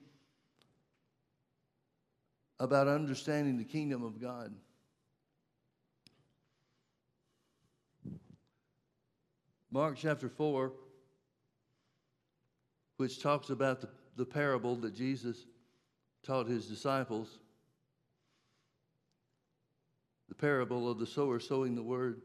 about 2.58 2.88
understanding 2.88 3.56
the 3.56 3.62
kingdom 3.62 4.02
of 4.02 4.20
God. 4.20 4.52
Mark 9.70 9.96
chapter 9.96 10.28
4, 10.28 10.72
which 12.96 13.22
talks 13.22 13.50
about 13.50 13.80
the, 13.80 13.88
the 14.16 14.26
parable 14.26 14.76
that 14.76 14.94
Jesus 14.94 15.46
taught 16.24 16.46
his 16.46 16.66
disciples, 16.66 17.38
the 20.28 20.34
parable 20.34 20.90
of 20.90 20.98
the 20.98 21.06
sower 21.06 21.40
sowing 21.40 21.74
the 21.74 21.82
word. 21.82 22.20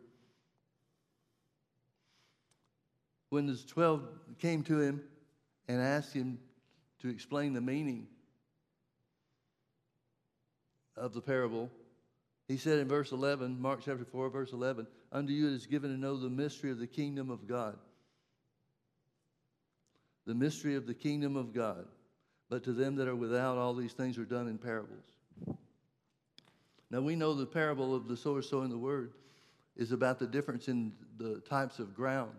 When 3.29 3.45
the 3.45 3.55
12 3.55 4.07
came 4.39 4.63
to 4.63 4.79
him, 4.79 5.01
and 5.67 5.81
asked 5.81 6.13
him 6.13 6.39
to 7.01 7.09
explain 7.09 7.53
the 7.53 7.61
meaning 7.61 8.07
of 10.95 11.13
the 11.13 11.21
parable. 11.21 11.71
He 12.47 12.57
said 12.57 12.79
in 12.79 12.87
verse 12.87 13.11
11, 13.11 13.59
Mark 13.59 13.81
chapter 13.83 14.05
4, 14.05 14.29
verse 14.29 14.53
11, 14.53 14.87
Unto 15.15 15.31
you 15.31 15.47
it 15.47 15.53
is 15.53 15.65
given 15.65 15.91
to 15.91 15.97
know 15.97 16.17
the 16.17 16.29
mystery 16.29 16.71
of 16.71 16.77
the 16.77 16.87
kingdom 16.87 17.29
of 17.29 17.47
God. 17.47 17.77
The 20.27 20.35
mystery 20.35 20.75
of 20.75 20.87
the 20.87 20.93
kingdom 20.93 21.37
of 21.37 21.53
God. 21.53 21.85
But 22.49 22.65
to 22.65 22.73
them 22.73 22.97
that 22.97 23.07
are 23.07 23.15
without, 23.15 23.57
all 23.57 23.73
these 23.73 23.93
things 23.93 24.17
are 24.17 24.25
done 24.25 24.49
in 24.49 24.57
parables. 24.57 25.05
Now 26.91 26.99
we 26.99 27.15
know 27.15 27.33
the 27.33 27.45
parable 27.45 27.95
of 27.95 28.09
the 28.09 28.17
sower 28.17 28.41
sowing 28.41 28.69
the 28.69 28.77
word 28.77 29.13
is 29.77 29.93
about 29.93 30.19
the 30.19 30.27
difference 30.27 30.67
in 30.67 30.91
the 31.17 31.39
types 31.47 31.79
of 31.79 31.95
ground. 31.95 32.35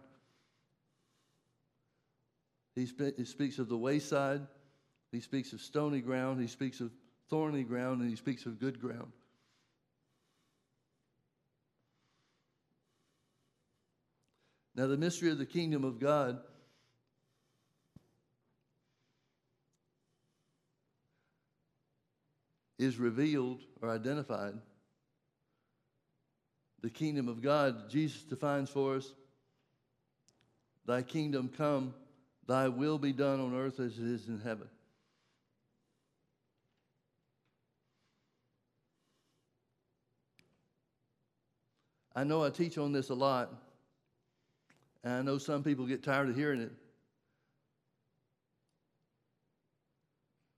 He, 2.75 2.85
spe- 2.85 3.17
he 3.17 3.25
speaks 3.25 3.59
of 3.59 3.71
the 3.71 3.79
wayside. 3.79 4.47
He 5.13 5.21
speaks 5.21 5.55
of 5.55 5.63
stony 5.63 6.03
ground. 6.03 6.43
He 6.43 6.47
speaks 6.47 6.83
of 6.83 6.91
thorny 7.31 7.63
ground. 7.63 8.03
And 8.03 8.11
he 8.11 8.17
speaks 8.17 8.45
of 8.45 8.61
good 8.61 8.79
ground. 8.79 9.13
Now, 14.77 14.87
the 14.87 14.99
mystery 14.99 15.31
of 15.31 15.39
the 15.39 15.47
kingdom 15.47 15.85
of 15.85 15.99
God 15.99 16.39
is 22.79 22.99
revealed 22.99 23.63
or 23.81 23.89
identified. 23.89 24.53
The 26.83 26.91
kingdom 26.91 27.27
of 27.27 27.41
God, 27.41 27.89
Jesus 27.89 28.23
defines 28.23 28.69
for 28.69 28.97
us 28.97 29.13
Thy 30.85 31.03
kingdom 31.03 31.51
come 31.57 31.95
Thy 32.47 32.69
will 32.69 32.99
be 32.99 33.13
done 33.13 33.41
on 33.41 33.57
earth 33.57 33.81
as 33.81 33.99
it 33.99 34.05
is 34.05 34.29
in 34.29 34.41
heaven. 34.41 34.69
I 42.15 42.25
know 42.25 42.45
I 42.45 42.51
teach 42.51 42.79
on 42.79 42.93
this 42.93 43.11
a 43.11 43.15
lot, 43.15 43.53
and 45.07 45.15
I 45.15 45.23
know 45.23 45.39
some 45.39 45.63
people 45.63 45.87
get 45.87 46.03
tired 46.03 46.29
of 46.29 46.35
hearing 46.35 46.61
it. 46.61 46.73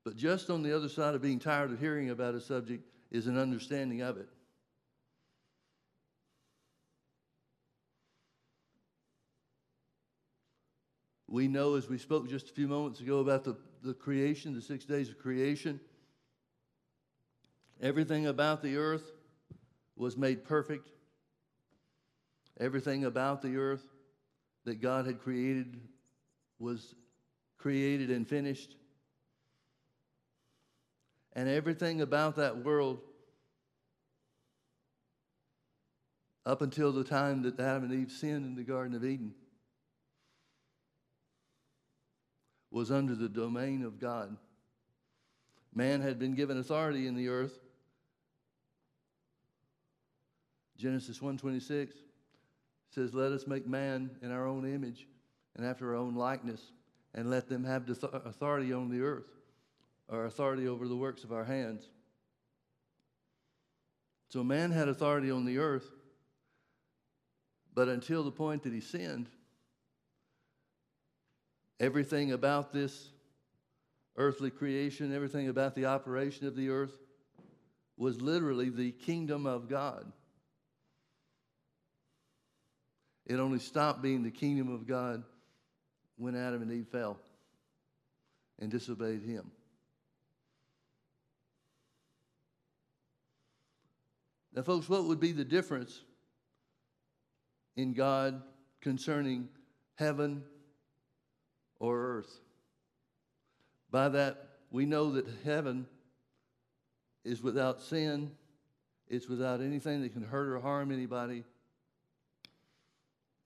But 0.07 0.17
just 0.17 0.49
on 0.49 0.63
the 0.63 0.75
other 0.75 0.89
side 0.89 1.15
of 1.15 1.21
being 1.21 1.39
tired 1.39 1.71
of 1.71 1.79
hearing 1.79 2.09
about 2.09 2.35
a 2.35 2.41
subject 2.41 2.83
is 3.11 3.27
an 3.27 3.37
understanding 3.37 4.01
of 4.01 4.17
it. 4.17 4.27
We 11.27 11.47
know, 11.47 11.75
as 11.75 11.91
we 11.91 11.99
spoke 11.99 12.27
just 12.27 12.49
a 12.49 12.53
few 12.55 12.69
moments 12.69 13.01
ago, 13.01 13.19
about 13.19 13.45
the, 13.45 13.55
the 13.83 13.93
creation, 13.93 14.55
the 14.55 14.63
six 14.63 14.87
days 14.87 15.11
of 15.11 15.19
creation. 15.19 15.79
Everything 17.83 18.27
about 18.27 18.63
the 18.63 18.79
earth 18.79 19.13
was 19.95 20.17
made 20.17 20.43
perfect. 20.43 20.89
Everything 22.59 23.05
about 23.05 23.43
the 23.43 23.59
earth 23.59 23.87
that 24.69 24.83
God 24.83 25.07
had 25.07 25.21
created 25.21 25.81
was 26.59 26.95
created 27.57 28.11
and 28.11 28.29
finished. 28.29 28.77
And 31.33 31.49
everything 31.49 32.03
about 32.03 32.37
that 32.37 32.65
world, 32.65 33.01
up 36.45 36.61
until 36.61 36.93
the 36.93 37.05
time 37.05 37.43
that 37.43 37.59
Adam 37.59 37.85
and 37.85 37.95
Eve 37.95 38.13
sinned 38.13 38.45
in 38.45 38.55
the 38.57 38.63
Garden 38.63 38.95
of 38.95 39.05
Eden, 39.05 39.35
was 42.71 42.91
under 42.91 43.15
the 43.15 43.29
domain 43.29 43.83
of 43.83 43.99
God. 43.99 44.37
Man 45.75 46.03
had 46.03 46.19
been 46.19 46.35
given 46.35 46.59
authority 46.59 47.07
in 47.07 47.15
the 47.17 47.29
earth. 47.29 47.59
Genesis 50.77 51.21
1:26 51.21 52.08
says, 52.91 53.15
"Let 53.15 53.33
us 53.33 53.47
make 53.47 53.67
man 53.67 54.19
in 54.23 54.31
our 54.31 54.47
own 54.47 54.65
image 54.65 55.07
and 55.55 55.67
after 55.67 55.91
our 55.91 55.97
own 55.97 56.15
likeness, 56.15 56.73
and 57.15 57.31
let 57.31 57.49
them 57.49 57.65
have 57.65 57.89
authority 57.89 58.73
on 58.73 58.91
the 58.91 59.01
earth, 59.01 59.31
or 60.09 60.25
authority 60.25 60.67
over 60.67 60.87
the 60.87 60.97
works 60.97 61.25
of 61.25 61.33
our 61.33 61.45
hands." 61.45 61.89
So 64.29 64.45
man 64.45 64.71
had 64.71 64.89
authority 64.89 65.31
on 65.31 65.45
the 65.45 65.59
earth, 65.59 65.91
but 67.75 67.89
until 67.89 68.23
the 68.23 68.33
point 68.33 68.63
that 68.65 68.73
he 68.73 68.81
sinned, 68.81 69.31
everything 71.81 72.33
about 72.33 72.73
this 72.73 73.11
earthly 74.17 74.51
creation, 74.51 75.13
everything 75.13 75.49
about 75.49 75.75
the 75.75 75.87
operation 75.87 76.47
of 76.47 76.57
the 76.57 76.69
earth 76.69 76.99
was 77.97 78.21
literally 78.21 78.69
the 78.69 78.93
kingdom 78.93 79.47
of 79.47 79.69
God. 79.69 80.13
It 83.29 83.39
only 83.39 83.59
stopped 83.59 84.01
being 84.01 84.23
the 84.23 84.31
kingdom 84.31 84.73
of 84.73 84.87
God 84.87 85.23
when 86.17 86.35
Adam 86.35 86.63
and 86.63 86.73
Eve 86.73 86.89
fell 86.91 87.19
and 88.59 88.71
disobeyed 88.71 89.23
him. 89.23 89.51
Now, 94.55 94.63
folks, 94.63 94.89
what 94.89 95.05
would 95.05 95.21
be 95.21 95.33
the 95.33 95.45
difference 95.45 96.03
in 97.77 97.93
God 97.93 98.43
concerning 98.81 99.49
heaven 99.95 100.43
or 101.79 102.01
earth? 102.01 102.41
By 103.91 104.09
that, 104.09 104.49
we 104.71 104.87
know 104.87 105.13
that 105.13 105.27
heaven 105.45 105.87
is 107.25 107.43
without 107.43 107.83
sin, 107.83 108.33
it's 109.07 109.29
without 109.29 109.61
anything 109.61 110.03
that 110.03 110.15
can 110.15 110.25
hurt 110.25 110.49
or 110.49 110.61
harm 110.61 110.91
anybody. 110.91 111.45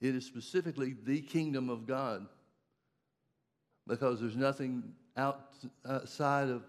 It 0.03 0.17
is 0.17 0.27
specifically 0.27 0.97
the 1.05 1.21
kingdom 1.21 1.71
of 1.71 1.87
God 1.87 2.27
because 3.87 4.21
there's 4.21 4.37
nothing 4.37 4.83
outside 5.17 6.49
of 6.49 6.65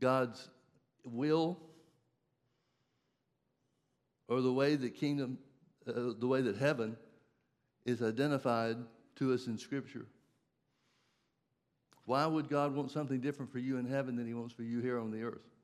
God's 0.00 0.48
will 1.04 1.58
or 4.28 4.40
the 4.40 4.52
way 4.52 4.76
that 4.76 4.94
kingdom, 4.94 5.36
uh, 5.88 6.12
the 6.16 6.28
way 6.28 6.40
that 6.42 6.58
heaven 6.58 6.96
is 7.84 8.02
identified 8.02 8.76
to 9.16 9.34
us 9.34 9.48
in 9.48 9.58
Scripture. 9.58 10.06
Why 12.04 12.24
would 12.24 12.48
God 12.48 12.72
want 12.72 12.92
something 12.92 13.18
different 13.18 13.50
for 13.50 13.58
you 13.58 13.78
in 13.78 13.86
heaven 13.86 14.14
than 14.14 14.28
He 14.28 14.34
wants 14.34 14.54
for 14.54 14.62
you 14.62 14.80
here 14.80 15.00
on 15.00 15.10
the 15.10 15.24
earth? 15.24 15.55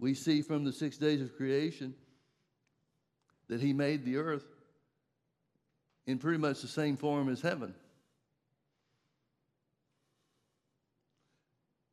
We 0.00 0.14
see 0.14 0.40
from 0.40 0.64
the 0.64 0.72
six 0.72 0.96
days 0.96 1.20
of 1.20 1.36
creation 1.36 1.94
that 3.48 3.60
He 3.60 3.74
made 3.74 4.04
the 4.04 4.16
earth 4.16 4.46
in 6.06 6.18
pretty 6.18 6.38
much 6.38 6.62
the 6.62 6.68
same 6.68 6.96
form 6.96 7.28
as 7.28 7.42
heaven. 7.42 7.74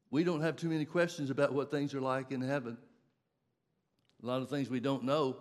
We 0.10 0.24
don't 0.24 0.42
have 0.42 0.56
too 0.56 0.70
many 0.70 0.86
questions 0.86 1.30
about 1.30 1.54
what 1.54 1.70
things 1.70 1.94
are 1.94 2.02
like 2.02 2.32
in 2.32 2.40
heaven. 2.40 2.78
A 4.24 4.26
lot 4.26 4.42
of 4.42 4.50
things 4.50 4.70
we 4.70 4.80
don't 4.80 5.04
know, 5.04 5.36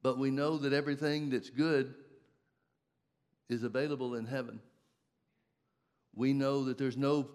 but 0.00 0.16
we 0.16 0.30
know 0.30 0.58
that 0.58 0.72
everything 0.72 1.28
that's 1.28 1.50
good 1.50 1.92
is 3.48 3.64
available 3.64 4.14
in 4.14 4.26
heaven. 4.26 4.60
We 6.14 6.32
know 6.32 6.64
that 6.64 6.78
there's 6.78 6.96
no 6.96 7.28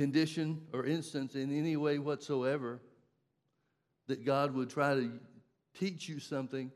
condition 0.00 0.62
or 0.72 0.86
instance 0.86 1.34
in 1.34 1.54
any 1.54 1.76
way 1.76 1.98
whatsoever 1.98 2.80
that 4.06 4.24
God 4.24 4.54
would 4.54 4.70
try 4.70 4.94
to 4.94 5.12
teach 5.78 6.08
you 6.08 6.18
something 6.18 6.72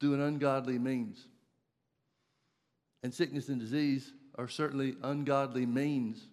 through 0.00 0.14
an 0.14 0.20
ungodly 0.20 0.76
means. 0.76 1.24
And 3.04 3.14
sickness 3.14 3.48
and 3.48 3.60
disease 3.60 4.12
are 4.34 4.48
certainly 4.48 4.96
ungodly 5.04 5.66
means 5.66 6.26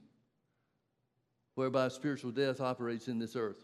whereby 1.54 1.90
spiritual 1.90 2.32
death 2.32 2.60
operates 2.60 3.08
in 3.08 3.20
this 3.20 3.36
earth. 3.36 3.64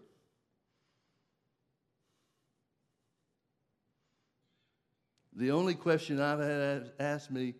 The 5.35 5.49
only 5.49 5.73
question 5.73 6.21
I've 6.21 6.37
had 6.37 6.91
asked 6.99 7.31
me 7.31 7.55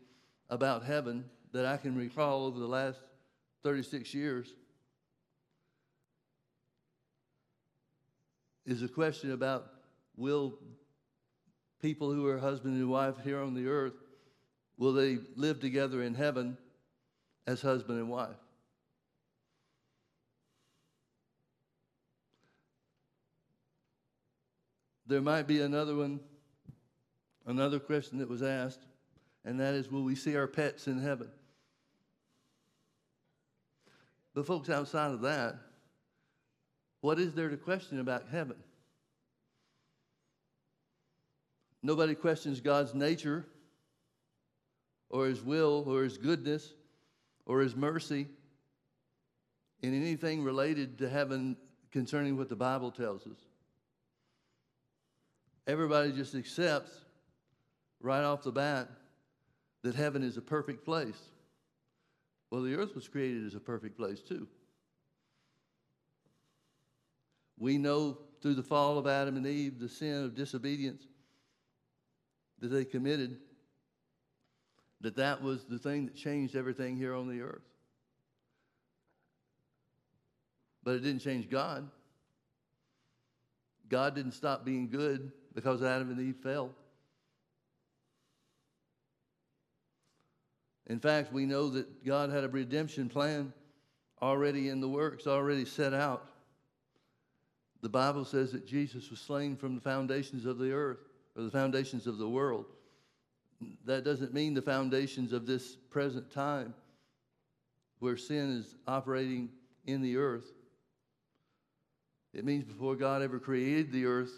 about 0.48 0.84
heaven 0.84 1.26
that 1.54 1.66
I 1.66 1.78
can 1.78 1.98
recall 1.98 2.46
over 2.46 2.60
the 2.60 2.68
last 2.68 3.00
36 3.64 4.14
years 4.14 4.54
is 8.66 8.82
a 8.82 8.88
question 8.88 9.32
about 9.32 9.68
will 10.16 10.58
people 11.82 12.12
who 12.12 12.28
are 12.28 12.38
husband 12.38 12.76
and 12.76 12.90
wife 12.90 13.16
here 13.24 13.42
on 13.42 13.54
the 13.54 13.68
earth 13.68 13.94
will 14.78 14.94
they 14.94 15.20
live 15.36 15.60
together 15.60 16.02
in 16.02 16.16
heaven 16.16 16.58
as 17.46 17.62
husband 17.62 18.00
and 18.00 18.10
wife? 18.10 18.30
There 25.06 25.22
might 25.22 25.46
be 25.46 25.62
another 25.62 25.96
one 25.96 26.20
another 27.46 27.80
question 27.80 28.20
that 28.20 28.30
was 28.30 28.42
asked 28.42 28.86
and 29.44 29.60
that 29.60 29.74
is 29.74 29.92
will 29.92 30.04
we 30.04 30.16
see 30.16 30.36
our 30.36 30.48
pets 30.48 30.88
in 30.88 31.00
heaven 31.00 31.30
but, 34.34 34.46
folks, 34.46 34.70
outside 34.70 35.12
of 35.12 35.22
that, 35.22 35.56
what 37.02 37.20
is 37.20 37.34
there 37.34 37.50
to 37.50 37.58
question 37.58 38.00
about 38.00 38.26
heaven? 38.32 38.58
Nobody 41.84 42.14
questions 42.14 42.62
God's 42.62 42.94
nature 42.94 43.46
or 45.10 45.26
his 45.26 45.42
will 45.42 45.84
or 45.88 46.04
his 46.04 46.18
goodness 46.18 46.74
or 47.46 47.60
his 47.62 47.76
mercy 47.76 48.28
in 49.82 49.94
anything 49.96 50.44
related 50.44 51.00
to 51.00 51.10
heaven 51.10 51.58
concerning 51.92 52.38
what 52.38 52.50
the 52.50 52.56
Bible 52.56 52.92
tells 52.92 53.26
us. 53.26 53.40
Everybody 55.68 56.12
just 56.12 56.36
accepts 56.36 56.92
right 58.00 58.24
off 58.24 58.44
the 58.44 58.52
bat 58.52 58.88
that 59.84 59.96
heaven 59.96 60.24
is 60.24 60.38
a 60.38 60.42
perfect 60.42 60.86
place. 60.86 61.20
Well, 62.52 62.62
the 62.62 62.76
earth 62.76 62.94
was 62.94 63.08
created 63.08 63.48
as 63.48 63.56
a 63.56 63.60
perfect 63.60 63.98
place, 63.98 64.20
too. 64.20 64.48
We 67.58 67.78
know 67.78 68.18
through 68.42 68.56
the 68.56 68.64
fall 68.64 68.98
of 68.98 69.08
Adam 69.08 69.38
and 69.38 69.48
Eve, 69.48 69.80
the 69.80 69.88
sin 69.88 70.26
of 70.26 70.36
disobedience 70.36 71.04
that 72.60 72.68
they 72.68 72.84
committed, 72.84 73.38
that 75.00 75.16
that 75.16 75.42
was 75.42 75.64
the 75.66 75.80
thing 75.80 76.06
that 76.06 76.16
changed 76.16 76.56
everything 76.56 76.98
here 76.98 77.16
on 77.16 77.28
the 77.28 77.42
earth. 77.42 77.62
But 80.84 80.96
it 80.96 81.00
didn't 81.00 81.22
change 81.22 81.50
God. 81.50 81.90
God 83.88 84.16
didn't 84.16 84.34
stop 84.34 84.66
being 84.66 84.90
good 84.90 85.32
because 85.54 85.84
Adam 85.84 86.10
and 86.10 86.20
Eve 86.20 86.38
fell. 86.42 86.72
In 90.88 91.00
fact, 91.00 91.32
we 91.32 91.46
know 91.46 91.70
that 91.70 92.06
God 92.06 92.30
had 92.30 92.44
a 92.44 92.50
redemption 92.50 93.10
plan 93.10 93.54
already 94.22 94.70
in 94.70 94.82
the 94.82 94.90
works, 94.90 95.28
already 95.28 95.66
set 95.66 95.94
out. 95.94 96.28
The 97.82 97.90
Bible 97.90 98.26
says 98.26 98.52
that 98.52 98.68
Jesus 98.68 99.10
was 99.10 99.20
slain 99.20 99.56
from 99.56 99.76
the 99.76 99.82
foundations 99.82 100.46
of 100.46 100.58
the 100.58 100.72
earth 100.72 101.00
or 101.36 101.44
the 101.44 101.52
foundations 101.52 102.08
of 102.08 102.18
the 102.18 102.30
world. 102.30 102.66
That 103.86 104.04
doesn't 104.04 104.34
mean 104.34 104.54
the 104.54 104.62
foundations 104.62 105.34
of 105.34 105.46
this 105.46 105.76
present 105.90 106.32
time 106.32 106.74
where 108.00 108.18
sin 108.18 108.58
is 108.58 108.76
operating 108.88 109.50
in 109.86 110.02
the 110.02 110.18
earth. 110.18 110.52
It 112.34 112.46
means 112.46 112.64
before 112.64 112.96
God 112.96 113.22
ever 113.22 113.40
created 113.40 113.92
the 113.92 114.06
earth, 114.06 114.32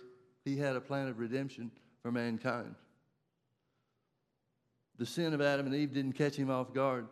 he 0.43 0.57
had 0.57 0.75
a 0.75 0.81
plan 0.81 1.07
of 1.07 1.19
redemption 1.19 1.71
for 2.01 2.11
mankind. 2.11 2.75
The 4.97 5.05
sin 5.05 5.33
of 5.33 5.41
Adam 5.41 5.65
and 5.65 5.75
Eve 5.75 5.93
didn't 5.93 6.13
catch 6.13 6.35
him 6.35 6.49
off 6.49 6.73
guard. 6.73 7.07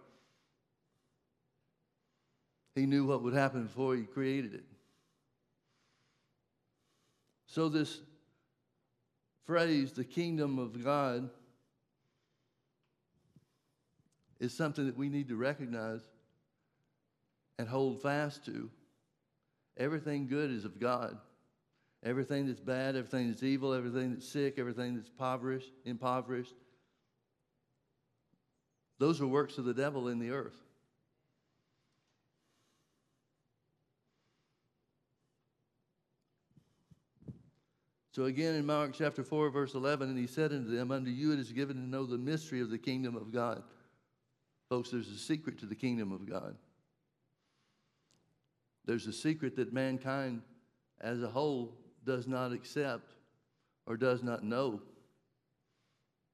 He 2.76 2.86
knew 2.86 3.06
what 3.06 3.24
would 3.24 3.34
happen 3.34 3.64
before 3.64 3.96
he 3.96 4.04
created 4.04 4.54
it. 4.54 4.64
So, 7.48 7.68
this 7.68 8.00
phrase, 9.46 9.92
the 9.92 10.06
kingdom 10.06 10.58
of 10.58 10.84
God, 10.84 11.30
is 14.40 14.54
something 14.54 14.86
that 14.86 14.98
we 14.98 15.10
need 15.10 15.28
to 15.28 15.36
recognize 15.36 16.02
and 17.60 17.68
hold 17.68 18.02
fast 18.02 18.46
to. 18.46 18.70
Everything 19.78 20.28
good 20.28 20.50
is 20.50 20.64
of 20.64 20.80
God. 20.80 21.18
Everything 22.04 22.48
that's 22.48 22.60
bad, 22.60 22.96
everything 22.96 23.28
that's 23.28 23.44
evil, 23.44 23.74
everything 23.74 24.14
that's 24.14 24.28
sick, 24.28 24.56
everything 24.58 24.96
that's 24.96 25.10
impoverished, 25.10 25.72
impoverished 25.86 26.56
those 29.02 29.20
are 29.20 29.26
works 29.26 29.58
of 29.58 29.66
the 29.66 29.74
devil 29.74 30.10
in 30.10 30.20
the 30.20 30.30
earth. 30.30 30.56
So 38.12 38.26
again 38.26 38.54
in 38.54 38.64
Mark 38.64 38.93
chapter 38.93 39.24
4, 39.24 39.49
verse 39.49 39.74
11, 39.74 40.10
and 40.10 40.20
he 40.20 40.28
said 40.28 40.52
unto 40.52 40.70
them, 40.70 40.91
Unto 40.91 41.10
you 41.10 41.34
it 41.34 41.39
is 41.39 41.52
given 41.52 41.78
to 41.78 41.82
know 41.82 42.06
the 42.06 42.20
mystery 42.20 42.62
of 42.62 42.70
the 42.70 42.78
kingdom 42.78 43.16
of 43.16 43.32
God. 43.32 43.64
Folks, 44.70 44.91
there's 44.91 45.10
a 45.10 45.18
secret 45.18 45.58
to 45.62 45.66
the 45.66 45.74
kingdom 45.74 46.12
of 46.12 46.30
God. 46.30 46.56
There's 48.86 49.08
a 49.08 49.14
secret 49.14 49.56
that 49.56 49.74
mankind 49.74 50.43
as 50.99 51.24
a 51.24 51.28
whole 51.28 51.76
does 52.06 52.28
not 52.28 52.52
accept 52.52 53.14
or 53.88 53.97
does 53.97 54.22
not 54.22 54.43
know 54.43 54.80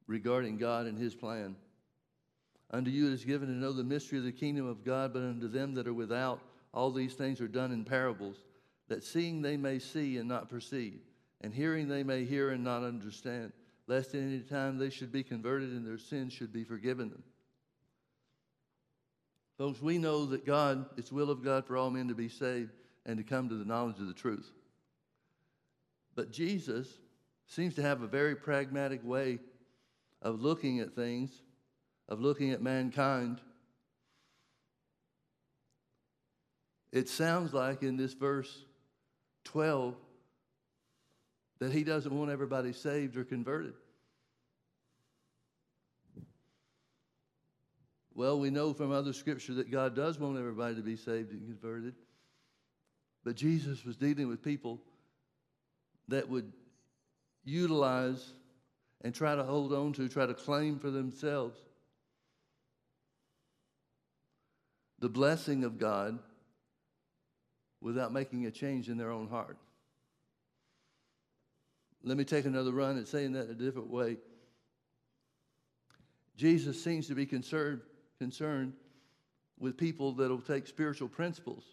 regarding 0.05 0.57
God 0.57 0.85
and 0.85 0.97
his 0.97 1.15
plan. 1.15 1.55
Unto 2.71 2.91
you 2.91 3.07
it 3.07 3.13
is 3.13 3.23
given 3.23 3.47
to 3.47 3.53
know 3.53 3.71
the 3.71 3.83
mystery 3.83 4.17
of 4.17 4.25
the 4.25 4.31
kingdom 4.31 4.67
of 4.67 4.83
God, 4.83 5.13
but 5.13 5.21
unto 5.21 5.47
them 5.47 5.73
that 5.75 5.87
are 5.87 5.93
without, 5.93 6.41
all 6.73 6.91
these 6.91 7.13
things 7.13 7.39
are 7.39 7.47
done 7.47 7.71
in 7.71 7.85
parables, 7.85 8.37
that 8.89 9.03
seeing 9.03 9.41
they 9.41 9.57
may 9.57 9.79
see 9.79 10.17
and 10.17 10.27
not 10.27 10.49
perceive, 10.49 10.99
and 11.41 11.53
hearing 11.53 11.87
they 11.87 12.03
may 12.03 12.25
hear 12.25 12.51
and 12.51 12.63
not 12.63 12.83
understand, 12.83 13.53
lest 13.87 14.15
at 14.15 14.21
any 14.21 14.39
time 14.39 14.77
they 14.77 14.89
should 14.89 15.11
be 15.11 15.23
converted 15.23 15.69
and 15.69 15.85
their 15.85 15.97
sins 15.97 16.33
should 16.33 16.51
be 16.51 16.63
forgiven 16.63 17.09
them. 17.09 17.23
Folks, 19.57 19.81
we 19.81 19.97
know 19.97 20.25
that 20.27 20.45
God, 20.45 20.85
it's 20.97 21.11
will 21.11 21.31
of 21.31 21.43
God 21.43 21.65
for 21.65 21.77
all 21.77 21.89
men 21.89 22.09
to 22.09 22.15
be 22.15 22.29
saved 22.29 22.71
and 23.05 23.17
to 23.17 23.23
come 23.23 23.49
to 23.49 23.55
the 23.55 23.65
knowledge 23.65 23.99
of 23.99 24.07
the 24.07 24.13
truth. 24.13 24.51
But 26.15 26.31
Jesus 26.31 26.87
seems 27.47 27.73
to 27.75 27.81
have 27.81 28.01
a 28.01 28.07
very 28.07 28.35
pragmatic 28.35 29.03
way 29.03 29.39
of 30.21 30.41
looking 30.41 30.79
at 30.79 30.93
things, 30.93 31.31
of 32.09 32.21
looking 32.21 32.51
at 32.51 32.61
mankind. 32.61 33.41
It 36.91 37.09
sounds 37.09 37.53
like 37.53 37.83
in 37.83 37.97
this 37.97 38.13
verse 38.13 38.65
12 39.45 39.95
that 41.59 41.71
he 41.71 41.83
doesn't 41.83 42.13
want 42.13 42.31
everybody 42.31 42.71
saved 42.71 43.17
or 43.17 43.23
converted. 43.23 43.73
Well, 48.13 48.39
we 48.39 48.49
know 48.49 48.73
from 48.73 48.91
other 48.91 49.13
scripture 49.13 49.55
that 49.55 49.69
God 49.69 49.95
does 49.95 50.17
want 50.19 50.39
everybody 50.39 50.75
to 50.75 50.81
be 50.81 50.95
saved 50.95 51.31
and 51.31 51.45
converted. 51.45 51.93
But 53.23 53.35
Jesus 53.35 53.83
was 53.85 53.95
dealing 53.95 54.27
with 54.27 54.41
people 54.41 54.79
that 56.07 56.27
would 56.29 56.51
utilize 57.43 58.33
and 59.01 59.13
try 59.13 59.35
to 59.35 59.43
hold 59.43 59.73
on 59.73 59.93
to, 59.93 60.07
try 60.07 60.25
to 60.25 60.33
claim 60.33 60.79
for 60.79 60.89
themselves 60.89 61.59
the 64.99 65.09
blessing 65.09 65.63
of 65.63 65.77
God 65.77 66.19
without 67.81 68.11
making 68.11 68.45
a 68.45 68.51
change 68.51 68.89
in 68.89 68.97
their 68.97 69.11
own 69.11 69.27
heart. 69.27 69.57
Let 72.03 72.17
me 72.17 72.23
take 72.23 72.45
another 72.45 72.71
run 72.71 72.97
at 72.97 73.07
saying 73.07 73.33
that 73.33 73.49
a 73.49 73.53
different 73.53 73.89
way. 73.89 74.17
Jesus 76.35 76.81
seems 76.81 77.07
to 77.07 77.15
be 77.15 77.25
concerned 77.25 77.81
concerned 78.19 78.73
with 79.59 79.77
people 79.77 80.13
that 80.13 80.29
will 80.29 80.41
take 80.41 80.67
spiritual 80.67 81.07
principles 81.07 81.63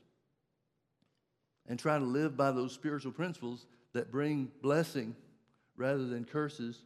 and 1.67 1.79
try 1.79 1.99
to 1.99 2.05
live 2.05 2.37
by 2.37 2.51
those 2.51 2.73
spiritual 2.73 3.13
principles 3.13 3.67
that 3.95 4.11
bring 4.11 4.51
blessing 4.63 5.15
rather 5.77 6.07
than 6.07 6.25
curses, 6.25 6.83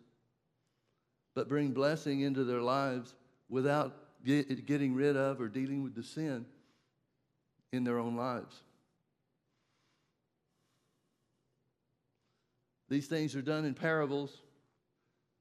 but 1.35 1.49
bring 1.49 1.73
blessing 1.73 2.21
into 2.21 2.45
their 2.45 2.61
lives 2.61 3.15
without 3.49 4.08
get, 4.25 4.67
getting 4.67 4.95
rid 4.95 5.17
of 5.17 5.41
or 5.41 5.49
dealing 5.49 5.83
with 5.83 5.95
the 5.95 6.03
sin 6.03 6.47
in 7.73 7.85
their 7.85 7.99
own 7.99 8.17
lives. 8.17 8.63
These 12.89 13.07
things 13.07 13.37
are 13.37 13.43
done 13.43 13.65
in 13.65 13.75
parables 13.75 14.43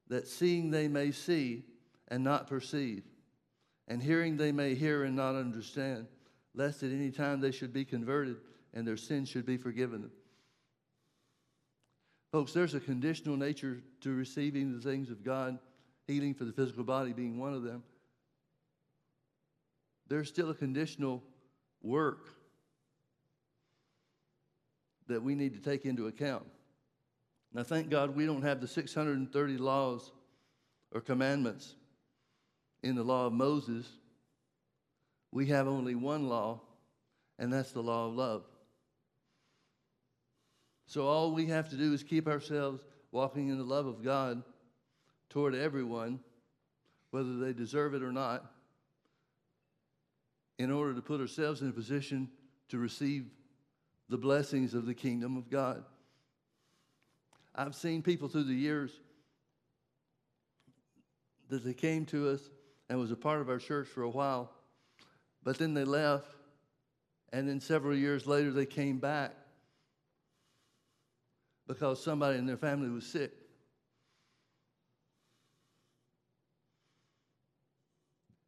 that 0.08 0.26
seeing 0.26 0.70
they 0.70 0.88
may 0.88 1.12
see 1.12 1.64
and 2.08 2.22
not 2.22 2.46
perceive 2.46 3.04
and 3.88 4.02
hearing 4.02 4.36
they 4.36 4.52
may 4.52 4.74
hear 4.74 5.04
and 5.04 5.16
not 5.16 5.34
understand, 5.34 6.06
lest 6.54 6.82
at 6.82 6.92
any 6.92 7.10
time 7.10 7.40
they 7.40 7.50
should 7.50 7.72
be 7.72 7.84
converted 7.84 8.36
and 8.74 8.86
their 8.86 8.96
sins 8.96 9.28
should 9.28 9.46
be 9.46 9.56
forgiven 9.56 10.02
them. 10.02 10.12
Folks, 12.30 12.52
there's 12.52 12.74
a 12.74 12.80
conditional 12.80 13.36
nature 13.36 13.80
to 14.02 14.10
receiving 14.10 14.74
the 14.74 14.80
things 14.80 15.10
of 15.10 15.24
God, 15.24 15.58
healing 16.06 16.34
for 16.34 16.44
the 16.44 16.52
physical 16.52 16.84
body 16.84 17.14
being 17.14 17.38
one 17.38 17.54
of 17.54 17.62
them. 17.62 17.82
There's 20.08 20.28
still 20.28 20.50
a 20.50 20.54
conditional 20.54 21.22
work 21.82 22.28
that 25.06 25.22
we 25.22 25.34
need 25.34 25.54
to 25.54 25.60
take 25.60 25.84
into 25.84 26.06
account. 26.06 26.46
Now, 27.52 27.62
thank 27.62 27.88
God 27.88 28.14
we 28.14 28.26
don't 28.26 28.42
have 28.42 28.60
the 28.60 28.68
630 28.68 29.56
laws 29.56 30.12
or 30.92 31.00
commandments 31.00 31.74
in 32.82 32.94
the 32.94 33.02
law 33.02 33.26
of 33.26 33.32
Moses, 33.32 33.86
we 35.32 35.46
have 35.46 35.66
only 35.66 35.94
one 35.94 36.28
law, 36.28 36.60
and 37.38 37.52
that's 37.52 37.72
the 37.72 37.82
law 37.82 38.06
of 38.06 38.14
love. 38.14 38.44
So 40.86 41.06
all 41.06 41.32
we 41.32 41.46
have 41.46 41.68
to 41.70 41.76
do 41.76 41.92
is 41.92 42.02
keep 42.02 42.28
ourselves 42.28 42.82
walking 43.12 43.48
in 43.48 43.58
the 43.58 43.64
love 43.64 43.86
of 43.86 44.02
God 44.02 44.42
toward 45.28 45.54
everyone, 45.54 46.20
whether 47.10 47.36
they 47.36 47.52
deserve 47.52 47.94
it 47.94 48.02
or 48.02 48.12
not, 48.12 48.50
in 50.58 50.70
order 50.70 50.94
to 50.94 51.02
put 51.02 51.20
ourselves 51.20 51.62
in 51.62 51.68
a 51.68 51.72
position 51.72 52.28
to 52.68 52.78
receive 52.78 53.26
the 54.08 54.18
blessings 54.18 54.74
of 54.74 54.86
the 54.86 54.94
kingdom 54.94 55.36
of 55.36 55.50
God. 55.50 55.84
I've 57.54 57.74
seen 57.74 58.02
people 58.02 58.28
through 58.28 58.44
the 58.44 58.54
years 58.54 58.90
that 61.48 61.64
they 61.64 61.74
came 61.74 62.06
to 62.06 62.28
us 62.30 62.40
and 62.88 62.98
was 62.98 63.10
a 63.10 63.16
part 63.16 63.40
of 63.40 63.48
our 63.48 63.58
church 63.58 63.88
for 63.88 64.02
a 64.02 64.08
while. 64.08 64.50
But 65.42 65.58
then 65.58 65.74
they 65.74 65.84
left, 65.84 66.30
and 67.32 67.48
then 67.48 67.60
several 67.60 67.96
years 67.96 68.26
later 68.26 68.50
they 68.50 68.66
came 68.66 68.98
back 68.98 69.34
because 71.66 72.02
somebody 72.02 72.38
in 72.38 72.46
their 72.46 72.56
family 72.56 72.88
was 72.88 73.06
sick. 73.06 73.32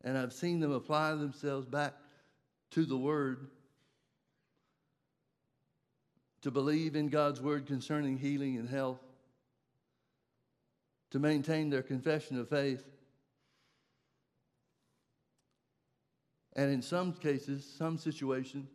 And 0.02 0.16
I've 0.16 0.32
seen 0.32 0.60
them 0.60 0.72
apply 0.72 1.14
themselves 1.14 1.66
back 1.66 1.94
to 2.70 2.84
the 2.84 2.96
Word 2.96 3.48
to 6.42 6.50
believe 6.50 6.96
in 6.96 7.08
God's 7.08 7.40
Word 7.40 7.66
concerning 7.66 8.16
healing 8.16 8.56
and 8.56 8.68
health, 8.68 9.00
to 11.10 11.18
maintain 11.18 11.68
their 11.68 11.82
confession 11.82 12.38
of 12.38 12.48
faith. 12.48 12.84
And 16.56 16.72
in 16.72 16.80
some 16.80 17.12
cases, 17.12 17.70
some 17.76 17.98
situations, 17.98 18.70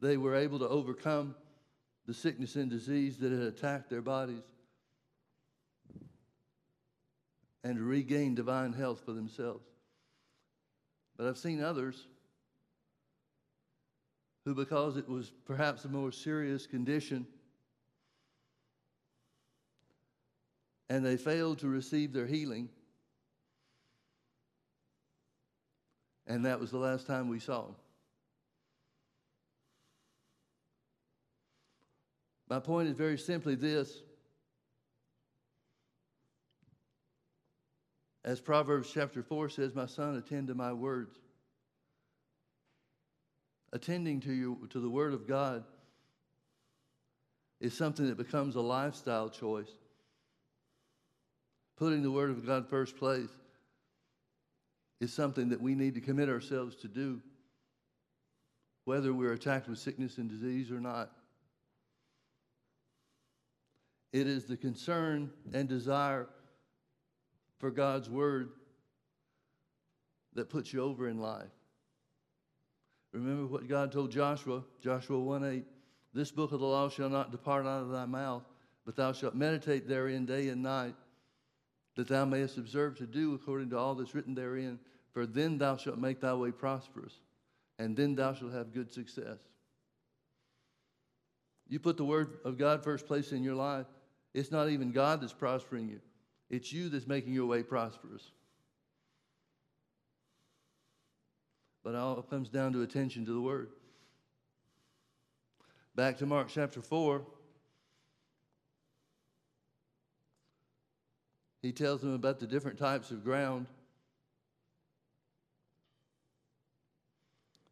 they 0.00 0.16
were 0.16 0.34
able 0.34 0.58
to 0.58 0.68
overcome 0.68 1.34
the 2.06 2.14
sickness 2.14 2.56
and 2.56 2.68
disease 2.68 3.18
that 3.18 3.30
had 3.30 3.42
attacked 3.42 3.88
their 3.88 4.02
bodies 4.02 4.42
and 7.64 7.76
to 7.76 7.82
regain 7.82 8.36
divine 8.36 8.72
health 8.72 9.02
for 9.04 9.12
themselves. 9.12 9.64
But 11.16 11.26
I've 11.26 11.38
seen 11.38 11.60
others 11.60 12.06
who, 14.44 14.54
because 14.54 14.96
it 14.96 15.08
was 15.08 15.32
perhaps 15.44 15.84
a 15.84 15.88
more 15.88 16.12
serious 16.12 16.66
condition, 16.66 17.26
and 20.88 21.04
they 21.04 21.16
failed 21.16 21.58
to 21.60 21.68
receive 21.68 22.12
their 22.12 22.26
healing 22.26 22.68
And 26.26 26.44
that 26.46 26.58
was 26.58 26.70
the 26.70 26.78
last 26.78 27.06
time 27.06 27.28
we 27.28 27.38
saw 27.38 27.62
them. 27.62 27.74
My 32.48 32.60
point 32.60 32.88
is 32.88 32.94
very 32.94 33.18
simply 33.18 33.54
this. 33.54 34.02
As 38.24 38.40
Proverbs 38.40 38.90
chapter 38.92 39.22
4 39.22 39.50
says, 39.50 39.74
My 39.74 39.86
son, 39.86 40.16
attend 40.16 40.48
to 40.48 40.54
my 40.54 40.72
words. 40.72 41.18
Attending 43.72 44.20
to, 44.20 44.32
you, 44.32 44.66
to 44.70 44.80
the 44.80 44.88
word 44.88 45.12
of 45.12 45.26
God 45.26 45.64
is 47.60 47.74
something 47.74 48.06
that 48.06 48.16
becomes 48.16 48.54
a 48.54 48.60
lifestyle 48.60 49.28
choice. 49.28 49.70
Putting 51.76 52.02
the 52.02 52.10
word 52.10 52.30
of 52.30 52.46
God 52.46 52.68
first 52.68 52.96
place 52.96 53.30
is 55.00 55.12
something 55.12 55.50
that 55.50 55.60
we 55.60 55.74
need 55.74 55.94
to 55.94 56.00
commit 56.00 56.28
ourselves 56.28 56.76
to 56.76 56.88
do, 56.88 57.20
whether 58.84 59.12
we're 59.12 59.32
attacked 59.32 59.68
with 59.68 59.78
sickness 59.78 60.18
and 60.18 60.30
disease 60.30 60.70
or 60.70 60.80
not. 60.80 61.10
It 64.12 64.28
is 64.28 64.44
the 64.44 64.56
concern 64.56 65.30
and 65.52 65.68
desire 65.68 66.28
for 67.58 67.70
God's 67.70 68.10
word 68.10 68.50
that 70.34 70.50
puts 70.50 70.72
you 70.72 70.82
over 70.82 71.08
in 71.08 71.18
life. 71.18 71.50
Remember 73.12 73.46
what 73.46 73.68
God 73.68 73.92
told 73.92 74.10
Joshua, 74.10 74.64
Joshua 74.82 75.18
1 75.20 75.44
8, 75.44 75.64
this 76.12 76.30
book 76.30 76.52
of 76.52 76.60
the 76.60 76.66
law 76.66 76.88
shall 76.88 77.08
not 77.08 77.30
depart 77.30 77.66
out 77.66 77.82
of 77.82 77.90
thy 77.90 78.06
mouth, 78.06 78.42
but 78.84 78.96
thou 78.96 79.12
shalt 79.12 79.34
meditate 79.34 79.88
therein 79.88 80.26
day 80.26 80.48
and 80.48 80.62
night, 80.62 80.94
that 81.96 82.08
thou 82.08 82.24
mayest 82.24 82.58
observe 82.58 82.96
to 82.98 83.06
do 83.06 83.34
according 83.34 83.70
to 83.70 83.78
all 83.78 83.94
that's 83.94 84.14
written 84.14 84.34
therein. 84.34 84.78
For 85.12 85.26
then 85.26 85.58
thou 85.58 85.76
shalt 85.76 85.98
make 85.98 86.20
thy 86.20 86.34
way 86.34 86.50
prosperous, 86.50 87.12
and 87.78 87.96
then 87.96 88.16
thou 88.16 88.34
shalt 88.34 88.52
have 88.52 88.74
good 88.74 88.90
success. 88.90 89.38
You 91.68 91.78
put 91.78 91.96
the 91.96 92.04
word 92.04 92.38
of 92.44 92.58
God 92.58 92.82
first 92.82 93.06
place 93.06 93.30
in 93.30 93.44
your 93.44 93.54
life, 93.54 93.86
it's 94.34 94.50
not 94.50 94.68
even 94.68 94.90
God 94.90 95.20
that's 95.20 95.32
prospering 95.32 95.88
you, 95.88 96.00
it's 96.50 96.72
you 96.72 96.88
that's 96.88 97.06
making 97.06 97.32
your 97.32 97.46
way 97.46 97.62
prosperous. 97.62 98.30
But 101.82 101.94
all 101.94 102.22
comes 102.22 102.48
down 102.48 102.72
to 102.72 102.82
attention 102.82 103.26
to 103.26 103.32
the 103.32 103.40
word. 103.40 103.68
Back 105.94 106.18
to 106.18 106.26
Mark 106.26 106.48
chapter 106.48 106.80
4. 106.80 107.22
He 111.62 111.72
tells 111.72 112.00
them 112.00 112.14
about 112.14 112.40
the 112.40 112.46
different 112.46 112.78
types 112.78 113.10
of 113.10 113.22
ground. 113.22 113.66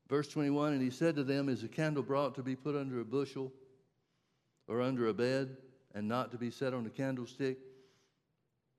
Verse 0.09 0.29
21 0.29 0.75
And 0.75 0.83
he 0.83 0.91
said 0.91 1.17
to 1.17 1.25
them, 1.25 1.49
Is 1.49 1.65
a 1.65 1.69
candle 1.69 2.03
brought 2.03 2.35
to 2.35 2.43
be 2.43 2.55
put 2.55 2.77
under 2.77 3.01
a 3.01 3.05
bushel 3.05 3.53
or 4.69 4.81
under 4.81 5.09
a 5.09 5.15
bed, 5.15 5.57
and 5.95 6.07
not 6.07 6.31
to 6.31 6.39
be 6.39 6.51
set 6.51 6.75
on 6.75 6.87
a 6.87 6.91
candlestick? 6.91 7.59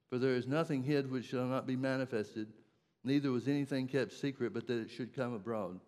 For 0.10 0.20
there 0.20 0.36
is 0.36 0.48
nothing 0.48 0.84
hid 0.84 1.10
which 1.10 1.26
shall 1.26 1.46
not 1.46 1.66
be 1.66 1.76
manifested, 1.76 2.48
neither 3.04 3.32
was 3.32 3.48
anything 3.48 3.88
kept 3.88 4.14
secret, 4.14 4.54
but 4.54 4.68
that 4.68 4.80
it 4.80 4.92
should 4.92 5.16
come 5.16 5.34
abroad. 5.34 5.80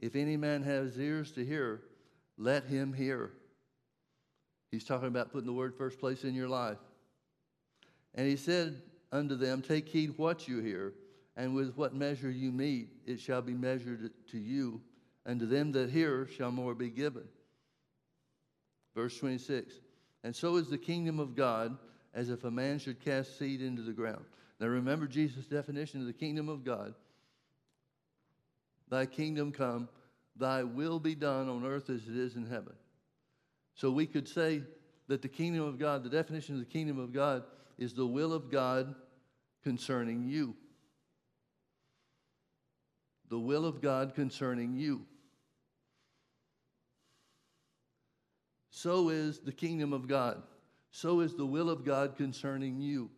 If 0.00 0.16
any 0.16 0.36
man 0.36 0.62
has 0.62 0.98
ears 0.98 1.32
to 1.32 1.44
hear, 1.44 1.82
let 2.38 2.64
him 2.64 2.92
hear. 2.92 3.32
He's 4.70 4.84
talking 4.84 5.08
about 5.08 5.32
putting 5.32 5.46
the 5.46 5.52
word 5.52 5.74
first 5.74 5.98
place 5.98 6.24
in 6.24 6.34
your 6.34 6.48
life. 6.48 6.78
And 8.14 8.26
he 8.26 8.36
said 8.36 8.82
unto 9.12 9.36
them, 9.36 9.62
Take 9.62 9.88
heed 9.88 10.14
what 10.16 10.48
you 10.48 10.60
hear, 10.60 10.94
and 11.36 11.54
with 11.54 11.76
what 11.76 11.94
measure 11.94 12.30
you 12.30 12.50
mete, 12.50 12.88
it 13.06 13.20
shall 13.20 13.42
be 13.42 13.54
measured 13.54 14.10
to 14.30 14.38
you, 14.38 14.80
and 15.24 15.38
to 15.40 15.46
them 15.46 15.72
that 15.72 15.90
hear 15.90 16.26
shall 16.26 16.50
more 16.50 16.74
be 16.74 16.90
given. 16.90 17.24
Verse 18.94 19.16
26 19.18 19.74
And 20.24 20.34
so 20.34 20.56
is 20.56 20.68
the 20.68 20.78
kingdom 20.78 21.20
of 21.20 21.36
God 21.36 21.76
as 22.16 22.30
if 22.30 22.42
a 22.42 22.50
man 22.50 22.80
should 22.80 22.98
cast 23.04 23.38
seed 23.38 23.62
into 23.62 23.82
the 23.82 23.92
ground. 23.92 24.24
Now 24.58 24.66
remember 24.66 25.06
Jesus' 25.06 25.44
definition 25.44 26.00
of 26.00 26.08
the 26.08 26.12
kingdom 26.12 26.48
of 26.48 26.64
God 26.64 26.94
Thy 28.88 29.06
kingdom 29.06 29.52
come, 29.52 29.88
thy 30.36 30.62
will 30.62 31.00
be 31.00 31.14
done 31.14 31.48
on 31.48 31.64
earth 31.64 31.90
as 31.90 32.06
it 32.06 32.16
is 32.16 32.36
in 32.36 32.46
heaven. 32.46 32.74
So 33.74 33.90
we 33.90 34.06
could 34.06 34.28
say 34.28 34.62
that 35.08 35.22
the 35.22 35.28
kingdom 35.28 35.62
of 35.62 35.78
God, 35.78 36.04
the 36.04 36.10
definition 36.10 36.54
of 36.54 36.60
the 36.60 36.66
kingdom 36.66 36.98
of 36.98 37.12
God, 37.12 37.44
is 37.78 37.94
the 37.94 38.06
will 38.06 38.32
of 38.32 38.50
God 38.50 38.94
concerning 39.62 40.28
you. 40.28 40.54
The 43.28 43.38
will 43.38 43.64
of 43.64 43.82
God 43.82 44.14
concerning 44.14 44.74
you. 44.74 45.02
So 48.70 49.08
is 49.08 49.40
the 49.40 49.52
kingdom 49.52 49.92
of 49.92 50.06
God. 50.06 50.42
So 50.96 51.20
is 51.20 51.34
the 51.34 51.44
will 51.44 51.68
of 51.68 51.84
God 51.84 52.16
concerning 52.16 52.80
you. 52.80 53.10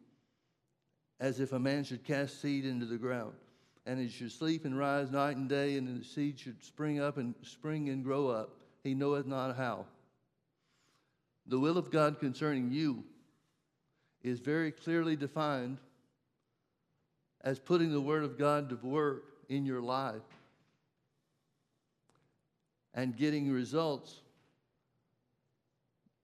As 1.20 1.38
if 1.38 1.52
a 1.52 1.60
man 1.60 1.84
should 1.84 2.02
cast 2.02 2.42
seed 2.42 2.64
into 2.64 2.86
the 2.86 2.96
ground, 2.96 3.34
and 3.86 4.00
he 4.00 4.08
should 4.08 4.32
sleep 4.32 4.64
and 4.64 4.76
rise 4.76 5.12
night 5.12 5.36
and 5.36 5.48
day, 5.48 5.76
and 5.76 6.00
the 6.00 6.04
seed 6.04 6.40
should 6.40 6.64
spring 6.64 6.98
up 6.98 7.18
and 7.18 7.36
spring 7.42 7.88
and 7.88 8.02
grow 8.02 8.26
up. 8.26 8.50
He 8.82 8.94
knoweth 8.94 9.26
not 9.26 9.56
how. 9.56 9.86
The 11.46 11.60
will 11.60 11.78
of 11.78 11.92
God 11.92 12.18
concerning 12.18 12.72
you 12.72 13.04
is 14.24 14.40
very 14.40 14.72
clearly 14.72 15.14
defined 15.14 15.78
as 17.42 17.60
putting 17.60 17.92
the 17.92 18.00
Word 18.00 18.24
of 18.24 18.36
God 18.36 18.70
to 18.70 18.76
work 18.82 19.22
in 19.48 19.64
your 19.64 19.80
life 19.80 20.22
and 22.92 23.16
getting 23.16 23.52
results, 23.52 24.16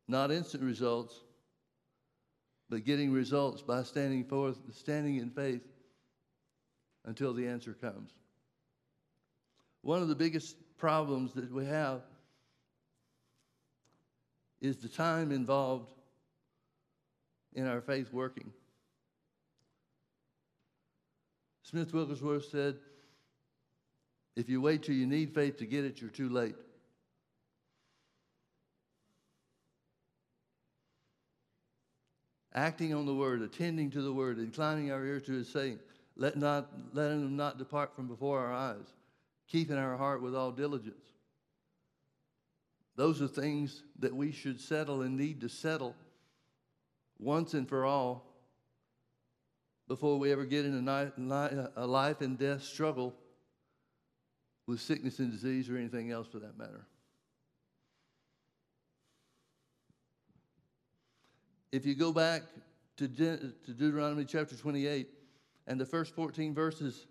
not 0.08 0.32
instant 0.32 0.64
results, 0.64 1.20
but 2.70 2.84
getting 2.84 3.12
results 3.12 3.62
by 3.62 3.82
standing 3.82 4.24
forth, 4.24 4.58
standing 4.72 5.16
in 5.16 5.30
faith 5.30 5.62
until 7.04 7.32
the 7.34 7.46
answer 7.46 7.74
comes. 7.74 8.10
One 9.82 10.00
of 10.00 10.08
the 10.08 10.14
biggest 10.14 10.56
problems 10.78 11.34
that 11.34 11.52
we 11.52 11.66
have 11.66 12.00
is 14.60 14.78
the 14.78 14.88
time 14.88 15.30
involved 15.30 15.92
in 17.52 17.66
our 17.66 17.80
faith 17.82 18.12
working. 18.12 18.50
Smith 21.62 21.92
Wigglesworth 21.92 22.46
said, 22.50 22.76
if 24.36 24.48
you 24.48 24.60
wait 24.60 24.82
till 24.82 24.94
you 24.94 25.06
need 25.06 25.34
faith 25.34 25.58
to 25.58 25.66
get 25.66 25.84
it, 25.84 26.00
you're 26.00 26.10
too 26.10 26.28
late. 26.28 26.56
Acting 32.54 32.94
on 32.94 33.04
the 33.04 33.14
word, 33.14 33.42
attending 33.42 33.90
to 33.90 34.02
the 34.02 34.12
word, 34.12 34.38
inclining 34.38 34.92
our 34.92 35.04
ear 35.04 35.20
to 35.20 35.32
his 35.32 35.48
saying, 35.48 35.80
let 36.16 36.36
not, 36.36 36.70
letting 36.92 37.22
them 37.22 37.36
not 37.36 37.58
depart 37.58 37.96
from 37.96 38.06
before 38.06 38.38
our 38.38 38.52
eyes, 38.52 38.94
keeping 39.48 39.76
our 39.76 39.96
heart 39.96 40.22
with 40.22 40.36
all 40.36 40.52
diligence. 40.52 41.04
Those 42.96 43.20
are 43.20 43.26
things 43.26 43.82
that 43.98 44.14
we 44.14 44.30
should 44.30 44.60
settle 44.60 45.02
and 45.02 45.16
need 45.16 45.40
to 45.40 45.48
settle 45.48 45.96
once 47.18 47.54
and 47.54 47.68
for 47.68 47.84
all 47.84 48.24
before 49.88 50.18
we 50.18 50.30
ever 50.30 50.44
get 50.44 50.64
in 50.64 50.86
a 50.86 51.86
life 51.86 52.20
and 52.20 52.38
death 52.38 52.62
struggle 52.62 53.14
with 54.68 54.80
sickness 54.80 55.18
and 55.18 55.32
disease 55.32 55.68
or 55.68 55.76
anything 55.76 56.12
else 56.12 56.28
for 56.28 56.38
that 56.38 56.56
matter. 56.56 56.86
If 61.74 61.84
you 61.84 61.96
go 61.96 62.12
back 62.12 62.42
to, 62.98 63.08
De- 63.08 63.36
to 63.36 63.72
Deuteronomy 63.72 64.24
chapter 64.24 64.54
28 64.54 65.08
and 65.66 65.80
the 65.80 65.84
first 65.84 66.14
14 66.14 66.54
verses, 66.54 67.08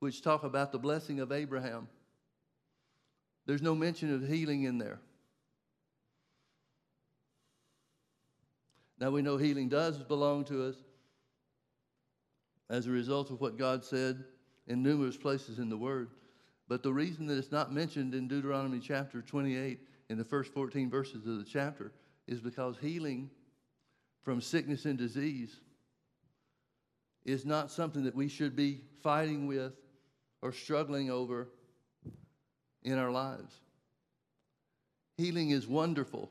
which 0.00 0.20
talk 0.20 0.42
about 0.42 0.72
the 0.72 0.80
blessing 0.80 1.20
of 1.20 1.30
Abraham, 1.30 1.86
there's 3.46 3.62
no 3.62 3.72
mention 3.72 4.12
of 4.12 4.26
healing 4.26 4.64
in 4.64 4.78
there. 4.78 4.98
Now 8.98 9.10
we 9.10 9.22
know 9.22 9.36
healing 9.36 9.68
does 9.68 10.02
belong 10.02 10.44
to 10.46 10.64
us 10.64 10.74
as 12.68 12.88
a 12.88 12.90
result 12.90 13.30
of 13.30 13.40
what 13.40 13.56
God 13.56 13.84
said 13.84 14.24
in 14.66 14.82
numerous 14.82 15.16
places 15.16 15.60
in 15.60 15.68
the 15.68 15.78
Word. 15.78 16.10
But 16.66 16.82
the 16.82 16.92
reason 16.92 17.28
that 17.28 17.38
it's 17.38 17.52
not 17.52 17.72
mentioned 17.72 18.12
in 18.12 18.26
Deuteronomy 18.26 18.80
chapter 18.80 19.22
28 19.22 19.78
in 20.10 20.18
the 20.18 20.24
first 20.24 20.52
14 20.52 20.90
verses 20.90 21.28
of 21.28 21.38
the 21.38 21.44
chapter 21.44 21.92
is 22.26 22.40
because 22.40 22.76
healing 22.80 23.30
from 24.24 24.40
sickness 24.40 24.86
and 24.86 24.98
disease 24.98 25.54
is 27.24 27.46
not 27.46 27.70
something 27.70 28.04
that 28.04 28.14
we 28.14 28.28
should 28.28 28.56
be 28.56 28.80
fighting 29.02 29.46
with 29.46 29.72
or 30.42 30.52
struggling 30.52 31.10
over 31.10 31.48
in 32.82 32.98
our 32.98 33.10
lives. 33.10 33.60
Healing 35.16 35.50
is 35.50 35.66
wonderful. 35.66 36.30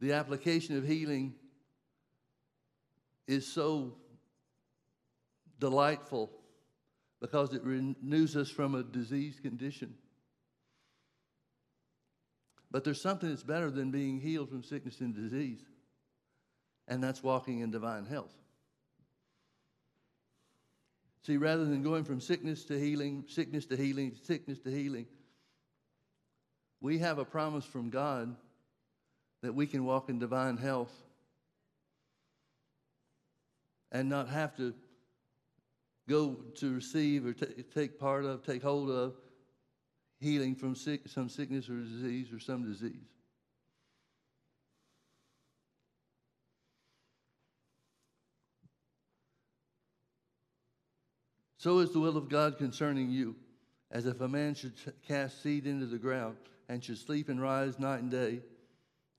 The 0.00 0.12
application 0.12 0.76
of 0.76 0.86
healing 0.86 1.34
is 3.26 3.46
so 3.46 3.94
delightful 5.58 6.30
because 7.20 7.52
it 7.52 7.64
renews 7.64 8.36
us 8.36 8.50
from 8.50 8.74
a 8.74 8.82
diseased 8.82 9.42
condition. 9.42 9.94
But 12.70 12.84
there's 12.84 13.00
something 13.00 13.28
that's 13.28 13.42
better 13.42 13.70
than 13.70 13.90
being 13.90 14.20
healed 14.20 14.50
from 14.50 14.62
sickness 14.62 15.00
and 15.00 15.14
disease, 15.14 15.64
and 16.88 17.02
that's 17.02 17.22
walking 17.22 17.60
in 17.60 17.70
divine 17.70 18.06
health. 18.06 18.32
See, 21.22 21.36
rather 21.36 21.66
than 21.66 21.82
going 21.82 22.04
from 22.04 22.20
sickness 22.20 22.64
to 22.64 22.78
healing, 22.78 23.24
sickness 23.28 23.66
to 23.66 23.76
healing, 23.76 24.16
sickness 24.22 24.58
to 24.60 24.70
healing, 24.70 25.06
we 26.80 26.98
have 26.98 27.18
a 27.18 27.24
promise 27.24 27.64
from 27.64 27.90
God 27.90 28.34
that 29.42 29.54
we 29.54 29.66
can 29.66 29.84
walk 29.84 30.08
in 30.08 30.18
divine 30.18 30.56
health 30.56 30.92
and 33.92 34.08
not 34.08 34.28
have 34.28 34.56
to 34.56 34.74
go 36.08 36.36
to 36.56 36.74
receive 36.74 37.26
or 37.26 37.34
t- 37.34 37.62
take 37.74 38.00
part 38.00 38.24
of, 38.24 38.44
take 38.44 38.62
hold 38.62 38.90
of 38.90 39.14
healing 40.20 40.54
from 40.54 40.74
sick, 40.74 41.02
some 41.06 41.28
sickness 41.28 41.68
or 41.68 41.76
disease 41.80 42.32
or 42.32 42.40
some 42.40 42.64
disease. 42.64 43.17
So 51.58 51.80
is 51.80 51.90
the 51.90 51.98
will 51.98 52.16
of 52.16 52.28
God 52.28 52.56
concerning 52.56 53.10
you, 53.10 53.34
as 53.90 54.06
if 54.06 54.20
a 54.20 54.28
man 54.28 54.54
should 54.54 54.74
cast 55.06 55.42
seed 55.42 55.66
into 55.66 55.86
the 55.86 55.98
ground 55.98 56.36
and 56.68 56.82
should 56.82 56.98
sleep 56.98 57.28
and 57.28 57.42
rise 57.42 57.78
night 57.78 58.00
and 58.00 58.10
day, 58.10 58.40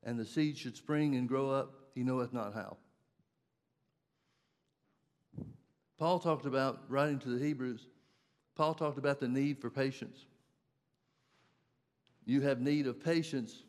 and 0.04 0.18
the 0.18 0.26
seed 0.26 0.58
should 0.58 0.78
spring 0.78 1.16
and 1.16 1.28
grow 1.28 1.52
up, 1.52 1.74
he 1.94 2.04
knoweth 2.04 2.32
not 2.32 2.54
how. 2.54 2.78
Paul 5.98 6.20
talked 6.20 6.46
about, 6.46 6.84
writing 6.88 7.20
to 7.20 7.30
the 7.30 7.44
Hebrews, 7.44 7.88
Paul 8.56 8.74
talked 8.74 8.98
about 8.98 9.20
the 9.20 9.28
need 9.28 9.60
for 9.60 9.70
patience. 9.70 10.26
You 12.26 12.40
have 12.42 12.62
need 12.62 12.88
of 12.88 13.04
patience 13.04 13.64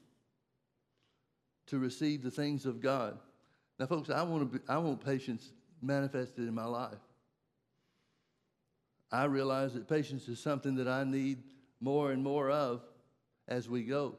to 1.66 1.78
receive 1.78 2.22
the 2.22 2.30
things 2.30 2.66
of 2.66 2.80
God. 2.80 3.18
Now, 3.80 3.86
folks, 3.86 4.10
I 4.10 4.22
want, 4.22 4.52
to 4.52 4.58
be, 4.58 4.64
I 4.68 4.78
want 4.78 5.04
patience 5.04 5.50
manifested 5.82 6.46
in 6.46 6.54
my 6.54 6.66
life. 6.66 6.98
I 9.12 9.24
realize 9.24 9.74
that 9.74 9.88
patience 9.88 10.28
is 10.28 10.38
something 10.38 10.76
that 10.76 10.88
I 10.88 11.04
need 11.04 11.38
more 11.80 12.12
and 12.12 12.22
more 12.22 12.50
of 12.50 12.82
as 13.48 13.68
we 13.68 13.82
go. 13.82 14.14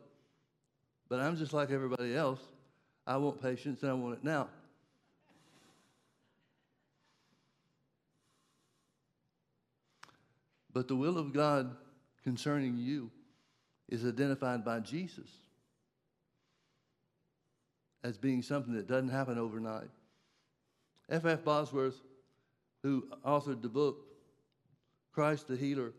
But 1.07 1.19
I'm 1.19 1.37
just 1.37 1.53
like 1.53 1.71
everybody 1.71 2.15
else. 2.15 2.39
I 3.07 3.17
want 3.17 3.41
patience 3.41 3.81
and 3.83 3.91
I 3.91 3.93
want 3.93 4.15
it 4.15 4.23
now. 4.23 4.47
But 10.73 10.87
the 10.87 10.95
will 10.95 11.17
of 11.17 11.33
God 11.33 11.75
concerning 12.23 12.77
you 12.77 13.11
is 13.89 14.05
identified 14.05 14.63
by 14.63 14.79
Jesus 14.79 15.27
as 18.03 18.17
being 18.17 18.41
something 18.41 18.73
that 18.73 18.87
doesn't 18.87 19.09
happen 19.09 19.37
overnight. 19.37 19.89
F. 21.09 21.25
F. 21.25 21.43
Bosworth, 21.43 21.99
who 22.83 23.05
authored 23.25 23.61
the 23.61 23.69
book 23.69 24.10
Christ 25.13 25.47
the 25.47 25.55
Healer, 25.55 25.93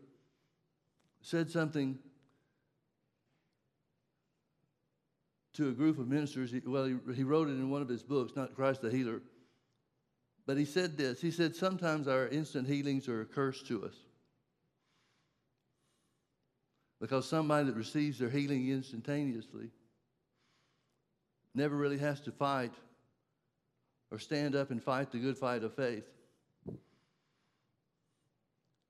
said 1.21 1.49
something 1.49 1.99
to 5.53 5.69
a 5.69 5.71
group 5.71 5.99
of 5.99 6.07
ministers. 6.07 6.53
Well, 6.65 6.85
he, 6.85 6.95
he 7.15 7.23
wrote 7.23 7.47
it 7.47 7.53
in 7.53 7.69
one 7.69 7.81
of 7.81 7.89
his 7.89 8.03
books, 8.03 8.35
not 8.35 8.55
Christ 8.55 8.81
the 8.81 8.89
Healer. 8.89 9.21
But 10.45 10.57
he 10.57 10.65
said 10.65 10.97
this 10.97 11.21
He 11.21 11.31
said, 11.31 11.55
Sometimes 11.55 12.07
our 12.07 12.27
instant 12.27 12.67
healings 12.67 13.07
are 13.07 13.21
a 13.21 13.25
curse 13.25 13.61
to 13.63 13.85
us. 13.85 13.95
Because 16.99 17.27
somebody 17.27 17.67
that 17.67 17.75
receives 17.75 18.19
their 18.19 18.29
healing 18.29 18.69
instantaneously 18.69 19.69
never 21.53 21.75
really 21.75 21.97
has 21.97 22.21
to 22.21 22.31
fight 22.31 22.73
or 24.09 24.19
stand 24.19 24.55
up 24.55 24.71
and 24.71 24.81
fight 24.81 25.11
the 25.11 25.19
good 25.19 25.37
fight 25.37 25.63
of 25.63 25.73
faith. 25.75 26.05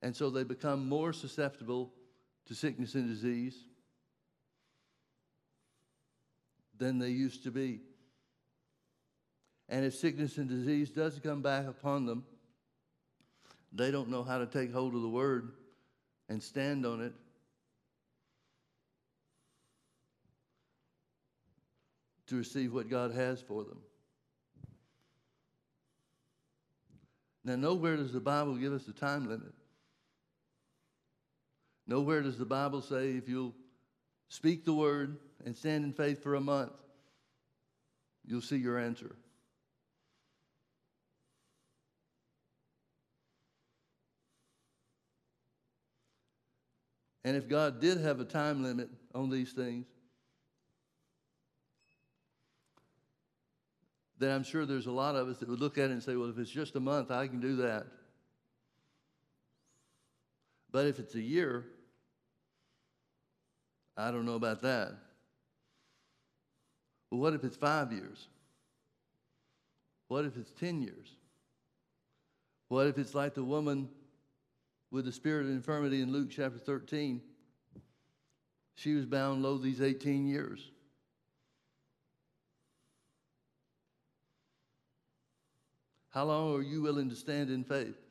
And 0.03 0.13
so 0.13 0.29
they 0.29 0.43
become 0.43 0.87
more 0.89 1.13
susceptible 1.13 1.93
to 2.47 2.53
sickness 2.53 2.93
and 2.93 3.07
disease 3.07 3.55
than 6.77 6.99
they 6.99 7.09
used 7.09 7.43
to 7.45 7.51
be. 7.51 7.79
And 9.69 9.85
if 9.85 9.95
sickness 9.95 10.37
and 10.37 10.49
disease 10.49 10.89
does 10.89 11.19
come 11.23 11.41
back 11.41 11.67
upon 11.67 12.05
them, 12.05 12.25
they 13.71 13.91
don't 13.91 14.09
know 14.09 14.23
how 14.23 14.39
to 14.39 14.45
take 14.45 14.73
hold 14.73 14.93
of 14.93 15.01
the 15.01 15.07
word 15.07 15.53
and 16.27 16.43
stand 16.43 16.85
on 16.85 16.99
it 16.99 17.13
to 22.27 22.35
receive 22.35 22.73
what 22.73 22.89
God 22.89 23.13
has 23.13 23.41
for 23.41 23.63
them. 23.63 23.79
Now, 27.45 27.55
nowhere 27.55 27.95
does 27.95 28.11
the 28.11 28.19
Bible 28.19 28.55
give 28.55 28.73
us 28.73 28.85
a 28.89 28.93
time 28.93 29.29
limit. 29.29 29.53
Nowhere 31.87 32.21
does 32.21 32.37
the 32.37 32.45
Bible 32.45 32.81
say 32.81 33.11
if 33.11 33.27
you'll 33.27 33.53
speak 34.29 34.65
the 34.65 34.73
word 34.73 35.17
and 35.45 35.55
stand 35.55 35.83
in 35.83 35.93
faith 35.93 36.23
for 36.23 36.35
a 36.35 36.41
month, 36.41 36.71
you'll 38.25 38.41
see 38.41 38.57
your 38.57 38.77
answer. 38.79 39.15
And 47.25 47.37
if 47.37 47.47
God 47.47 47.79
did 47.79 47.99
have 47.99 48.19
a 48.19 48.25
time 48.25 48.63
limit 48.63 48.89
on 49.15 49.29
these 49.29 49.53
things, 49.53 49.85
then 54.19 54.31
I'm 54.31 54.43
sure 54.43 54.65
there's 54.65 54.87
a 54.87 54.91
lot 54.91 55.15
of 55.15 55.27
us 55.27 55.37
that 55.39 55.49
would 55.49 55.59
look 55.59 55.77
at 55.77 55.89
it 55.89 55.93
and 55.93 56.03
say, 56.03 56.15
well, 56.15 56.29
if 56.29 56.37
it's 56.37 56.49
just 56.49 56.75
a 56.75 56.79
month, 56.79 57.11
I 57.11 57.27
can 57.27 57.39
do 57.39 57.57
that. 57.57 57.87
But 60.71 60.87
if 60.87 60.99
it's 60.99 61.15
a 61.15 61.21
year, 61.21 61.65
I 63.95 64.11
don't 64.11 64.25
know 64.25 64.35
about 64.35 64.61
that. 64.61 64.93
Well, 67.11 67.21
what 67.21 67.33
if 67.33 67.43
it's 67.43 67.55
five 67.55 67.91
years? 67.91 68.27
What 70.07 70.25
if 70.25 70.35
it's 70.37 70.51
10 70.51 70.81
years? 70.81 71.15
What 72.69 72.87
if 72.87 72.97
it's 72.97 73.13
like 73.13 73.35
the 73.35 73.43
woman 73.43 73.89
with 74.91 75.05
the 75.05 75.11
spirit 75.11 75.45
of 75.45 75.51
infirmity 75.51 76.01
in 76.01 76.11
Luke 76.11 76.29
chapter 76.31 76.57
13? 76.57 77.21
She 78.75 78.95
was 78.95 79.05
bound 79.05 79.43
low 79.43 79.57
these 79.57 79.81
18 79.81 80.27
years. 80.27 80.71
How 86.09 86.25
long 86.25 86.55
are 86.55 86.61
you 86.61 86.81
willing 86.81 87.09
to 87.09 87.15
stand 87.15 87.49
in 87.49 87.63
faith? 87.63 88.02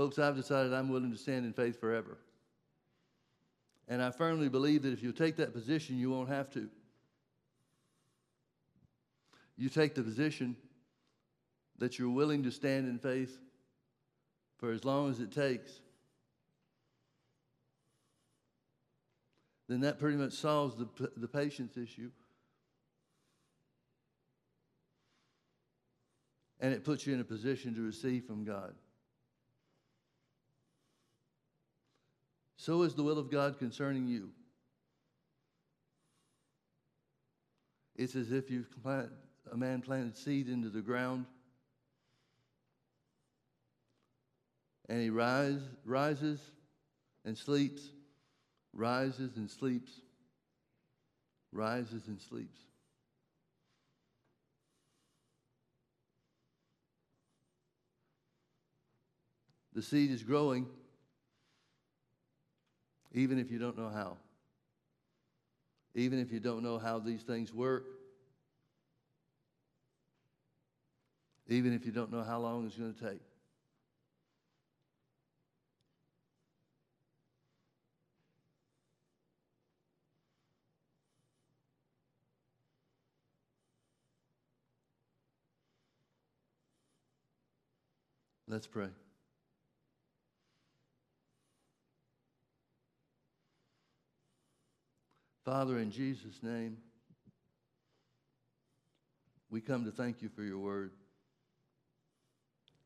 Folks, 0.00 0.18
I've 0.18 0.34
decided 0.34 0.72
I'm 0.72 0.88
willing 0.88 1.12
to 1.12 1.18
stand 1.18 1.44
in 1.44 1.52
faith 1.52 1.78
forever. 1.78 2.16
And 3.86 4.02
I 4.02 4.10
firmly 4.10 4.48
believe 4.48 4.84
that 4.84 4.94
if 4.94 5.02
you 5.02 5.12
take 5.12 5.36
that 5.36 5.52
position, 5.52 5.98
you 5.98 6.08
won't 6.08 6.30
have 6.30 6.48
to. 6.52 6.70
You 9.58 9.68
take 9.68 9.94
the 9.94 10.02
position 10.02 10.56
that 11.76 11.98
you're 11.98 12.08
willing 12.08 12.44
to 12.44 12.50
stand 12.50 12.88
in 12.88 12.98
faith 12.98 13.38
for 14.56 14.72
as 14.72 14.86
long 14.86 15.10
as 15.10 15.20
it 15.20 15.32
takes. 15.32 15.70
then 19.68 19.80
that 19.80 19.98
pretty 19.98 20.16
much 20.16 20.32
solves 20.32 20.76
the, 20.76 21.10
the 21.18 21.28
patience 21.28 21.76
issue. 21.76 22.10
And 26.58 26.72
it 26.72 26.84
puts 26.84 27.06
you 27.06 27.12
in 27.12 27.20
a 27.20 27.24
position 27.24 27.74
to 27.74 27.82
receive 27.82 28.24
from 28.24 28.44
God. 28.44 28.74
So 32.60 32.82
is 32.82 32.92
the 32.92 33.02
will 33.02 33.18
of 33.18 33.30
God 33.30 33.58
concerning 33.58 34.06
you. 34.06 34.28
It's 37.96 38.14
as 38.14 38.32
if 38.32 38.50
you've 38.50 38.70
planted, 38.82 39.12
a 39.50 39.56
man 39.56 39.80
planted 39.80 40.14
seed 40.14 40.46
into 40.46 40.68
the 40.68 40.82
ground 40.82 41.24
and 44.90 45.00
he 45.00 45.08
rise, 45.08 45.62
rises 45.86 46.38
and 47.24 47.34
sleeps 47.34 47.80
rises 48.74 49.36
and 49.36 49.50
sleeps, 49.50 49.90
rises 51.50 52.08
and 52.08 52.20
sleeps. 52.20 52.60
The 59.72 59.82
seed 59.82 60.10
is 60.10 60.22
growing 60.22 60.66
even 63.12 63.38
if 63.38 63.50
you 63.50 63.58
don't 63.58 63.76
know 63.76 63.88
how. 63.88 64.16
Even 65.94 66.20
if 66.20 66.32
you 66.32 66.40
don't 66.40 66.62
know 66.62 66.78
how 66.78 66.98
these 66.98 67.22
things 67.22 67.52
work. 67.52 67.84
Even 71.48 71.72
if 71.72 71.84
you 71.84 71.90
don't 71.90 72.12
know 72.12 72.22
how 72.22 72.38
long 72.38 72.64
it's 72.66 72.76
going 72.76 72.94
to 72.94 73.10
take. 73.10 73.20
Let's 88.46 88.66
pray. 88.66 88.88
Father, 95.44 95.78
in 95.78 95.90
Jesus' 95.90 96.42
name, 96.42 96.76
we 99.48 99.60
come 99.60 99.84
to 99.84 99.90
thank 99.90 100.22
you 100.22 100.28
for 100.28 100.42
your 100.42 100.58
word. 100.58 100.92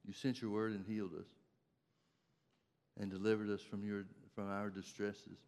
You 0.04 0.12
sent 0.12 0.40
your 0.40 0.50
word 0.50 0.72
and 0.72 0.84
healed 0.86 1.12
us 1.18 1.26
and 2.98 3.10
delivered 3.10 3.50
us 3.50 3.60
from, 3.60 3.84
your, 3.84 4.04
from 4.34 4.50
our 4.50 4.70
distresses. 4.70 5.38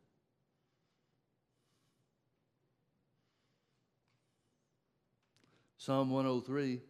Psalm 5.79 6.11
103 6.11 6.81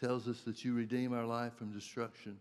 tells 0.00 0.26
us 0.26 0.40
that 0.40 0.64
you 0.64 0.74
redeem 0.74 1.12
our 1.12 1.26
life 1.26 1.54
from 1.54 1.72
destruction 1.72 2.38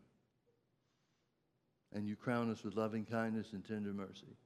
and 1.94 2.08
you 2.08 2.16
crown 2.16 2.52
us 2.52 2.64
with 2.64 2.76
loving 2.76 3.06
kindness 3.06 3.54
and 3.54 3.66
tender 3.66 3.94
mercy. 3.94 4.38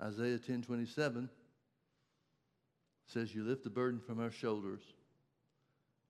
Isaiah 0.00 0.38
10:27 0.38 1.28
says 3.06 3.34
you 3.34 3.42
lift 3.42 3.64
the 3.64 3.70
burden 3.70 4.00
from 4.00 4.20
our 4.20 4.30
shoulders 4.30 4.82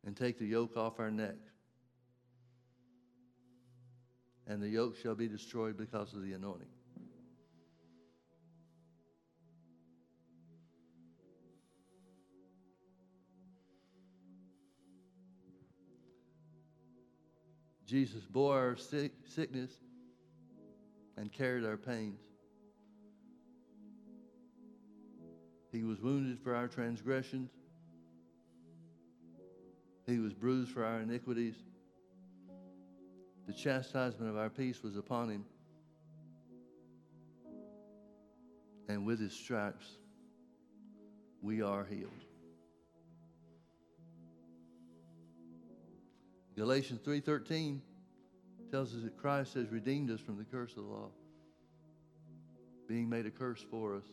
and 0.04 0.16
take 0.16 0.38
the 0.38 0.46
yoke 0.46 0.76
off 0.76 1.00
our 1.00 1.10
neck. 1.10 1.36
And 4.46 4.62
the 4.62 4.68
yoke 4.68 4.96
shall 4.96 5.14
be 5.14 5.28
destroyed 5.28 5.76
because 5.76 6.14
of 6.14 6.22
the 6.22 6.32
anointing. 6.32 6.77
Jesus 17.88 18.22
bore 18.26 18.54
our 18.54 18.76
sick, 18.76 19.12
sickness 19.24 19.70
and 21.16 21.32
carried 21.32 21.64
our 21.64 21.78
pains. 21.78 22.20
He 25.72 25.84
was 25.84 25.98
wounded 25.98 26.38
for 26.38 26.54
our 26.54 26.68
transgressions. 26.68 27.50
He 30.06 30.18
was 30.18 30.34
bruised 30.34 30.70
for 30.70 30.84
our 30.84 31.00
iniquities. 31.00 31.54
The 33.46 33.54
chastisement 33.54 34.28
of 34.28 34.36
our 34.36 34.50
peace 34.50 34.82
was 34.82 34.98
upon 34.98 35.30
him. 35.30 35.44
And 38.90 39.06
with 39.06 39.18
his 39.18 39.32
stripes, 39.32 39.86
we 41.40 41.62
are 41.62 41.86
healed. 41.86 42.27
Galatians 46.58 47.00
3:13 47.02 47.80
tells 48.72 48.92
us 48.92 49.04
that 49.04 49.16
Christ 49.16 49.54
has 49.54 49.68
redeemed 49.68 50.10
us 50.10 50.18
from 50.18 50.36
the 50.38 50.44
curse 50.44 50.70
of 50.70 50.82
the 50.82 50.90
law, 50.90 51.12
being 52.88 53.08
made 53.08 53.26
a 53.26 53.30
curse 53.30 53.62
for 53.70 53.94
us. 53.94 54.04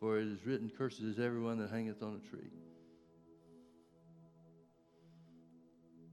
For 0.00 0.18
it 0.18 0.26
is 0.26 0.46
written, 0.46 0.70
Cursed 0.70 1.02
is 1.02 1.18
everyone 1.18 1.58
that 1.58 1.68
hangeth 1.68 2.02
on 2.02 2.14
a 2.14 2.28
tree. 2.30 2.50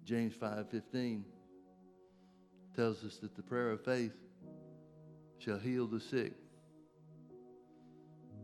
James 0.03 0.35
5:15 0.35 1.23
tells 2.75 3.05
us 3.05 3.17
that 3.19 3.35
the 3.35 3.41
prayer 3.41 3.71
of 3.71 3.85
faith 3.85 4.17
shall 5.37 5.59
heal 5.59 5.87
the 5.87 6.01
sick. 6.01 6.33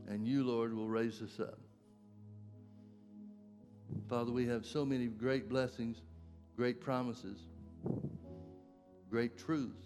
And 0.07 0.25
you, 0.25 0.45
Lord, 0.45 0.73
will 0.73 0.87
raise 0.87 1.21
us 1.21 1.37
up. 1.37 1.59
Father, 4.07 4.31
we 4.31 4.45
have 4.45 4.65
so 4.65 4.85
many 4.85 5.07
great 5.07 5.49
blessings, 5.49 6.01
great 6.61 6.79
promises, 6.79 7.39
great 9.09 9.35
truths 9.35 9.81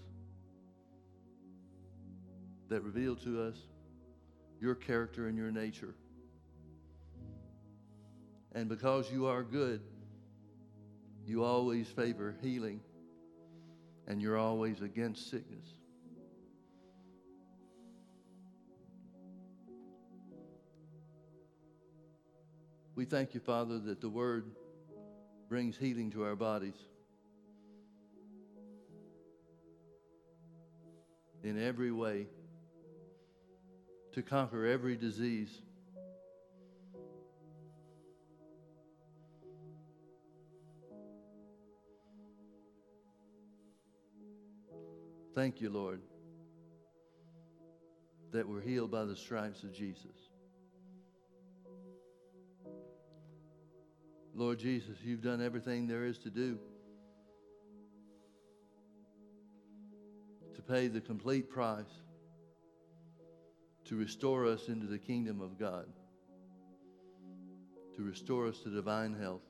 that 2.68 2.81
reveal 2.81 3.15
to 3.15 3.41
us 3.41 3.56
your 4.60 4.76
character 4.76 5.30
and 5.30 5.38
your 5.38 5.52
nature. 5.52 5.95
And 8.52 8.68
because 8.68 9.10
you 9.10 9.26
are 9.26 9.41
good, 9.41 9.80
you 11.26 11.45
always 11.45 11.88
favor 11.88 12.35
healing 12.41 12.81
and 14.06 14.22
you're 14.22 14.38
always 14.38 14.81
against 14.81 15.31
sickness. 15.31 15.65
We 22.95 23.06
thank 23.06 23.34
you, 23.34 23.39
Father, 23.39 23.80
that 23.80 24.02
the 24.02 24.10
Word 24.10 24.52
brings 25.49 25.77
healing 25.77 26.11
to 26.11 26.23
our 26.23 26.35
bodies. 26.35 26.76
In 31.43 31.61
every 31.61 31.91
way, 31.91 32.27
to 34.13 34.22
conquer 34.23 34.65
every 34.65 34.95
disease. 34.95 35.61
Thank 45.35 45.59
you, 45.59 45.69
Lord, 45.69 45.99
that 48.31 48.47
we're 48.47 48.61
healed 48.61 48.89
by 48.89 49.03
the 49.03 49.17
stripes 49.17 49.63
of 49.63 49.73
Jesus. 49.73 50.24
Lord 54.37 54.59
Jesus, 54.59 54.97
you've 55.01 55.21
done 55.21 55.41
everything 55.41 55.87
there 55.87 56.03
is 56.03 56.17
to 56.19 56.29
do 56.29 56.59
to 60.53 60.61
pay 60.61 60.87
the 60.87 60.99
complete 60.99 61.49
price 61.49 61.85
to 63.85 63.95
restore 63.95 64.45
us 64.45 64.67
into 64.67 64.87
the 64.87 64.97
kingdom 64.97 65.39
of 65.39 65.57
God, 65.57 65.85
to 67.95 68.01
restore 68.01 68.47
us 68.47 68.59
to 68.59 68.69
divine 68.69 69.13
health. 69.13 69.43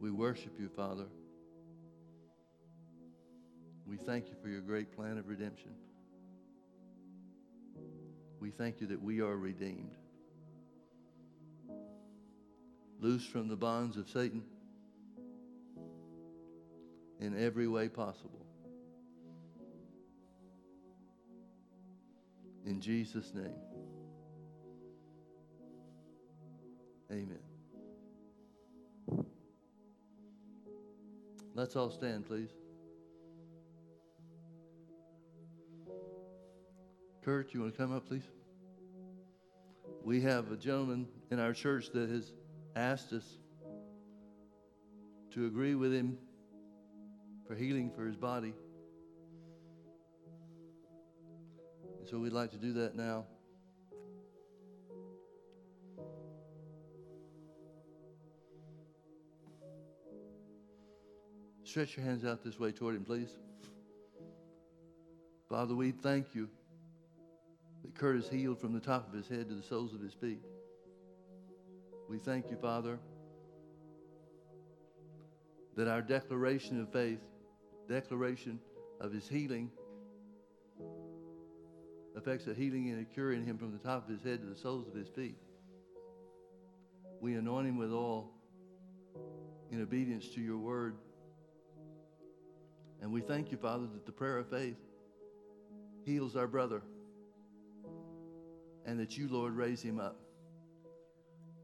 We 0.00 0.10
worship 0.10 0.58
you, 0.58 0.68
Father. 0.68 1.06
We 3.86 3.96
thank 3.96 4.26
you 4.26 4.34
for 4.42 4.48
your 4.48 4.60
great 4.60 4.96
plan 4.96 5.18
of 5.18 5.28
redemption. 5.28 5.70
We 8.42 8.50
thank 8.50 8.80
you 8.80 8.88
that 8.88 9.00
we 9.00 9.20
are 9.20 9.36
redeemed. 9.36 9.94
Loose 12.98 13.24
from 13.24 13.46
the 13.46 13.54
bonds 13.54 13.96
of 13.96 14.08
Satan 14.08 14.42
in 17.20 17.40
every 17.40 17.68
way 17.68 17.88
possible. 17.88 18.44
In 22.66 22.80
Jesus' 22.80 23.32
name. 23.32 23.54
Amen. 27.12 27.38
Let's 31.54 31.76
all 31.76 31.90
stand, 31.90 32.26
please. 32.26 32.50
Kurt, 37.24 37.54
you 37.54 37.60
want 37.60 37.72
to 37.72 37.78
come 37.78 37.94
up, 37.94 38.08
please? 38.08 38.24
We 40.02 40.20
have 40.22 40.50
a 40.50 40.56
gentleman 40.56 41.06
in 41.30 41.38
our 41.38 41.52
church 41.52 41.90
that 41.92 42.10
has 42.10 42.32
asked 42.74 43.12
us 43.12 43.38
to 45.32 45.46
agree 45.46 45.76
with 45.76 45.92
him 45.92 46.18
for 47.46 47.54
healing 47.54 47.92
for 47.94 48.04
his 48.04 48.16
body. 48.16 48.52
And 52.00 52.08
so 52.08 52.18
we'd 52.18 52.32
like 52.32 52.50
to 52.50 52.56
do 52.56 52.72
that 52.72 52.96
now. 52.96 53.24
Stretch 61.62 61.96
your 61.96 62.04
hands 62.04 62.24
out 62.24 62.42
this 62.42 62.58
way 62.58 62.72
toward 62.72 62.96
him, 62.96 63.04
please. 63.04 63.30
Father, 65.48 65.76
we 65.76 65.92
thank 65.92 66.34
you 66.34 66.48
Kurt 67.94 68.24
healed 68.24 68.60
from 68.60 68.72
the 68.72 68.80
top 68.80 69.08
of 69.08 69.14
his 69.14 69.28
head 69.28 69.48
to 69.48 69.54
the 69.54 69.62
soles 69.62 69.94
of 69.94 70.00
his 70.00 70.14
feet. 70.14 70.42
We 72.08 72.18
thank 72.18 72.50
you, 72.50 72.56
Father, 72.56 72.98
that 75.76 75.88
our 75.88 76.02
declaration 76.02 76.80
of 76.80 76.92
faith 76.92 77.20
declaration 77.88 78.58
of 79.00 79.12
his 79.12 79.28
healing 79.28 79.70
affects 82.16 82.46
a 82.46 82.54
healing 82.54 82.90
and 82.90 83.00
a 83.00 83.04
cure 83.04 83.32
in 83.32 83.44
him 83.44 83.58
from 83.58 83.72
the 83.72 83.78
top 83.78 84.08
of 84.08 84.14
his 84.14 84.22
head 84.22 84.40
to 84.40 84.46
the 84.46 84.56
soles 84.56 84.86
of 84.88 84.94
his 84.94 85.08
feet. 85.08 85.36
We 87.20 87.34
anoint 87.34 87.68
him 87.68 87.76
with 87.76 87.92
oil 87.92 88.30
in 89.70 89.82
obedience 89.82 90.28
to 90.30 90.40
your 90.40 90.58
word. 90.58 90.96
And 93.00 93.12
we 93.12 93.20
thank 93.20 93.50
you, 93.50 93.58
Father, 93.58 93.86
that 93.92 94.06
the 94.06 94.12
prayer 94.12 94.38
of 94.38 94.48
faith 94.48 94.76
heals 96.04 96.36
our 96.36 96.46
brother 96.46 96.82
and 98.86 98.98
that 98.98 99.16
you, 99.16 99.28
Lord, 99.28 99.54
raise 99.54 99.82
him 99.82 100.00
up. 100.00 100.16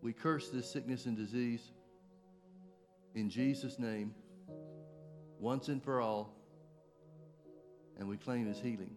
We 0.02 0.12
curse 0.12 0.48
this 0.48 0.70
sickness 0.70 1.06
and 1.06 1.16
disease 1.16 1.72
in 3.14 3.28
Jesus' 3.28 3.78
name 3.78 4.14
once 5.40 5.68
and 5.68 5.82
for 5.82 6.00
all, 6.00 6.34
and 7.98 8.08
we 8.08 8.16
claim 8.16 8.46
his 8.46 8.60
healing. 8.60 8.94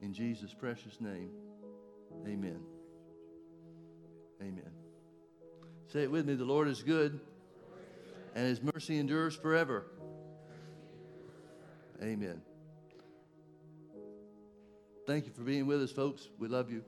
In 0.00 0.12
Jesus' 0.12 0.54
precious 0.54 1.00
name, 1.00 1.30
amen. 2.26 2.60
Amen. 4.40 4.70
Say 5.88 6.02
it 6.02 6.10
with 6.10 6.26
me 6.26 6.34
the 6.34 6.44
Lord 6.44 6.68
is 6.68 6.82
good, 6.82 7.18
and 8.34 8.46
his 8.46 8.60
mercy 8.62 8.98
endures 8.98 9.34
forever. 9.34 9.86
Amen. 12.02 12.40
Thank 15.08 15.24
you 15.24 15.32
for 15.32 15.40
being 15.40 15.66
with 15.66 15.80
us, 15.80 15.90
folks. 15.90 16.28
We 16.38 16.48
love 16.48 16.70
you. 16.70 16.84